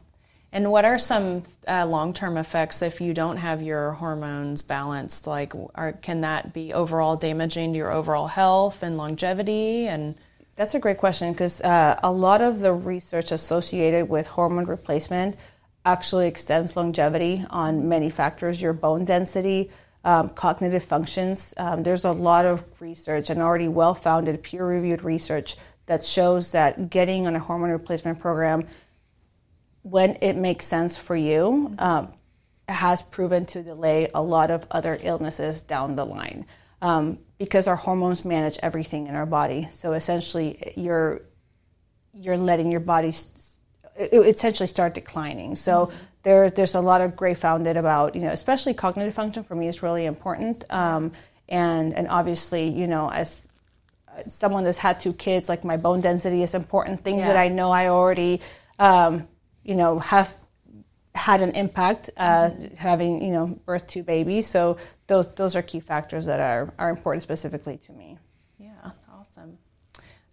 And 0.52 0.70
what 0.70 0.84
are 0.84 0.98
some 0.98 1.42
uh, 1.68 1.84
long-term 1.84 2.38
effects 2.38 2.80
if 2.80 3.00
you 3.00 3.12
don't 3.12 3.36
have 3.36 3.60
your 3.60 3.92
hormones 3.92 4.62
balanced? 4.62 5.26
Like, 5.26 5.52
are, 5.74 5.92
can 5.92 6.20
that 6.20 6.54
be 6.54 6.72
overall 6.72 7.16
damaging 7.16 7.72
to 7.72 7.76
your 7.76 7.92
overall 7.92 8.28
health 8.28 8.82
and 8.82 8.96
longevity? 8.96 9.86
And 9.86 10.14
that's 10.56 10.74
a 10.74 10.78
great 10.78 10.98
question 10.98 11.32
because 11.32 11.60
uh, 11.60 12.00
a 12.02 12.10
lot 12.10 12.40
of 12.40 12.60
the 12.60 12.72
research 12.72 13.30
associated 13.30 14.08
with 14.08 14.26
hormone 14.26 14.64
replacement 14.64 15.36
actually 15.84 16.26
extends 16.26 16.76
longevity 16.76 17.44
on 17.50 17.88
many 17.88 18.10
factors 18.10 18.60
your 18.60 18.72
bone 18.72 19.04
density, 19.04 19.70
um, 20.02 20.30
cognitive 20.30 20.82
functions. 20.82 21.52
Um, 21.58 21.82
there's 21.82 22.04
a 22.04 22.12
lot 22.12 22.46
of 22.46 22.64
research 22.80 23.28
and 23.28 23.40
already 23.40 23.68
well 23.68 23.94
founded, 23.94 24.42
peer 24.42 24.66
reviewed 24.66 25.04
research 25.04 25.56
that 25.86 26.02
shows 26.04 26.50
that 26.52 26.90
getting 26.90 27.26
on 27.26 27.36
a 27.36 27.38
hormone 27.38 27.70
replacement 27.70 28.18
program, 28.18 28.66
when 29.82 30.16
it 30.20 30.34
makes 30.34 30.66
sense 30.66 30.96
for 30.96 31.14
you, 31.14 31.74
um, 31.78 32.12
has 32.68 33.02
proven 33.02 33.46
to 33.46 33.62
delay 33.62 34.08
a 34.12 34.22
lot 34.22 34.50
of 34.50 34.66
other 34.70 34.98
illnesses 35.02 35.60
down 35.60 35.94
the 35.96 36.04
line. 36.04 36.46
Um, 36.82 37.18
because 37.38 37.66
our 37.66 37.76
hormones 37.76 38.24
manage 38.24 38.58
everything 38.62 39.06
in 39.06 39.14
our 39.14 39.26
body. 39.26 39.68
So 39.72 39.92
essentially, 39.92 40.72
you're 40.76 41.22
you're 42.14 42.36
letting 42.38 42.70
your 42.70 42.80
body 42.80 43.12
essentially 43.98 44.66
start 44.66 44.94
declining. 44.94 45.54
So 45.56 45.86
mm-hmm. 45.86 45.96
there, 46.22 46.50
there's 46.50 46.74
a 46.74 46.80
lot 46.80 47.02
of 47.02 47.14
great 47.16 47.38
founded 47.38 47.76
about 47.76 48.14
you 48.14 48.22
know, 48.22 48.30
especially 48.30 48.74
cognitive 48.74 49.14
function 49.14 49.44
for 49.44 49.54
me 49.54 49.68
is 49.68 49.82
really 49.82 50.06
important. 50.06 50.64
Um, 50.70 51.12
and 51.48 51.94
and 51.94 52.08
obviously, 52.08 52.68
you 52.68 52.86
know, 52.86 53.10
as 53.10 53.42
someone 54.26 54.64
that's 54.64 54.78
had 54.78 55.00
two 55.00 55.12
kids, 55.12 55.48
like 55.48 55.64
my 55.64 55.76
bone 55.76 56.00
density 56.00 56.42
is 56.42 56.54
important. 56.54 57.04
Things 57.04 57.20
yeah. 57.20 57.28
that 57.28 57.36
I 57.36 57.48
know 57.48 57.70
I 57.70 57.88
already, 57.88 58.40
um, 58.78 59.28
you 59.62 59.74
know, 59.74 59.98
have 59.98 60.34
had 61.14 61.40
an 61.40 61.52
impact 61.52 62.10
uh, 62.16 62.50
mm-hmm. 62.50 62.74
having 62.76 63.22
you 63.22 63.32
know 63.32 63.46
birth 63.66 63.86
two 63.86 64.02
babies. 64.02 64.46
So 64.46 64.78
those 65.06 65.32
those 65.34 65.56
are 65.56 65.62
key 65.62 65.80
factors 65.80 66.26
that 66.26 66.40
are 66.40 66.72
are 66.78 66.90
important 66.90 67.22
specifically 67.22 67.78
to 67.78 67.92
me. 67.92 68.18
Yeah, 68.58 68.90
awesome. 69.12 69.58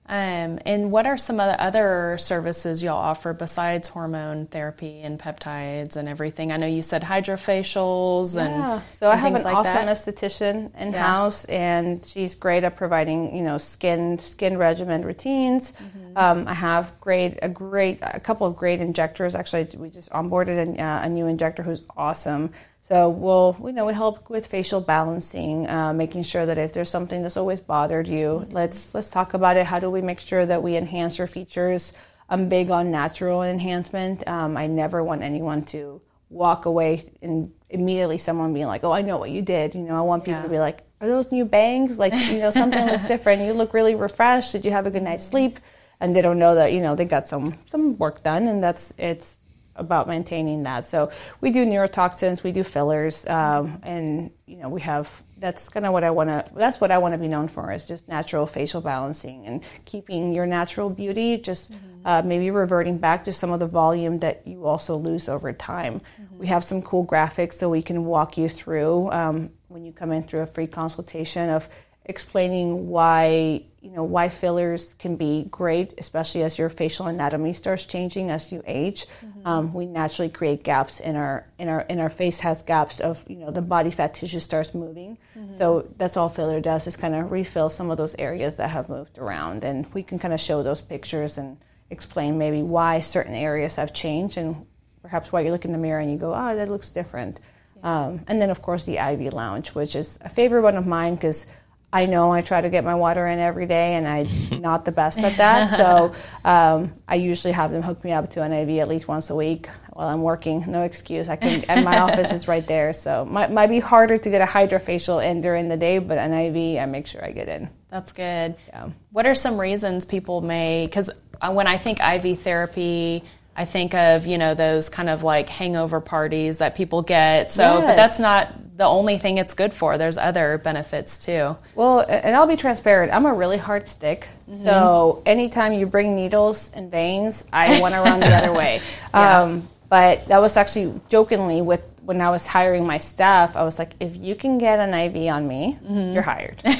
Um, 0.05 0.59
and 0.65 0.91
what 0.91 1.05
are 1.05 1.17
some 1.17 1.39
of 1.39 1.49
the 1.49 1.63
other 1.63 2.17
services 2.19 2.83
y'all 2.83 2.97
offer 2.97 3.31
besides 3.31 3.87
hormone 3.87 4.47
therapy 4.47 4.99
and 5.01 5.17
peptides 5.17 5.95
and 5.95 6.09
everything? 6.09 6.51
I 6.51 6.57
know 6.57 6.67
you 6.67 6.81
said 6.81 7.03
hydrofacials 7.03 8.35
and 8.35 8.53
yeah. 8.53 8.81
So 8.91 9.07
I 9.07 9.13
and 9.13 9.21
have 9.21 9.35
an 9.35 9.43
like 9.43 9.55
awesome 9.55 9.85
that. 9.85 9.95
esthetician 9.95 10.75
in 10.75 10.91
house, 10.91 11.45
and 11.45 12.05
she's 12.05 12.35
great 12.35 12.65
at 12.65 12.75
providing 12.75 13.33
you 13.33 13.43
know 13.43 13.57
skin 13.57 14.17
skin 14.19 14.57
regimen 14.57 15.03
routines. 15.03 15.71
Mm-hmm. 15.71 16.17
Um, 16.17 16.47
I 16.49 16.53
have 16.53 16.99
great 16.99 17.39
a 17.41 17.47
great 17.47 17.99
a 18.01 18.19
couple 18.19 18.45
of 18.45 18.57
great 18.57 18.81
injectors. 18.81 19.35
Actually, 19.35 19.69
we 19.77 19.89
just 19.89 20.09
onboarded 20.09 20.77
a, 20.77 20.83
uh, 20.83 21.05
a 21.05 21.09
new 21.09 21.27
injector 21.27 21.63
who's 21.63 21.81
awesome. 21.95 22.51
So 22.93 23.09
we'll, 23.09 23.57
you 23.65 23.71
know, 23.71 23.87
we 23.87 23.93
help 23.95 24.29
with 24.29 24.45
facial 24.45 24.79
balancing, 24.79 25.67
uh, 25.67 25.93
making 25.93 26.21
sure 26.21 26.45
that 26.45 26.59
if 26.59 26.73
there's 26.73 26.91
something 26.91 27.23
that's 27.23 27.37
always 27.37 27.59
bothered 27.59 28.07
you, 28.07 28.45
let's 28.51 28.93
let's 28.93 29.09
talk 29.09 29.33
about 29.33 29.57
it. 29.57 29.65
How 29.65 29.79
do 29.79 29.89
we 29.89 29.99
make 30.01 30.19
sure 30.19 30.45
that 30.45 30.61
we 30.61 30.77
enhance 30.77 31.17
your 31.17 31.25
features? 31.25 31.93
I'm 32.29 32.49
big 32.49 32.69
on 32.69 32.91
natural 32.91 33.41
enhancement. 33.41 34.27
Um, 34.27 34.55
I 34.57 34.67
never 34.67 35.03
want 35.03 35.23
anyone 35.23 35.63
to 35.73 36.01
walk 36.29 36.67
away 36.67 37.11
and 37.23 37.51
immediately 37.67 38.19
someone 38.19 38.53
being 38.53 38.67
like, 38.67 38.83
"Oh, 38.83 38.91
I 38.91 39.01
know 39.01 39.17
what 39.17 39.31
you 39.31 39.41
did." 39.41 39.73
You 39.73 39.81
know, 39.81 39.97
I 39.97 40.01
want 40.01 40.23
people 40.23 40.41
Yeah. 40.41 40.43
to 40.43 40.49
be 40.49 40.59
like, 40.59 40.83
"Are 41.01 41.07
those 41.07 41.31
new 41.31 41.45
bangs? 41.45 41.97
Like, 41.97 42.13
you 42.29 42.37
know, 42.37 42.51
something 42.51 42.85
looks 42.85 43.05
different. 43.13 43.41
You 43.41 43.53
look 43.53 43.73
really 43.73 43.95
refreshed. 43.95 44.51
Did 44.51 44.65
you 44.65 44.71
have 44.71 44.85
a 44.85 44.91
good 44.91 45.01
night's 45.01 45.25
sleep?" 45.25 45.57
And 45.99 46.15
they 46.15 46.21
don't 46.21 46.37
know 46.37 46.53
that 46.53 46.73
you 46.73 46.81
know 46.81 46.93
they 46.93 47.05
got 47.05 47.25
some 47.25 47.55
some 47.65 47.97
work 47.97 48.21
done, 48.21 48.45
and 48.45 48.63
that's 48.63 48.93
it's 48.99 49.33
about 49.75 50.07
maintaining 50.07 50.63
that. 50.63 50.87
So 50.87 51.11
we 51.41 51.51
do 51.51 51.65
neurotoxins, 51.65 52.43
we 52.43 52.51
do 52.51 52.63
fillers, 52.63 53.27
um, 53.27 53.79
and 53.83 54.31
you 54.45 54.57
know 54.57 54.69
we 54.69 54.81
have 54.81 55.09
that's 55.37 55.67
kind 55.67 55.85
of 55.85 55.91
what 55.91 56.03
I 56.05 56.11
want 56.11 56.29
to. 56.29 56.45
That's 56.55 56.79
what 56.79 56.89
I 56.89 56.97
want 56.99 57.13
to 57.13 57.17
be 57.17 57.27
known 57.27 57.49
for 57.49 57.71
is 57.71 57.85
just 57.85 58.07
natural 58.07 58.45
facial 58.45 58.81
balancing 58.81 59.45
and 59.45 59.63
keeping 59.85 60.33
your 60.33 60.45
natural 60.45 60.89
beauty. 60.89 61.37
Just 61.37 61.73
uh, 62.05 62.21
maybe 62.23 62.49
reverting 62.49 62.97
back 62.97 63.25
to 63.25 63.33
some 63.33 63.51
of 63.51 63.59
the 63.59 63.67
volume 63.67 64.19
that 64.19 64.47
you 64.47 64.65
also 64.65 64.95
lose 64.95 65.27
over 65.27 65.51
time. 65.51 66.01
We 66.37 66.47
have 66.47 66.63
some 66.63 66.81
cool 66.81 67.05
graphics 67.05 67.53
so 67.53 67.69
we 67.69 67.81
can 67.81 68.05
walk 68.05 68.37
you 68.37 68.49
through 68.49 69.11
um, 69.11 69.51
when 69.67 69.85
you 69.85 69.91
come 69.91 70.11
in 70.11 70.23
through 70.23 70.41
a 70.41 70.45
free 70.45 70.67
consultation 70.67 71.49
of 71.49 71.69
explaining 72.05 72.87
why 72.89 73.63
you 73.83 73.91
know 73.91 74.03
why 74.03 74.29
fillers 74.29 74.93
can 74.95 75.17
be 75.17 75.43
great, 75.51 75.93
especially 75.97 76.41
as 76.43 76.57
your 76.57 76.69
facial 76.69 77.07
anatomy 77.07 77.51
starts 77.51 77.85
changing 77.85 78.31
as 78.31 78.49
you 78.51 78.63
age. 78.65 79.05
Um, 79.45 79.73
we 79.73 79.85
naturally 79.85 80.29
create 80.29 80.63
gaps 80.63 81.01
in 81.01 81.17
our 81.17 81.45
in 81.59 81.67
our 81.67 81.81
in 81.81 81.99
our 81.99 82.09
face 82.09 82.39
has 82.39 82.63
gaps 82.63 83.01
of 83.01 83.23
you 83.27 83.35
know 83.35 83.51
the 83.51 83.61
body 83.61 83.91
fat 83.91 84.13
tissue 84.13 84.39
starts 84.39 84.73
moving. 84.73 85.17
So 85.57 85.89
that's 85.97 86.15
all 86.15 86.29
filler 86.29 86.61
does 86.61 86.87
is 86.87 86.95
kind 86.95 87.13
of 87.13 87.31
refill 87.31 87.69
some 87.69 87.91
of 87.91 87.97
those 87.97 88.15
areas 88.17 88.55
that 88.55 88.69
have 88.69 88.87
moved 88.87 89.17
around, 89.17 89.65
and 89.65 89.85
we 89.93 90.01
can 90.01 90.17
kind 90.17 90.33
of 90.33 90.39
show 90.39 90.63
those 90.63 90.81
pictures 90.81 91.37
and 91.37 91.57
explain 91.89 92.37
maybe 92.37 92.63
why 92.63 93.01
certain 93.01 93.35
areas 93.35 93.75
have 93.75 93.93
changed 93.93 94.37
and 94.37 94.65
perhaps 95.01 95.31
why 95.31 95.41
you 95.41 95.51
look 95.51 95.65
in 95.65 95.73
the 95.73 95.77
mirror 95.77 95.99
and 95.99 96.09
you 96.09 96.17
go, 96.17 96.33
oh, 96.33 96.55
that 96.55 96.69
looks 96.69 96.89
different. 96.89 97.39
Um, 97.83 98.21
and 98.27 98.41
then, 98.41 98.49
of 98.49 98.61
course, 98.61 98.85
the 98.85 98.97
IV 98.97 99.33
Lounge, 99.33 99.69
which 99.75 99.93
is 99.93 100.17
a 100.21 100.29
favorite 100.29 100.61
one 100.61 100.77
of 100.77 100.87
mine 100.87 101.15
because 101.15 101.45
I 101.93 102.07
know 102.07 102.31
I 102.31 102.41
try 102.41 102.59
to 102.59 102.69
get 102.69 102.83
my 102.83 102.95
water 102.95 103.27
in 103.27 103.37
every 103.37 103.67
day 103.67 103.93
and 103.93 104.07
I'm 104.07 104.27
not 104.61 104.83
the 104.83 104.91
best 104.91 105.19
at 105.19 105.37
that. 105.37 105.69
So 105.77 106.13
um, 106.43 106.91
I 107.07 107.15
usually 107.15 107.53
have 107.53 107.71
them 107.71 107.83
hook 107.83 108.03
me 108.03 108.11
up 108.11 108.31
to 108.31 108.41
an 108.41 108.51
IV 108.51 108.79
at 108.79 108.87
least 108.87 109.07
once 109.07 109.29
a 109.29 109.35
week 109.35 109.69
while 109.91 110.07
I'm 110.07 110.23
working. 110.23 110.65
No 110.67 110.81
excuse. 110.81 111.29
I 111.29 111.35
can, 111.35 111.63
and 111.65 111.85
my 111.85 111.99
office 111.99 112.31
is 112.31 112.47
right 112.47 112.65
there. 112.65 112.93
So 112.93 113.25
might, 113.25 113.51
might 113.51 113.67
be 113.67 113.79
harder 113.79 114.17
to 114.17 114.29
get 114.31 114.41
a 114.41 114.45
hydrofacial 114.45 115.23
in 115.23 115.41
during 115.41 115.69
the 115.69 115.77
day, 115.77 115.99
but 115.99 116.17
an 116.17 116.33
IV, 116.33 116.81
I 116.81 116.85
make 116.87 117.05
sure 117.05 117.23
I 117.23 117.31
get 117.31 117.47
in. 117.47 117.69
That's 117.91 118.11
good. 118.11 118.55
Yeah. 118.69 118.89
What 119.11 119.27
are 119.27 119.35
some 119.35 119.61
reasons 119.61 120.03
people 120.03 120.41
may? 120.41 120.87
Because 120.87 121.11
when 121.47 121.67
I 121.67 121.77
think 121.77 121.99
IV 121.99 122.39
therapy, 122.39 123.23
I 123.55 123.65
think 123.65 123.93
of 123.93 124.25
you 124.25 124.37
know 124.37 124.53
those 124.55 124.89
kind 124.89 125.09
of 125.09 125.23
like 125.23 125.49
hangover 125.49 126.01
parties 126.01 126.57
that 126.57 126.75
people 126.75 127.01
get. 127.01 127.51
So, 127.51 127.81
but 127.81 127.95
that's 127.95 128.19
not 128.19 128.77
the 128.77 128.85
only 128.85 129.17
thing 129.19 129.37
it's 129.37 129.53
good 129.53 129.73
for. 129.73 129.97
There's 129.97 130.17
other 130.17 130.57
benefits 130.57 131.19
too. 131.19 131.55
Well, 131.75 131.99
and 131.99 132.35
I'll 132.35 132.47
be 132.47 132.55
transparent. 132.55 133.13
I'm 133.13 133.25
a 133.25 133.33
really 133.33 133.57
hard 133.57 133.87
stick. 133.87 134.27
So 134.63 135.21
anytime 135.25 135.73
you 135.73 135.85
bring 135.85 136.15
needles 136.15 136.71
and 136.73 136.89
veins, 136.89 137.43
I 137.53 137.79
want 137.79 137.93
to 137.93 138.01
run 138.01 138.19
the 138.19 138.27
other 138.27 138.53
way. 138.53 138.81
Um, 139.13 139.67
but 139.89 140.25
that 140.25 140.41
was 140.41 140.57
actually 140.57 140.99
jokingly 141.07 141.61
with 141.61 141.83
when 142.01 142.19
I 142.19 142.31
was 142.31 142.47
hiring 142.47 142.87
my 142.87 142.97
staff. 142.97 143.55
I 143.55 143.61
was 143.61 143.77
like, 143.77 143.93
if 143.99 144.15
you 144.17 144.33
can 144.33 144.57
get 144.57 144.79
an 144.79 144.91
IV 144.91 145.31
on 145.31 145.47
me, 145.47 145.77
you're 145.87 146.23
hired. 146.23 146.59
and 146.65 146.75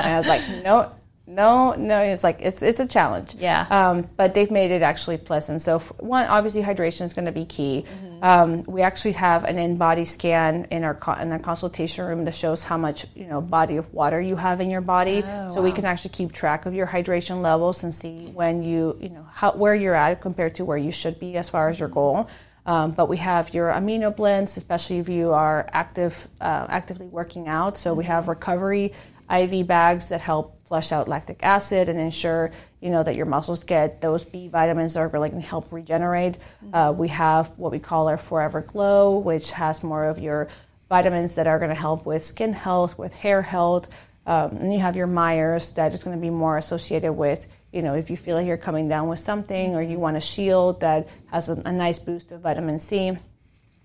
I 0.00 0.18
was 0.18 0.26
like, 0.26 0.42
no. 0.64 0.90
No, 1.30 1.74
no, 1.74 2.00
it's 2.00 2.24
like 2.24 2.38
it's 2.40 2.60
it's 2.60 2.80
a 2.80 2.86
challenge. 2.86 3.36
Yeah. 3.36 3.66
Um, 3.70 4.08
but 4.16 4.34
they've 4.34 4.50
made 4.50 4.72
it 4.72 4.82
actually 4.82 5.16
pleasant. 5.16 5.62
So 5.62 5.78
one, 5.78 6.26
obviously, 6.26 6.62
hydration 6.62 7.02
is 7.06 7.14
going 7.14 7.26
to 7.26 7.32
be 7.32 7.44
key. 7.44 7.84
Um, 8.20 8.64
we 8.64 8.82
actually 8.82 9.12
have 9.12 9.44
an 9.44 9.58
in-body 9.58 10.04
scan 10.04 10.66
in 10.70 10.84
our 10.84 10.94
co- 10.94 11.12
in 11.12 11.30
our 11.32 11.38
consultation 11.38 12.04
room 12.04 12.24
that 12.24 12.34
shows 12.34 12.64
how 12.64 12.76
much 12.76 13.06
you 13.14 13.26
know 13.26 13.40
body 13.40 13.76
of 13.76 13.94
water 13.94 14.20
you 14.20 14.36
have 14.36 14.60
in 14.60 14.70
your 14.70 14.80
body. 14.80 15.22
so 15.54 15.62
we 15.62 15.72
can 15.72 15.84
actually 15.84 16.10
keep 16.10 16.32
track 16.32 16.66
of 16.66 16.74
your 16.74 16.86
hydration 16.86 17.40
levels 17.42 17.84
and 17.84 17.94
see 17.94 18.26
when 18.26 18.62
you 18.62 18.98
you 19.00 19.08
know 19.08 19.26
how 19.32 19.52
where 19.52 19.74
you're 19.74 19.94
at 19.94 20.20
compared 20.20 20.56
to 20.56 20.64
where 20.64 20.78
you 20.78 20.92
should 20.92 21.18
be 21.20 21.36
as 21.36 21.48
far 21.48 21.68
as 21.68 21.78
your 21.78 21.88
goal. 21.88 22.28
Um, 22.66 22.90
but 22.90 23.08
we 23.08 23.16
have 23.16 23.54
your 23.54 23.70
amino 23.70 24.14
blends, 24.14 24.56
especially 24.56 24.98
if 24.98 25.08
you 25.08 25.32
are 25.32 25.66
active, 25.72 26.28
uh, 26.40 26.66
actively 26.68 27.06
working 27.06 27.48
out. 27.48 27.78
So 27.78 27.94
we 27.94 28.04
have 28.04 28.28
recovery 28.28 28.92
IV 29.30 29.66
bags 29.66 30.10
that 30.10 30.20
help 30.20 30.59
flush 30.70 30.92
out 30.92 31.08
lactic 31.08 31.40
acid 31.42 31.88
and 31.88 31.98
ensure 31.98 32.52
you 32.80 32.90
know 32.90 33.02
that 33.02 33.16
your 33.16 33.26
muscles 33.26 33.64
get 33.64 34.00
those 34.00 34.22
B 34.22 34.46
vitamins 34.46 34.94
that 34.94 35.00
are 35.00 35.08
really 35.08 35.28
going 35.28 35.42
to 35.42 35.48
help 35.48 35.72
regenerate. 35.72 36.36
Uh, 36.72 36.94
we 36.96 37.08
have 37.08 37.48
what 37.58 37.72
we 37.72 37.80
call 37.80 38.06
our 38.06 38.16
Forever 38.16 38.60
Glow, 38.60 39.18
which 39.18 39.50
has 39.50 39.82
more 39.82 40.04
of 40.04 40.20
your 40.20 40.46
vitamins 40.88 41.34
that 41.34 41.48
are 41.48 41.58
going 41.58 41.70
to 41.70 41.74
help 41.74 42.06
with 42.06 42.24
skin 42.24 42.52
health, 42.52 42.96
with 42.96 43.12
hair 43.12 43.42
health. 43.42 43.88
Um, 44.26 44.58
and 44.58 44.72
you 44.72 44.78
have 44.78 44.94
your 44.94 45.08
Myers 45.08 45.72
that 45.72 45.92
is 45.92 46.04
going 46.04 46.16
to 46.16 46.20
be 46.20 46.30
more 46.30 46.56
associated 46.56 47.14
with, 47.14 47.48
you 47.72 47.82
know, 47.82 47.94
if 47.94 48.08
you 48.08 48.16
feel 48.16 48.36
like 48.36 48.46
you're 48.46 48.56
coming 48.56 48.88
down 48.88 49.08
with 49.08 49.18
something 49.18 49.74
or 49.74 49.82
you 49.82 49.98
want 49.98 50.16
a 50.16 50.20
shield 50.20 50.82
that 50.82 51.08
has 51.32 51.48
a, 51.48 51.54
a 51.64 51.72
nice 51.72 51.98
boost 51.98 52.30
of 52.30 52.42
vitamin 52.42 52.78
C. 52.78 53.16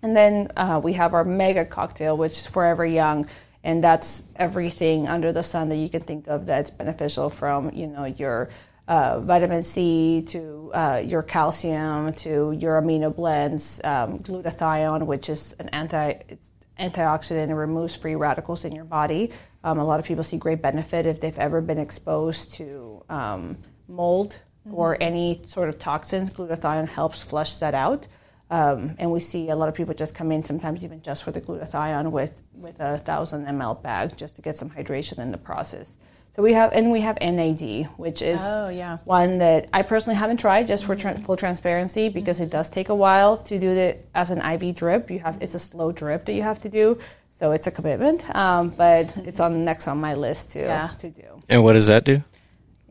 And 0.03 0.15
then 0.15 0.49
uh, 0.55 0.79
we 0.83 0.93
have 0.93 1.15
our 1.15 1.23
mega 1.23 1.65
cocktail, 1.65 2.15
which 2.15 2.33
is 2.33 2.45
Forever 2.45 2.85
Young, 2.85 3.27
and 3.65 3.83
that's 3.83 4.23
everything 4.35 5.07
under 5.07 5.33
the 5.33 5.43
sun 5.43 5.69
that 5.69 5.77
you 5.77 5.89
can 5.89 6.01
think 6.01 6.27
of 6.27 6.45
that's 6.45 6.69
beneficial 6.69 7.29
from 7.29 7.71
you 7.73 7.87
know 7.87 8.05
your 8.05 8.49
uh, 8.87 9.19
vitamin 9.19 9.63
C 9.63 10.21
to 10.27 10.71
uh, 10.73 11.01
your 11.03 11.23
calcium 11.23 12.13
to 12.13 12.55
your 12.57 12.79
amino 12.79 13.13
blends, 13.13 13.81
um, 13.83 14.19
glutathione, 14.19 15.05
which 15.07 15.27
is 15.27 15.53
an 15.59 15.69
anti 15.69 16.13
it's 16.29 16.51
antioxidant 16.79 17.43
and 17.43 17.57
removes 17.57 17.95
free 17.95 18.15
radicals 18.15 18.65
in 18.65 18.73
your 18.73 18.85
body. 18.85 19.31
Um, 19.63 19.79
a 19.79 19.85
lot 19.85 19.99
of 19.99 20.05
people 20.05 20.23
see 20.23 20.37
great 20.37 20.61
benefit 20.61 21.05
if 21.05 21.19
they've 21.19 21.39
ever 21.39 21.61
been 21.61 21.79
exposed 21.79 22.53
to 22.55 23.03
um, 23.09 23.57
mold 23.87 24.39
or 24.71 24.97
any 25.01 25.41
sort 25.45 25.69
of 25.69 25.79
toxins. 25.79 26.29
Glutathione 26.29 26.89
helps 26.89 27.23
flush 27.23 27.55
that 27.57 27.73
out. 27.73 28.07
Um, 28.49 28.95
and 28.99 29.11
we 29.11 29.19
see 29.19 29.49
a 29.49 29.55
lot 29.55 29.69
of 29.69 29.75
people 29.75 29.93
just 29.95 30.13
come 30.13 30.31
in 30.31 30.43
sometimes 30.43 30.83
even 30.83 31.01
just 31.01 31.23
for 31.23 31.31
the 31.31 31.41
glutathione 31.41 32.11
with, 32.11 32.41
with 32.53 32.79
a 32.79 32.99
thousand 32.99 33.45
ml 33.47 33.81
bag 33.81 34.15
just 34.17 34.35
to 34.35 34.41
get 34.43 34.55
some 34.55 34.69
hydration 34.69 35.17
in 35.17 35.31
the 35.31 35.37
process. 35.37 35.97
So 36.35 36.43
we 36.43 36.51
have, 36.53 36.73
and 36.73 36.91
we 36.91 36.99
have 37.01 37.17
NAD, 37.21 37.85
which 37.97 38.21
is 38.21 38.39
Oh, 38.43 38.67
yeah. 38.69 38.97
one 39.05 39.37
that 39.39 39.69
I 39.73 39.81
personally 39.83 40.17
haven't 40.19 40.37
tried 40.37 40.67
just 40.67 40.83
for 40.85 40.95
tran 40.95 41.25
full 41.25 41.37
transparency 41.37 42.09
because 42.09 42.39
it 42.41 42.49
does 42.51 42.69
take 42.69 42.89
a 42.89 42.95
while 42.95 43.37
to 43.37 43.57
do 43.57 43.71
it 43.71 44.07
as 44.13 44.31
an 44.31 44.41
IV 44.41 44.75
drip. 44.75 45.09
You 45.09 45.19
have, 45.19 45.37
it's 45.41 45.55
a 45.55 45.59
slow 45.59 45.91
drip 45.93 46.25
that 46.25 46.33
you 46.33 46.43
have 46.43 46.61
to 46.63 46.69
do. 46.69 46.99
So 47.31 47.51
it's 47.51 47.67
a 47.67 47.71
commitment, 47.71 48.23
um, 48.35 48.69
but 48.69 49.15
it's 49.17 49.39
on 49.39 49.63
next 49.65 49.87
on 49.87 49.99
my 49.99 50.13
list 50.13 50.51
to, 50.53 50.59
Yeah. 50.59 50.89
to 50.99 51.09
do. 51.09 51.23
And 51.49 51.63
what 51.63 51.73
does 51.73 51.87
that 51.87 52.03
do? 52.03 52.21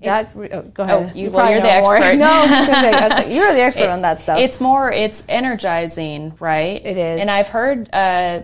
That, 0.02 0.30
oh, 0.37 0.62
go 0.74 0.83
ahead. 0.83 1.16
you- 1.16 1.30
well, 1.30 1.46
probably 1.46 1.52
you're 1.54 1.62
the 1.62 1.68
know 1.68 1.80
more. 1.83 1.96
expert. 1.96 2.18
No, 3.09 3.09
like, 3.16 3.28
you're 3.28 3.52
the 3.54 3.61
expert 3.62 3.88
on 3.88 4.02
that 4.02 4.20
stuff. 4.20 4.38
It's 4.38 4.61
more, 4.61 4.90
it's 4.92 5.24
energizing, 5.28 6.35
right? 6.40 6.85
It 6.85 6.96
is. 6.98 7.20
And 7.20 7.30
I've 7.30 7.48
heard 7.48 7.88
uh, 7.92 8.42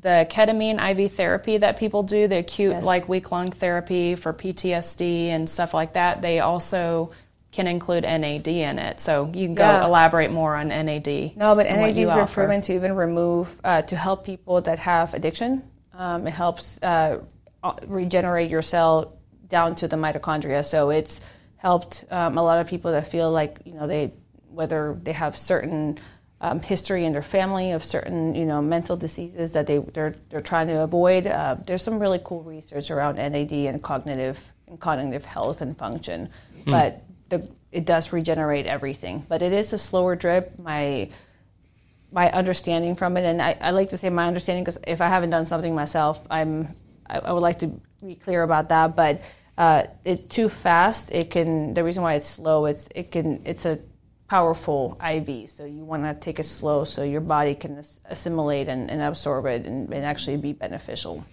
the 0.00 0.26
ketamine 0.30 0.80
IV 0.80 1.12
therapy 1.12 1.58
that 1.58 1.78
people 1.78 2.04
do, 2.04 2.26
the 2.28 2.38
acute, 2.38 2.72
Yes. 2.72 2.84
like 2.84 3.08
week 3.08 3.30
long 3.32 3.50
therapy 3.50 4.14
for 4.14 4.32
PTSD 4.32 5.26
and 5.28 5.48
stuff 5.48 5.74
like 5.74 5.94
that, 5.94 6.22
they 6.22 6.40
also 6.40 7.10
can 7.52 7.66
include 7.66 8.02
NAD 8.04 8.48
in 8.48 8.78
it. 8.78 8.98
So 9.00 9.30
you 9.32 9.46
can 9.46 9.54
go 9.54 9.64
Yeah. 9.64 9.84
elaborate 9.84 10.30
more 10.32 10.56
on 10.56 10.68
NAD. 10.68 11.36
No, 11.36 11.54
but 11.54 11.66
NAD 11.66 11.96
you 11.96 12.08
has 12.08 12.16
been 12.16 12.26
proven 12.34 12.62
to 12.62 12.72
even 12.74 12.94
remove 12.96 13.60
uh, 13.62 13.82
to 13.82 13.96
help 13.96 14.24
people 14.24 14.60
that 14.62 14.78
have 14.80 15.12
addiction. 15.14 15.62
Um, 15.96 16.26
it 16.26 16.32
helps 16.32 16.80
uh, 16.82 17.18
uh, 17.62 17.72
regenerate 17.86 18.50
your 18.50 18.62
cell 18.62 19.12
down 19.54 19.76
to 19.76 19.86
the 19.86 19.96
mitochondria. 19.96 20.64
So 20.64 20.90
it's 20.90 21.20
helped 21.56 22.04
um, 22.10 22.36
a 22.36 22.42
lot 22.42 22.58
of 22.58 22.66
people 22.66 22.90
that 22.90 23.06
feel 23.06 23.30
like 23.30 23.60
you 23.64 23.74
know 23.74 23.86
they 23.86 24.12
whether 24.48 24.98
they 25.06 25.12
have 25.12 25.36
certain 25.36 26.00
um, 26.40 26.58
history 26.60 27.04
in 27.04 27.12
their 27.12 27.28
family 27.36 27.70
of 27.70 27.84
certain 27.84 28.34
you 28.34 28.46
know 28.50 28.60
mental 28.60 28.96
diseases 28.96 29.52
that 29.52 29.66
they 29.68 29.78
they're 29.78 30.16
they're 30.28 30.48
trying 30.52 30.66
to 30.74 30.82
avoid. 30.82 31.28
Uh, 31.28 31.56
there's 31.66 31.84
some 31.84 32.00
really 32.00 32.20
cool 32.28 32.42
research 32.42 32.90
around 32.90 33.14
NAD 33.16 33.52
and 33.52 33.80
cognitive 33.80 34.38
and 34.66 34.80
cognitive 34.80 35.24
health 35.24 35.60
and 35.60 35.78
function. 35.78 36.30
but 36.66 37.04
the, 37.28 37.48
it 37.70 37.84
does 37.84 38.12
regenerate 38.12 38.66
everything. 38.66 39.24
But 39.28 39.40
it 39.42 39.52
is 39.52 39.72
a 39.72 39.78
slower 39.78 40.16
drip. 40.16 40.58
My 40.58 41.10
my 42.10 42.26
understanding 42.30 42.96
from 42.96 43.16
it, 43.16 43.24
and 43.24 43.40
I, 43.40 43.56
I 43.68 43.70
like 43.70 43.90
to 43.90 43.98
say 43.98 44.10
my 44.10 44.26
understanding 44.26 44.64
because 44.64 44.80
if 44.86 45.00
I 45.00 45.08
haven't 45.08 45.30
done 45.30 45.44
something 45.44 45.74
myself, 45.74 46.26
I'm 46.28 46.74
I, 47.06 47.18
I 47.18 47.32
would 47.32 47.46
like 47.48 47.60
to 47.60 47.68
be 48.04 48.16
clear 48.16 48.42
about 48.42 48.68
that. 48.70 48.96
But 48.96 49.22
uh, 49.56 49.84
it 50.04 50.30
too 50.30 50.48
fast, 50.48 51.12
it 51.12 51.30
can. 51.30 51.74
The 51.74 51.84
reason 51.84 52.02
why 52.02 52.14
it's 52.14 52.28
slow, 52.28 52.66
it's 52.66 52.88
it 52.94 53.12
can. 53.12 53.42
It's 53.44 53.64
a 53.64 53.78
powerful 54.28 54.98
IV, 55.06 55.50
so 55.50 55.64
you 55.64 55.84
want 55.84 56.04
to 56.04 56.14
take 56.14 56.38
it 56.38 56.44
slow 56.44 56.84
so 56.84 57.02
your 57.02 57.20
body 57.20 57.54
can 57.54 57.82
assimilate 58.06 58.68
and, 58.68 58.90
and 58.90 59.02
absorb 59.02 59.46
it 59.46 59.66
and, 59.66 59.92
and 59.92 60.04
actually 60.04 60.36
be 60.36 60.52
beneficial. 60.52 61.24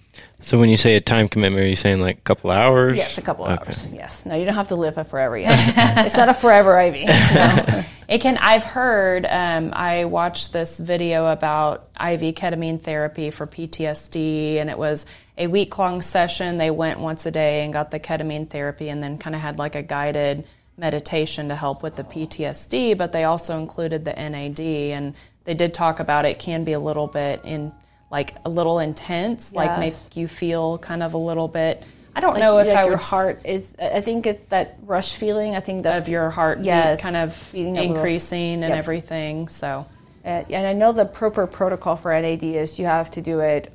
So 0.42 0.60
when 0.60 0.70
you 0.70 0.76
say 0.76 0.96
a 0.96 1.02
time 1.02 1.30
commitment, 1.30 1.64
are 1.64 1.68
you 1.68 1.78
saying 1.78 2.02
like 2.02 2.18
a 2.18 2.22
couple 2.22 2.52
hours? 2.52 2.98
Yes, 2.98 3.18
a 3.18 3.22
couple 3.22 3.46
hours. 3.46 3.88
Yes. 3.94 4.26
No, 4.26 4.36
you 4.36 4.44
don't 4.44 4.56
have 4.56 4.68
to 4.68 4.76
live 4.76 4.98
it 4.98 5.06
forever 5.06 5.38
yet. 5.38 5.58
it's 6.06 6.18
not 6.18 6.30
a 6.30 6.34
forever 6.34 6.80
IV. 6.80 7.86
It 8.12 8.20
can. 8.20 8.38
I've 8.38 8.66
heard. 8.66 9.26
Um, 9.26 9.72
I 9.72 10.04
watched 10.04 10.52
this 10.52 10.78
video 10.78 11.28
about 11.28 11.88
IV 11.98 12.36
ketamine 12.36 12.82
therapy 12.82 13.30
for 13.32 13.48
PTSD, 13.48 14.58
and 14.58 14.70
it 14.70 14.78
was 14.78 15.06
a 15.38 15.48
week 15.48 15.78
long 15.78 16.02
session. 16.02 16.58
They 16.58 16.72
went 16.72 17.00
once 17.00 17.26
a 17.26 17.32
day 17.32 17.64
and 17.64 17.72
got 17.72 17.90
the 17.90 18.02
ketamine 18.02 18.50
therapy, 18.50 18.90
and 18.90 19.02
then 19.02 19.18
kind 19.18 19.34
of 19.34 19.42
had 19.42 19.60
like 19.60 19.76
a 19.76 19.82
guided 19.82 20.46
meditation 20.82 21.48
to 21.48 21.56
help 21.56 21.82
with 21.84 21.96
the 21.96 22.04
PTSD. 22.04 22.98
But 22.98 23.14
they 23.14 23.24
also 23.24 23.58
included 23.58 24.04
the 24.04 24.12
NAD, 24.12 24.60
and 24.60 25.14
they 25.46 25.54
did 25.54 25.74
talk 25.74 26.02
about 26.02 26.26
it 26.26 26.40
can 26.40 26.66
be 26.66 26.74
a 26.74 26.80
little 26.80 27.08
bit 27.08 27.46
in 27.46 27.72
like 28.12 28.36
a 28.44 28.50
little 28.50 28.80
intense, 28.80 29.54
like 29.54 29.80
make 29.80 30.18
you 30.18 30.28
feel 30.28 30.78
kind 30.80 31.02
of 31.02 31.14
a 31.14 31.18
little 31.18 31.48
bit. 31.48 31.82
I 32.14 32.20
don't 32.20 32.34
Like, 32.34 32.42
know 32.42 32.58
if 32.58 32.68
like 32.68 32.76
I 32.76 32.82
your 32.82 32.92
would 32.92 33.00
heart 33.00 33.42
is. 33.46 33.74
I 33.82 34.02
think 34.02 34.26
it, 34.26 34.50
that 34.50 34.78
rush 34.86 35.14
feeling. 35.16 35.56
I 35.56 35.62
think 35.62 35.84
that's 35.84 36.04
of 36.06 36.10
your 36.10 36.30
heart 36.30 36.60
Yes, 36.60 37.00
kind 37.00 37.16
of 37.16 37.50
a 37.54 37.58
little- 37.58 37.78
increasing 37.96 38.56
and 38.66 38.72
Yep. 38.74 38.78
everything. 38.78 39.48
So 39.48 39.86
Uh, 40.26 40.44
and 40.50 40.68
I 40.68 40.74
know 40.74 40.92
the 40.92 41.06
proper 41.06 41.48
protocol 41.48 41.96
for 41.96 42.12
NAD 42.12 42.44
is 42.44 42.78
you 42.78 42.86
have 42.86 43.10
to 43.12 43.22
do 43.22 43.40
it 43.40 43.72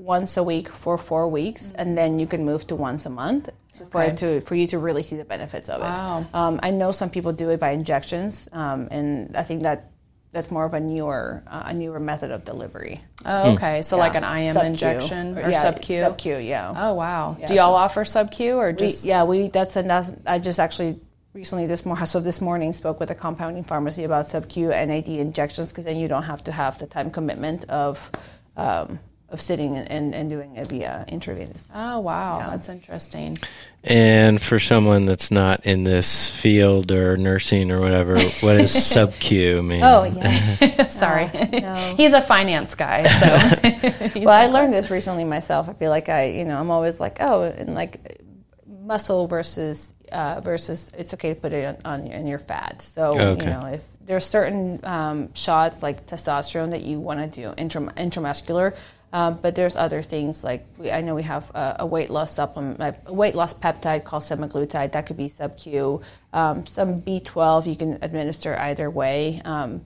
once 0.00 0.36
a 0.36 0.42
week 0.42 0.68
for 0.68 0.96
four 0.98 1.28
weeks, 1.28 1.72
and 1.74 1.96
then 1.96 2.18
you 2.18 2.26
can 2.26 2.44
move 2.44 2.66
to 2.68 2.74
once 2.76 3.06
a 3.06 3.10
month 3.10 3.50
for 3.90 4.00
Okay. 4.02 4.10
it 4.12 4.16
to 4.18 4.40
for 4.42 4.54
you 4.54 4.66
to 4.68 4.78
really 4.78 5.02
see 5.02 5.16
the 5.16 5.24
benefits 5.24 5.68
of 5.68 5.80
it. 5.80 5.84
Wow. 5.84 6.24
Um, 6.34 6.60
I 6.62 6.70
know 6.70 6.92
some 6.92 7.10
people 7.10 7.32
do 7.32 7.50
it 7.50 7.60
by 7.60 7.70
injections, 7.70 8.48
um, 8.52 8.88
and 8.90 9.36
I 9.36 9.42
think 9.42 9.62
that 9.62 9.90
that's 10.32 10.50
more 10.50 10.64
of 10.64 10.74
a 10.74 10.80
newer 10.80 11.42
uh, 11.46 11.64
a 11.66 11.74
newer 11.74 11.98
method 12.00 12.30
of 12.30 12.44
delivery. 12.44 13.02
Oh, 13.24 13.52
okay. 13.54 13.82
So 13.82 13.96
like 13.96 14.14
an 14.14 14.24
IM 14.24 14.54
Sub-Q. 14.54 14.66
injection 14.68 15.38
or 15.38 15.50
yeah, 15.50 15.62
sub 15.62 15.80
Q? 15.82 16.00
Sub 16.00 16.16
Q, 16.18 16.36
yeah. 16.36 16.72
Oh, 16.76 16.94
wow. 16.94 17.36
Yeah, 17.38 17.46
Do 17.48 17.54
y'all 17.54 17.74
offer 17.74 18.04
sub 18.04 18.30
Q 18.30 18.56
or 18.56 18.70
We, 18.70 18.76
just? 18.76 19.04
yeah, 19.04 19.24
we 19.24 19.48
that's 19.48 19.76
enough. 19.76 20.08
I 20.26 20.38
just 20.38 20.60
actually 20.60 21.00
recently 21.34 21.66
this 21.66 21.84
morning, 21.84 22.06
so 22.06 22.20
this 22.20 22.40
morning 22.40 22.72
spoke 22.72 23.00
with 23.00 23.10
a 23.10 23.14
compounding 23.14 23.64
pharmacy 23.64 24.04
about 24.04 24.28
sub 24.28 24.48
Q 24.48 24.68
NAD 24.68 25.08
injections 25.08 25.68
because 25.70 25.84
then 25.84 25.96
you 25.96 26.06
don't 26.08 26.24
have 26.24 26.44
to 26.44 26.52
have 26.52 26.78
the 26.78 26.86
time 26.86 27.10
commitment 27.10 27.64
of 27.68 28.10
um, 28.56 28.98
of 29.30 29.40
sitting 29.40 29.76
and, 29.76 30.14
and 30.14 30.28
doing 30.28 30.56
it 30.56 30.66
via 30.66 31.04
intravenous. 31.08 31.68
Oh, 31.74 32.00
wow. 32.00 32.38
Yeah. 32.40 32.50
That's 32.50 32.68
interesting. 32.68 33.38
And 33.84 34.42
for 34.42 34.58
someone 34.58 35.06
that's 35.06 35.30
not 35.30 35.64
in 35.64 35.84
this 35.84 36.28
field 36.28 36.90
or 36.90 37.16
nursing 37.16 37.70
or 37.70 37.80
whatever, 37.80 38.18
what 38.40 38.58
does 38.58 38.72
sub 38.86 39.14
Q 39.14 39.62
mean? 39.62 39.82
Oh 39.82 40.04
yeah. 40.04 40.86
Sorry. 40.88 41.30
no. 41.52 41.74
He's 41.96 42.12
a 42.12 42.20
finance 42.20 42.74
guy. 42.74 43.04
So 43.04 44.20
well, 44.20 44.30
I 44.30 44.46
learned 44.46 44.74
this 44.74 44.90
recently 44.90 45.24
myself. 45.24 45.68
I 45.68 45.72
feel 45.74 45.90
like 45.90 46.08
I, 46.08 46.24
you 46.26 46.44
know, 46.44 46.58
I'm 46.58 46.70
always 46.70 47.00
like, 47.00 47.18
oh, 47.20 47.42
and 47.44 47.74
like 47.74 48.20
muscle 48.68 49.26
versus 49.28 49.94
uh, 50.12 50.40
versus 50.40 50.90
it's 50.98 51.14
okay 51.14 51.30
to 51.30 51.40
put 51.40 51.52
it 51.52 51.78
on, 51.84 52.00
on 52.00 52.06
in 52.08 52.26
your 52.26 52.40
fat. 52.40 52.82
So 52.82 53.18
Okay. 53.18 53.44
you 53.46 53.50
know, 53.50 53.64
if 53.66 53.84
there 54.04 54.16
are 54.16 54.20
certain 54.20 54.80
um, 54.84 55.32
shots 55.34 55.82
like 55.82 56.06
testosterone 56.06 56.72
that 56.72 56.82
you 56.82 56.98
want 56.98 57.32
to 57.32 57.40
do 57.42 57.54
intram- 57.54 57.94
intramuscular. 57.94 58.74
Um, 59.12 59.38
but 59.42 59.56
there's 59.56 59.74
other 59.74 60.02
things 60.02 60.44
like 60.44 60.64
we, 60.78 60.90
I 60.90 61.00
know 61.00 61.16
we 61.16 61.24
have 61.24 61.50
a, 61.50 61.76
a 61.80 61.86
weight 61.86 62.10
loss 62.10 62.32
supplement, 62.32 62.80
a 63.06 63.12
weight 63.12 63.34
loss 63.34 63.52
peptide 63.52 64.04
called 64.04 64.22
semaglutide 64.22 64.92
that 64.92 65.06
could 65.06 65.16
be 65.16 65.28
sub 65.28 65.58
Q. 65.58 66.00
Um, 66.32 66.66
some 66.66 67.02
B12 67.02 67.66
you 67.66 67.76
can 67.76 67.98
administer 68.02 68.56
either 68.56 68.88
way, 68.88 69.42
um, 69.44 69.84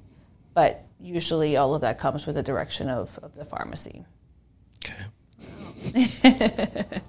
but 0.52 0.84
usually 1.00 1.56
all 1.56 1.74
of 1.74 1.80
that 1.80 1.98
comes 1.98 2.26
with 2.26 2.34
the 2.34 2.42
direction 2.42 2.90
of, 2.90 3.18
of 3.22 3.34
the 3.34 3.46
pharmacy. 3.46 4.04
Okay. 4.84 5.04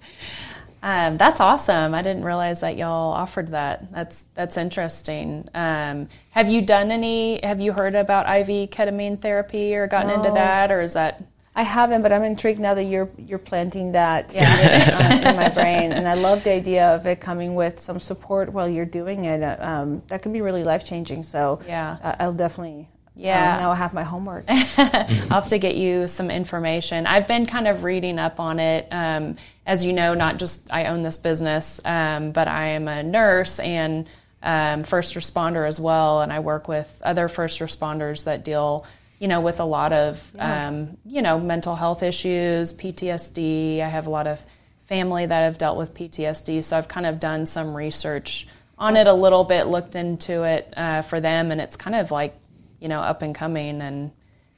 um, 0.84 1.18
that's 1.18 1.40
awesome. 1.40 1.94
I 1.94 2.02
didn't 2.02 2.24
realize 2.24 2.62
that 2.62 2.78
y'all 2.78 3.12
offered 3.12 3.50
that. 3.52 3.92
That's 3.92 4.24
that's 4.36 4.58
interesting. 4.58 5.50
Um, 5.54 6.08
have 6.32 6.50
you 6.50 6.62
done 6.62 6.92
any? 6.92 7.40
Have 7.44 7.60
you 7.60 7.74
heard 7.74 7.96
about 7.96 8.26
IV 8.26 8.70
ketamine 8.70 9.22
therapy 9.22 9.76
or 9.76 9.88
gotten 9.88 10.12
into 10.12 10.32
that, 10.32 10.72
or 10.72 10.82
is 10.82 10.94
that? 10.94 11.22
I 11.58 11.64
haven't, 11.64 12.02
but 12.02 12.12
I'm 12.12 12.24
intrigued 12.24 12.60
now 12.60 12.74
that 12.74 12.84
you're 12.84 13.10
you're 13.18 13.40
planting 13.40 13.94
that 13.94 14.32
seed 14.32 14.42
uh, 14.44 15.20
in 15.30 15.36
my 15.38 15.50
brain, 15.50 15.94
and 15.94 16.08
I 16.08 16.16
love 16.16 16.44
the 16.44 16.52
idea 16.52 16.94
of 16.96 17.08
it 17.08 17.22
coming 17.22 17.56
with 17.56 17.80
some 17.80 18.00
support 18.00 18.52
while 18.52 18.68
you're 18.68 18.86
doing 18.86 19.24
it. 19.26 19.42
Uh, 19.42 19.56
Um, 19.66 20.02
that 20.10 20.22
can 20.22 20.34
be 20.34 20.42
really 20.42 20.64
life 20.66 20.84
changing. 20.86 21.24
So 21.24 21.60
Yeah. 21.68 21.98
uh, 22.04 22.16
I'll 22.20 22.34
definitely. 22.34 22.90
Yeah. 23.18 23.54
um, 23.56 23.62
now 23.62 23.72
I 23.72 23.76
have 23.76 23.94
my 23.94 24.04
homework. 24.04 24.44
I'll 24.50 25.42
have 25.42 25.48
to 25.48 25.58
get 25.58 25.76
you 25.78 26.10
some 26.10 26.30
information. 26.30 27.08
I've 27.08 27.28
been 27.30 27.46
kind 27.46 27.68
of 27.70 27.84
reading 27.86 28.20
up 28.20 28.42
on 28.42 28.60
it. 28.60 28.88
Um, 28.92 29.38
as 29.66 29.86
you 29.86 29.94
know, 29.94 30.14
not 30.16 30.38
just 30.38 30.74
I 30.74 30.88
own 30.88 31.02
this 31.04 31.18
business, 31.18 31.80
um, 31.86 32.32
but 32.34 32.50
I 32.50 32.66
am 32.78 32.90
a 32.90 33.02
nurse 33.04 33.60
and 33.60 34.08
um, 34.44 34.84
first 34.84 35.16
responder 35.16 35.66
as 35.66 35.80
well, 35.80 36.22
and 36.22 36.34
I 36.34 36.40
work 36.42 36.68
with 36.68 36.94
other 37.02 37.30
first 37.30 37.62
responders 37.62 38.26
that 38.26 38.44
deal, 38.44 38.86
you 39.20 39.28
know, 39.28 39.42
with 39.42 39.60
a 39.60 39.66
lot 39.66 39.94
of, 39.94 40.36
um, 40.38 40.98
you 41.06 41.22
know, 41.22 41.40
mental 41.40 41.76
health 41.76 42.04
issues, 42.04 42.74
PTSD. 42.74 43.82
I 43.82 43.88
have 43.88 44.08
a 44.08 44.10
lot 44.10 44.28
of 44.28 44.42
family 44.86 45.26
that 45.26 45.42
have 45.42 45.58
dealt 45.58 45.78
with 45.78 45.94
PTSD, 45.94 46.64
so 46.64 46.78
I've 46.78 46.88
kind 46.88 47.06
of 47.06 47.20
done 47.20 47.46
some 47.46 47.74
research 47.76 48.48
on 48.78 48.98
it 48.98 49.08
a 49.08 49.14
little 49.14 49.44
bit, 49.46 49.68
looked 49.68 49.96
into 49.96 50.44
it 50.44 50.74
uh, 50.76 51.02
for 51.02 51.20
them, 51.20 51.52
and 51.52 51.62
it's 51.62 51.76
kind 51.76 51.96
of 51.96 52.12
like, 52.12 52.36
you 52.80 52.88
know, 52.90 53.00
up 53.02 53.22
and 53.22 53.34
coming 53.34 53.82
and 53.82 54.12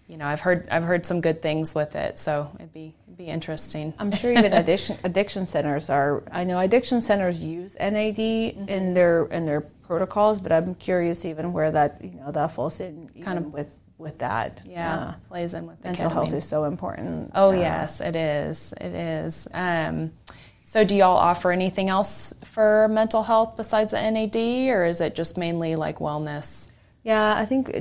you 0.07 0.15
know, 0.15 0.25
I've 0.25 0.39
heard 0.39 0.69
I've 0.71 0.83
heard 0.85 1.05
some 1.05 1.19
good 1.19 1.41
things 1.41 1.75
with 1.75 1.95
it, 1.97 2.17
so 2.17 2.49
it'd 2.55 2.71
be 2.73 2.95
it'd 3.07 3.17
be 3.17 3.25
interesting. 3.25 3.93
I'm 3.99 4.11
sure 4.11 4.31
even 4.31 4.53
addiction 4.53 4.97
addiction 5.03 5.47
centers 5.47 5.89
are. 5.89 6.23
I 6.31 6.45
know 6.45 6.59
addiction 6.59 7.01
centers 7.01 7.43
use 7.43 7.75
NAD 7.75 8.15
Mm-hmm. 8.17 8.69
in 8.69 8.93
their 8.93 9.25
in 9.25 9.45
their 9.45 9.59
protocols, 9.61 10.39
but 10.39 10.53
I'm 10.53 10.75
curious 10.75 11.25
even 11.25 11.51
where 11.51 11.71
that 11.71 11.99
you 12.01 12.11
know 12.11 12.31
that 12.31 12.53
falls 12.53 12.79
in 12.79 13.09
Kind 13.21 13.37
of 13.37 13.51
with 13.51 13.67
with 13.97 14.19
that. 14.19 14.61
Yeah, 14.65 14.95
Uh, 14.95 15.13
plays 15.29 15.53
in 15.53 15.67
with 15.67 15.81
the 15.81 15.89
mental 15.89 16.09
health 16.09 16.33
is 16.33 16.47
so 16.47 16.65
important. 16.65 17.31
Oh 17.35 17.49
Uh, 17.49 17.53
yes, 17.53 17.99
it 18.01 18.15
is. 18.15 18.73
It 18.79 18.93
is. 18.93 19.47
Um, 19.53 20.11
so, 20.63 20.83
do 20.83 20.95
y'all 20.95 21.17
offer 21.17 21.51
anything 21.51 21.89
else 21.89 22.33
for 22.43 22.87
mental 22.89 23.23
health 23.23 23.55
besides 23.55 23.91
the 23.93 24.01
NAD, 24.01 24.35
or 24.69 24.85
is 24.85 24.99
it 25.01 25.15
just 25.15 25.37
mainly 25.37 25.75
like 25.75 25.99
wellness? 25.99 26.69
Yeah, 27.03 27.33
I 27.35 27.45
think 27.45 27.71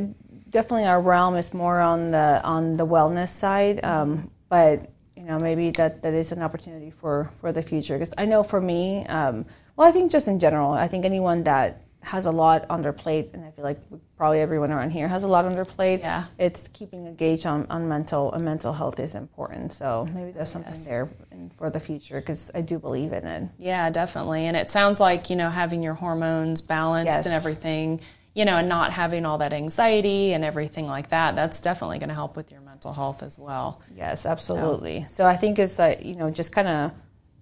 definitely 0.50 0.86
our 0.86 1.00
realm 1.00 1.34
is 1.36 1.52
more 1.52 1.80
on 1.80 2.12
the 2.12 2.40
on 2.44 2.76
the 2.76 2.86
wellness 2.86 3.28
side, 3.28 3.84
um, 3.84 4.30
but 4.48 4.88
you 5.16 5.24
know 5.24 5.38
maybe 5.40 5.70
that, 5.72 6.02
that 6.02 6.14
is 6.14 6.30
an 6.30 6.42
opportunity 6.42 6.90
for 6.92 7.30
for 7.40 7.50
the 7.52 7.60
future. 7.62 7.98
Because 7.98 8.14
I 8.16 8.24
know 8.24 8.42
for 8.44 8.60
me, 8.60 9.04
um, 9.06 9.46
well, 9.74 9.88
I 9.88 9.90
think 9.90 10.12
just 10.12 10.28
in 10.28 10.38
general, 10.38 10.70
I 10.72 10.86
think 10.86 11.04
anyone 11.04 11.42
that 11.44 11.82
has 12.06 12.24
a 12.24 12.30
lot 12.30 12.64
on 12.70 12.82
their 12.82 12.92
plate, 12.92 13.30
and 13.32 13.44
I 13.44 13.50
feel 13.50 13.64
like 13.64 13.80
probably 14.16 14.40
everyone 14.40 14.70
around 14.70 14.90
here 14.90 15.08
has 15.08 15.24
a 15.24 15.26
lot 15.26 15.44
on 15.44 15.56
their 15.56 15.64
plate. 15.64 16.00
Yeah. 16.00 16.24
it's 16.38 16.68
keeping 16.68 17.08
a 17.08 17.10
gauge 17.10 17.44
on, 17.46 17.66
on 17.68 17.88
mental 17.88 18.32
and 18.32 18.44
mental 18.44 18.72
health 18.72 19.00
is 19.00 19.16
important. 19.16 19.72
So 19.72 20.08
maybe 20.14 20.30
there's 20.30 20.48
something 20.48 20.72
Yes. 20.72 20.86
there 20.86 21.10
for 21.58 21.68
the 21.68 21.80
future 21.80 22.20
because 22.20 22.48
I 22.54 22.60
do 22.60 22.78
believe 22.78 23.12
in 23.12 23.26
it. 23.26 23.50
Yeah, 23.58 23.90
definitely. 23.90 24.46
And 24.46 24.56
it 24.56 24.70
sounds 24.70 25.00
like, 25.00 25.30
you 25.30 25.36
know, 25.36 25.50
having 25.50 25.82
your 25.82 25.94
hormones 25.94 26.62
balanced 26.62 27.10
Yes. 27.12 27.26
and 27.26 27.34
everything, 27.34 28.00
you 28.34 28.44
know, 28.44 28.56
and 28.56 28.68
not 28.68 28.92
having 28.92 29.26
all 29.26 29.38
that 29.38 29.52
anxiety 29.52 30.32
and 30.32 30.44
everything 30.44 30.86
like 30.86 31.08
that, 31.08 31.34
that's 31.34 31.58
definitely 31.58 31.98
going 31.98 32.10
to 32.10 32.14
help 32.14 32.36
with 32.36 32.52
your 32.52 32.60
mental 32.60 32.92
health 32.92 33.24
as 33.24 33.36
well. 33.36 33.80
Yes, 33.96 34.26
absolutely. 34.26 35.06
So, 35.08 35.26
I 35.26 35.36
think 35.36 35.58
it's 35.58 35.74
that 35.74 36.04
you 36.06 36.14
know 36.14 36.30
just 36.30 36.52
kind 36.52 36.68
of 36.68 36.92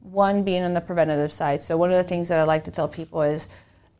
one 0.00 0.42
being 0.42 0.62
on 0.62 0.72
the 0.72 0.80
preventative 0.80 1.32
side. 1.32 1.60
So 1.60 1.76
one 1.76 1.90
of 1.90 1.96
the 1.98 2.04
things 2.08 2.28
that 2.28 2.38
I 2.38 2.44
like 2.44 2.64
to 2.64 2.70
tell 2.70 2.88
people 2.88 3.20
is, 3.22 3.46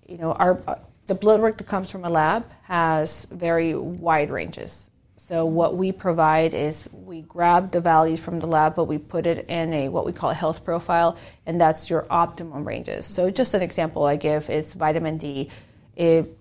you 0.07 0.19
know, 0.19 0.33
our 0.33 0.61
the 1.07 1.15
blood 1.15 1.41
work 1.41 1.59
that 1.59 1.67
comes 1.67 1.91
from 1.91 2.05
a 2.05 2.09
lab 2.09 2.47
has 2.63 3.27
very 3.31 3.75
wide 3.75 4.31
ranges. 4.31 4.91
So 5.17 5.47
what 5.47 5.77
we 5.77 5.91
provide 5.93 6.53
is 6.53 6.89
we 6.93 7.23
grab 7.23 7.73
the 7.73 7.81
values 7.81 8.21
from 8.21 8.41
the 8.41 8.47
lab, 8.47 8.75
but 8.75 8.85
we 8.85 8.99
put 8.99 9.27
it 9.27 9.47
in 9.49 9.73
a 9.73 9.89
what 9.89 10.05
we 10.05 10.13
call 10.13 10.31
a 10.31 10.35
health 10.35 10.65
profile, 10.65 11.19
and 11.47 11.61
that's 11.61 11.89
your 11.89 12.07
optimum 12.11 12.67
ranges. 12.67 13.07
So 13.07 13.31
just 13.31 13.55
an 13.55 13.63
example 13.63 14.05
I 14.05 14.17
give 14.17 14.51
is 14.51 14.73
vitamin 14.73 15.17
D. 15.17 15.49
It, 15.97 16.37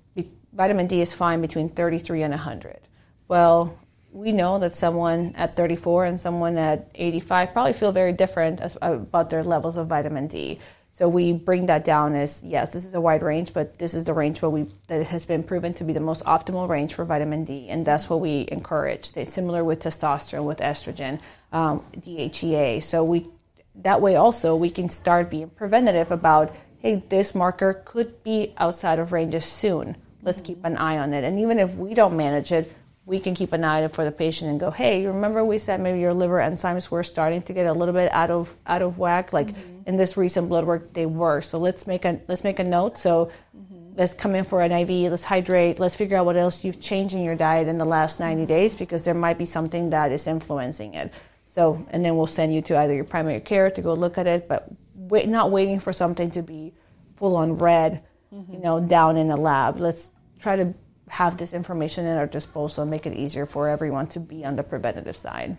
vitamin 0.51 0.87
D 0.87 1.01
is 1.01 1.13
fine 1.13 1.39
between 1.39 1.69
33 1.69 2.23
and 2.23 2.31
100. 2.31 2.79
Well, 3.27 3.77
we 4.11 4.31
know 4.31 4.59
that 4.59 4.75
someone 4.75 5.33
at 5.35 5.55
34 5.55 6.05
and 6.05 6.19
someone 6.19 6.57
at 6.57 6.89
85 6.93 7.53
probably 7.53 7.73
feel 7.73 7.91
very 7.91 8.13
different 8.13 8.61
as, 8.61 8.77
about 8.81 9.29
their 9.29 9.43
levels 9.43 9.75
of 9.77 9.87
vitamin 9.87 10.27
D. 10.27 10.59
So 10.93 11.09
we 11.09 11.33
bring 11.33 11.65
that 11.65 11.83
down 11.83 12.13
as 12.13 12.43
yes, 12.43 12.71
this 12.71 12.85
is 12.85 12.93
a 12.93 13.01
wide 13.01 13.23
range, 13.23 13.51
but 13.51 13.79
this 13.79 13.95
is 13.95 14.05
the 14.05 14.13
range 14.13 14.43
where 14.43 14.51
we 14.51 14.67
that 14.87 15.07
has 15.07 15.25
been 15.25 15.41
proven 15.41 15.73
to 15.73 15.83
be 15.83 15.91
the 15.91 15.99
most 15.99 16.23
optimal 16.23 16.69
range 16.69 16.93
for 16.93 17.03
vitamin 17.03 17.45
D, 17.45 17.67
and 17.67 17.83
that's 17.83 18.11
what 18.11 18.21
we 18.21 18.45
encourage. 18.51 19.09
It's 19.17 19.33
similar 19.33 19.63
with 19.63 19.81
testosterone, 19.81 20.43
with 20.43 20.59
estrogen, 20.59 21.19
um, 21.51 21.83
DHEA. 21.97 22.83
So 22.83 23.03
we 23.03 23.25
that 23.73 24.01
way 24.01 24.15
also 24.15 24.55
we 24.55 24.69
can 24.69 24.87
start 24.87 25.31
being 25.31 25.49
preventative 25.49 26.11
about 26.11 26.55
hey, 26.79 27.01
this 27.09 27.33
marker 27.33 27.73
could 27.85 28.23
be 28.23 28.53
outside 28.57 28.99
of 28.99 29.11
ranges 29.11 29.45
soon. 29.45 29.95
Let's 30.21 30.41
keep 30.41 30.63
an 30.63 30.77
eye 30.77 30.99
on 30.99 31.15
it, 31.15 31.23
and 31.23 31.39
even 31.39 31.57
if 31.57 31.75
we 31.75 31.95
don't 31.95 32.15
manage 32.15 32.51
it, 32.51 32.71
we 33.05 33.19
can 33.19 33.35
keep 33.35 33.51
an 33.51 33.63
eye 33.63 33.79
on 33.79 33.83
it 33.83 33.93
for 33.93 34.05
the 34.05 34.11
patient 34.11 34.49
and 34.49 34.59
go, 34.59 34.71
hey, 34.71 35.05
remember 35.05 35.43
we 35.43 35.57
said 35.57 35.81
maybe 35.81 35.99
your 35.99 36.13
liver 36.13 36.39
enzymes 36.39 36.89
were 36.89 37.03
starting 37.03 37.41
to 37.41 37.53
get 37.53 37.65
a 37.65 37.73
little 37.73 37.93
bit 37.93 38.11
out 38.13 38.31
of 38.31 38.55
out 38.65 38.81
of 38.81 38.97
whack. 38.97 39.33
Like 39.33 39.47
mm-hmm. 39.47 39.89
in 39.89 39.97
this 39.97 40.15
recent 40.15 40.47
blood 40.47 40.65
work, 40.65 40.93
they 40.93 41.05
were. 41.05 41.41
So 41.41 41.57
let's 41.59 41.85
make 41.85 42.05
a 42.05 42.21
let's 42.27 42.45
make 42.45 42.59
a 42.59 42.63
note. 42.63 42.97
So 42.97 43.29
mm-hmm. 43.55 43.97
let's 43.97 44.13
come 44.13 44.35
in 44.35 44.45
for 44.45 44.61
an 44.61 44.71
IV. 44.71 45.11
Let's 45.11 45.25
hydrate. 45.25 45.79
Let's 45.79 45.95
figure 45.95 46.15
out 46.15 46.25
what 46.25 46.37
else 46.37 46.63
you've 46.63 46.79
changed 46.79 47.13
in 47.13 47.23
your 47.23 47.35
diet 47.35 47.67
in 47.67 47.77
the 47.77 47.85
last 47.85 48.21
90 48.21 48.45
days 48.45 48.75
because 48.77 49.03
there 49.03 49.13
might 49.13 49.37
be 49.37 49.45
something 49.45 49.89
that 49.89 50.13
is 50.13 50.25
influencing 50.25 50.93
it. 50.93 51.11
So 51.47 51.85
and 51.89 52.05
then 52.05 52.15
we'll 52.15 52.27
send 52.27 52.53
you 52.55 52.61
to 52.63 52.77
either 52.77 52.95
your 52.95 53.03
primary 53.03 53.41
care 53.41 53.69
to 53.69 53.81
go 53.81 53.93
look 53.95 54.17
at 54.17 54.27
it, 54.27 54.47
but 54.47 54.69
wait, 54.95 55.27
not 55.27 55.51
waiting 55.51 55.81
for 55.81 55.91
something 55.91 56.31
to 56.31 56.41
be 56.41 56.73
full 57.17 57.35
on 57.35 57.57
red, 57.57 58.01
mm-hmm. 58.33 58.53
you 58.53 58.59
know, 58.59 58.79
down 58.79 59.17
in 59.17 59.27
the 59.27 59.35
lab. 59.35 59.77
Let's 59.77 60.13
try 60.39 60.55
to 60.55 60.73
have 61.13 61.37
this 61.37 61.53
information 61.53 62.05
at 62.07 62.17
our 62.17 62.25
disposal 62.25 62.81
and 62.81 62.91
make 62.91 63.05
it 63.05 63.13
easier 63.13 63.45
for 63.45 63.69
everyone 63.69 64.07
to 64.07 64.19
be 64.19 64.43
on 64.43 64.55
the 64.55 64.63
preventative 64.63 65.15
side. 65.15 65.55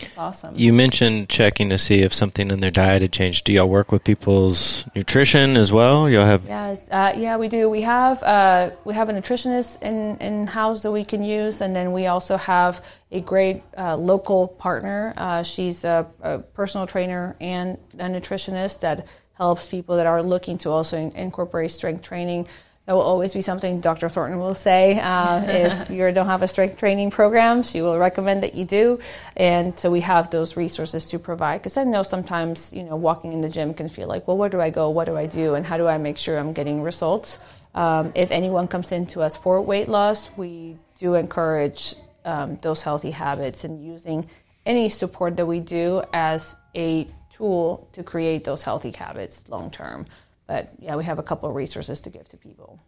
That's 0.00 0.18
awesome. 0.18 0.54
You 0.56 0.72
mentioned 0.72 1.28
checking 1.28 1.70
to 1.70 1.78
see 1.78 2.00
if 2.00 2.12
something 2.12 2.50
in 2.50 2.60
their 2.60 2.70
diet 2.70 3.02
had 3.02 3.12
changed. 3.12 3.44
Do 3.44 3.52
y'all 3.52 3.68
work 3.68 3.92
with 3.92 4.04
people's 4.04 4.84
nutrition 4.94 5.56
as 5.56 5.72
well? 5.72 6.08
Y'all 6.08 6.26
have 6.26 6.44
yes, 6.46 6.88
uh, 6.90 7.14
yeah, 7.16 7.36
we 7.36 7.48
do. 7.48 7.68
We 7.68 7.82
have 7.82 8.22
uh, 8.22 8.70
we 8.84 8.94
have 8.94 9.08
a 9.08 9.12
nutritionist 9.12 9.82
in 9.82 10.18
in 10.18 10.46
house 10.46 10.82
that 10.82 10.92
we 10.92 11.04
can 11.04 11.22
use, 11.22 11.60
and 11.60 11.74
then 11.74 11.92
we 11.92 12.06
also 12.06 12.36
have 12.36 12.82
a 13.10 13.20
great 13.20 13.62
uh, 13.78 13.96
local 13.96 14.48
partner. 14.48 15.14
Uh, 15.16 15.42
she's 15.42 15.84
a, 15.84 16.06
a, 16.20 16.38
personal 16.40 16.86
trainer 16.86 17.36
and 17.40 17.78
a 17.94 18.08
nutritionist 18.08 18.80
that 18.80 19.06
helps 19.34 19.68
people 19.68 19.96
that 19.96 20.06
are 20.06 20.22
looking 20.22 20.58
to 20.58 20.70
also 20.70 20.98
in, 20.98 21.10
incorporate 21.12 21.70
strength 21.70 22.02
training 22.02 22.46
that 22.86 22.94
will 22.94 23.02
always 23.02 23.34
be 23.34 23.40
something 23.40 23.80
Dr. 23.80 24.08
Thornton 24.08 24.38
will 24.38 24.54
say. 24.54 24.98
Uh, 25.00 25.42
if 25.46 25.90
you 25.90 26.10
don't 26.12 26.26
have 26.26 26.42
a 26.42 26.48
strength 26.48 26.78
training 26.78 27.10
program, 27.10 27.62
she 27.64 27.82
will 27.82 27.98
recommend 27.98 28.44
that 28.44 28.54
you 28.54 28.64
do. 28.64 29.00
And 29.36 29.76
so 29.78 29.90
we 29.90 30.00
have 30.00 30.30
those 30.30 30.56
resources 30.56 31.04
to 31.06 31.18
provide. 31.18 31.58
Because 31.58 31.76
I 31.76 31.84
know 31.84 32.04
sometimes, 32.04 32.72
you 32.72 32.84
know, 32.84 32.94
walking 32.94 33.32
in 33.32 33.40
the 33.40 33.48
gym 33.48 33.74
can 33.74 33.88
feel 33.88 34.06
like, 34.06 34.28
well, 34.28 34.36
where 34.36 34.48
do 34.48 34.60
I 34.60 34.70
go? 34.70 34.88
What 34.90 35.06
do 35.06 35.16
I 35.16 35.26
do? 35.26 35.56
And 35.56 35.66
how 35.66 35.76
do 35.76 35.88
I 35.88 35.98
make 35.98 36.16
sure 36.16 36.38
I'm 36.38 36.52
getting 36.52 36.80
results? 36.80 37.38
Um, 37.74 38.12
if 38.14 38.30
anyone 38.30 38.68
comes 38.68 38.92
into 38.92 39.20
us 39.20 39.36
for 39.36 39.60
weight 39.60 39.88
loss, 39.88 40.30
we 40.36 40.78
do 40.98 41.14
encourage 41.14 41.94
um, 42.24 42.54
those 42.62 42.82
healthy 42.82 43.10
habits 43.10 43.64
and 43.64 43.84
using 43.84 44.28
any 44.64 44.88
support 44.88 45.36
that 45.36 45.46
we 45.46 45.60
do 45.60 46.02
as 46.12 46.56
a 46.74 47.06
tool 47.32 47.88
to 47.92 48.02
create 48.02 48.44
those 48.44 48.62
healthy 48.62 48.92
habits 48.92 49.44
long 49.48 49.70
term. 49.70 50.06
But 50.46 50.70
yeah, 50.78 50.96
we 50.96 51.04
have 51.04 51.18
a 51.18 51.22
couple 51.22 51.48
of 51.48 51.54
resources 51.54 52.00
to 52.02 52.10
give 52.10 52.28
to 52.28 52.36
people. 52.36 52.80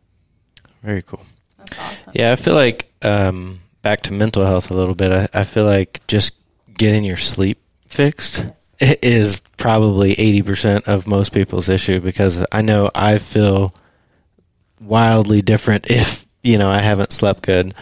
Very 0.82 1.02
cool. 1.02 1.24
That's 1.58 1.78
awesome. 1.78 2.12
Yeah, 2.14 2.32
I 2.32 2.36
feel 2.36 2.54
like 2.54 2.92
um, 3.02 3.60
back 3.82 4.02
to 4.02 4.12
mental 4.12 4.44
health 4.44 4.70
a 4.70 4.74
little 4.74 4.94
bit. 4.94 5.12
I, 5.12 5.40
I, 5.40 5.44
feel 5.44 5.64
like 5.64 6.06
just 6.06 6.34
getting 6.72 7.04
your 7.04 7.16
sleep 7.16 7.60
fixed 7.86 8.44
yes. 8.80 8.98
is 9.02 9.40
probably 9.56 10.12
eighty 10.12 10.42
percent 10.42 10.86
of 10.86 11.06
most 11.06 11.32
people's 11.32 11.68
issue 11.68 12.00
because 12.00 12.44
I 12.52 12.62
know 12.62 12.90
I 12.94 13.18
feel 13.18 13.74
wildly 14.80 15.42
different 15.42 15.86
if 15.90 16.24
you 16.42 16.58
know 16.58 16.70
I 16.70 16.78
haven't 16.78 17.12
slept 17.12 17.42
good, 17.42 17.74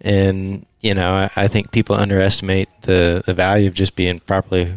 and 0.00 0.64
you 0.80 0.94
know 0.94 1.12
I, 1.12 1.30
I 1.34 1.48
think 1.48 1.72
people 1.72 1.96
underestimate 1.96 2.68
the 2.82 3.24
the 3.26 3.34
value 3.34 3.66
of 3.66 3.74
just 3.74 3.96
being 3.96 4.20
properly 4.20 4.76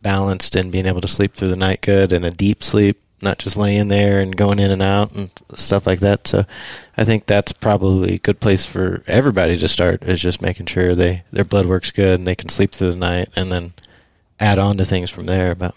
balanced 0.00 0.54
and 0.56 0.72
being 0.72 0.86
able 0.86 1.00
to 1.00 1.08
sleep 1.08 1.34
through 1.34 1.48
the 1.48 1.56
night 1.56 1.80
good 1.80 2.12
and 2.12 2.26
a 2.26 2.30
deep 2.30 2.62
sleep 2.62 3.00
not 3.24 3.38
just 3.38 3.56
laying 3.56 3.88
there 3.88 4.20
and 4.20 4.36
going 4.36 4.58
in 4.58 4.70
and 4.70 4.82
out 4.82 5.12
and 5.12 5.30
stuff 5.56 5.86
like 5.86 6.00
that. 6.00 6.28
So 6.28 6.44
I 6.96 7.04
think 7.04 7.26
that's 7.26 7.52
probably 7.52 8.14
a 8.14 8.18
good 8.18 8.38
place 8.38 8.66
for 8.66 9.02
everybody 9.06 9.58
to 9.58 9.68
start 9.68 10.04
is 10.04 10.20
just 10.20 10.42
making 10.42 10.66
sure 10.66 10.94
they 10.94 11.24
their 11.32 11.44
blood 11.44 11.66
works 11.66 11.90
good 11.90 12.18
and 12.18 12.26
they 12.26 12.36
can 12.36 12.48
sleep 12.48 12.72
through 12.72 12.92
the 12.92 12.96
night 12.96 13.30
and 13.34 13.50
then 13.50 13.72
add 14.38 14.58
on 14.58 14.76
to 14.76 14.84
things 14.84 15.10
from 15.10 15.26
there. 15.26 15.54
But 15.54 15.74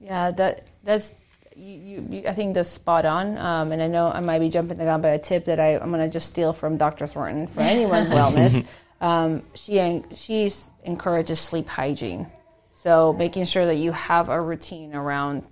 yeah, 0.00 0.30
that 0.30 0.66
that's 0.82 1.14
you, 1.56 2.06
you, 2.08 2.28
I 2.28 2.32
think 2.32 2.54
that's 2.54 2.70
spot 2.70 3.04
on. 3.04 3.38
Um, 3.38 3.72
and 3.72 3.82
I 3.82 3.88
know 3.88 4.08
I 4.08 4.20
might 4.20 4.40
be 4.40 4.48
jumping 4.48 4.78
the 4.78 4.84
gun, 4.84 5.00
but 5.02 5.14
a 5.14 5.18
tip 5.18 5.44
that 5.46 5.60
I, 5.60 5.76
I'm 5.76 5.90
going 5.90 6.00
to 6.00 6.12
just 6.12 6.28
steal 6.28 6.52
from 6.52 6.76
Dr. 6.76 7.06
Thornton 7.06 7.46
for 7.46 7.60
anyone's 7.60 8.08
wellness. 8.10 8.66
Um, 9.00 9.42
she 9.54 10.02
she 10.14 10.50
encourages 10.82 11.40
sleep 11.40 11.68
hygiene. 11.68 12.28
So 12.72 13.12
making 13.12 13.46
sure 13.46 13.66
that 13.66 13.76
you 13.76 13.92
have 13.92 14.28
a 14.28 14.40
routine 14.40 14.94
around 14.94 15.44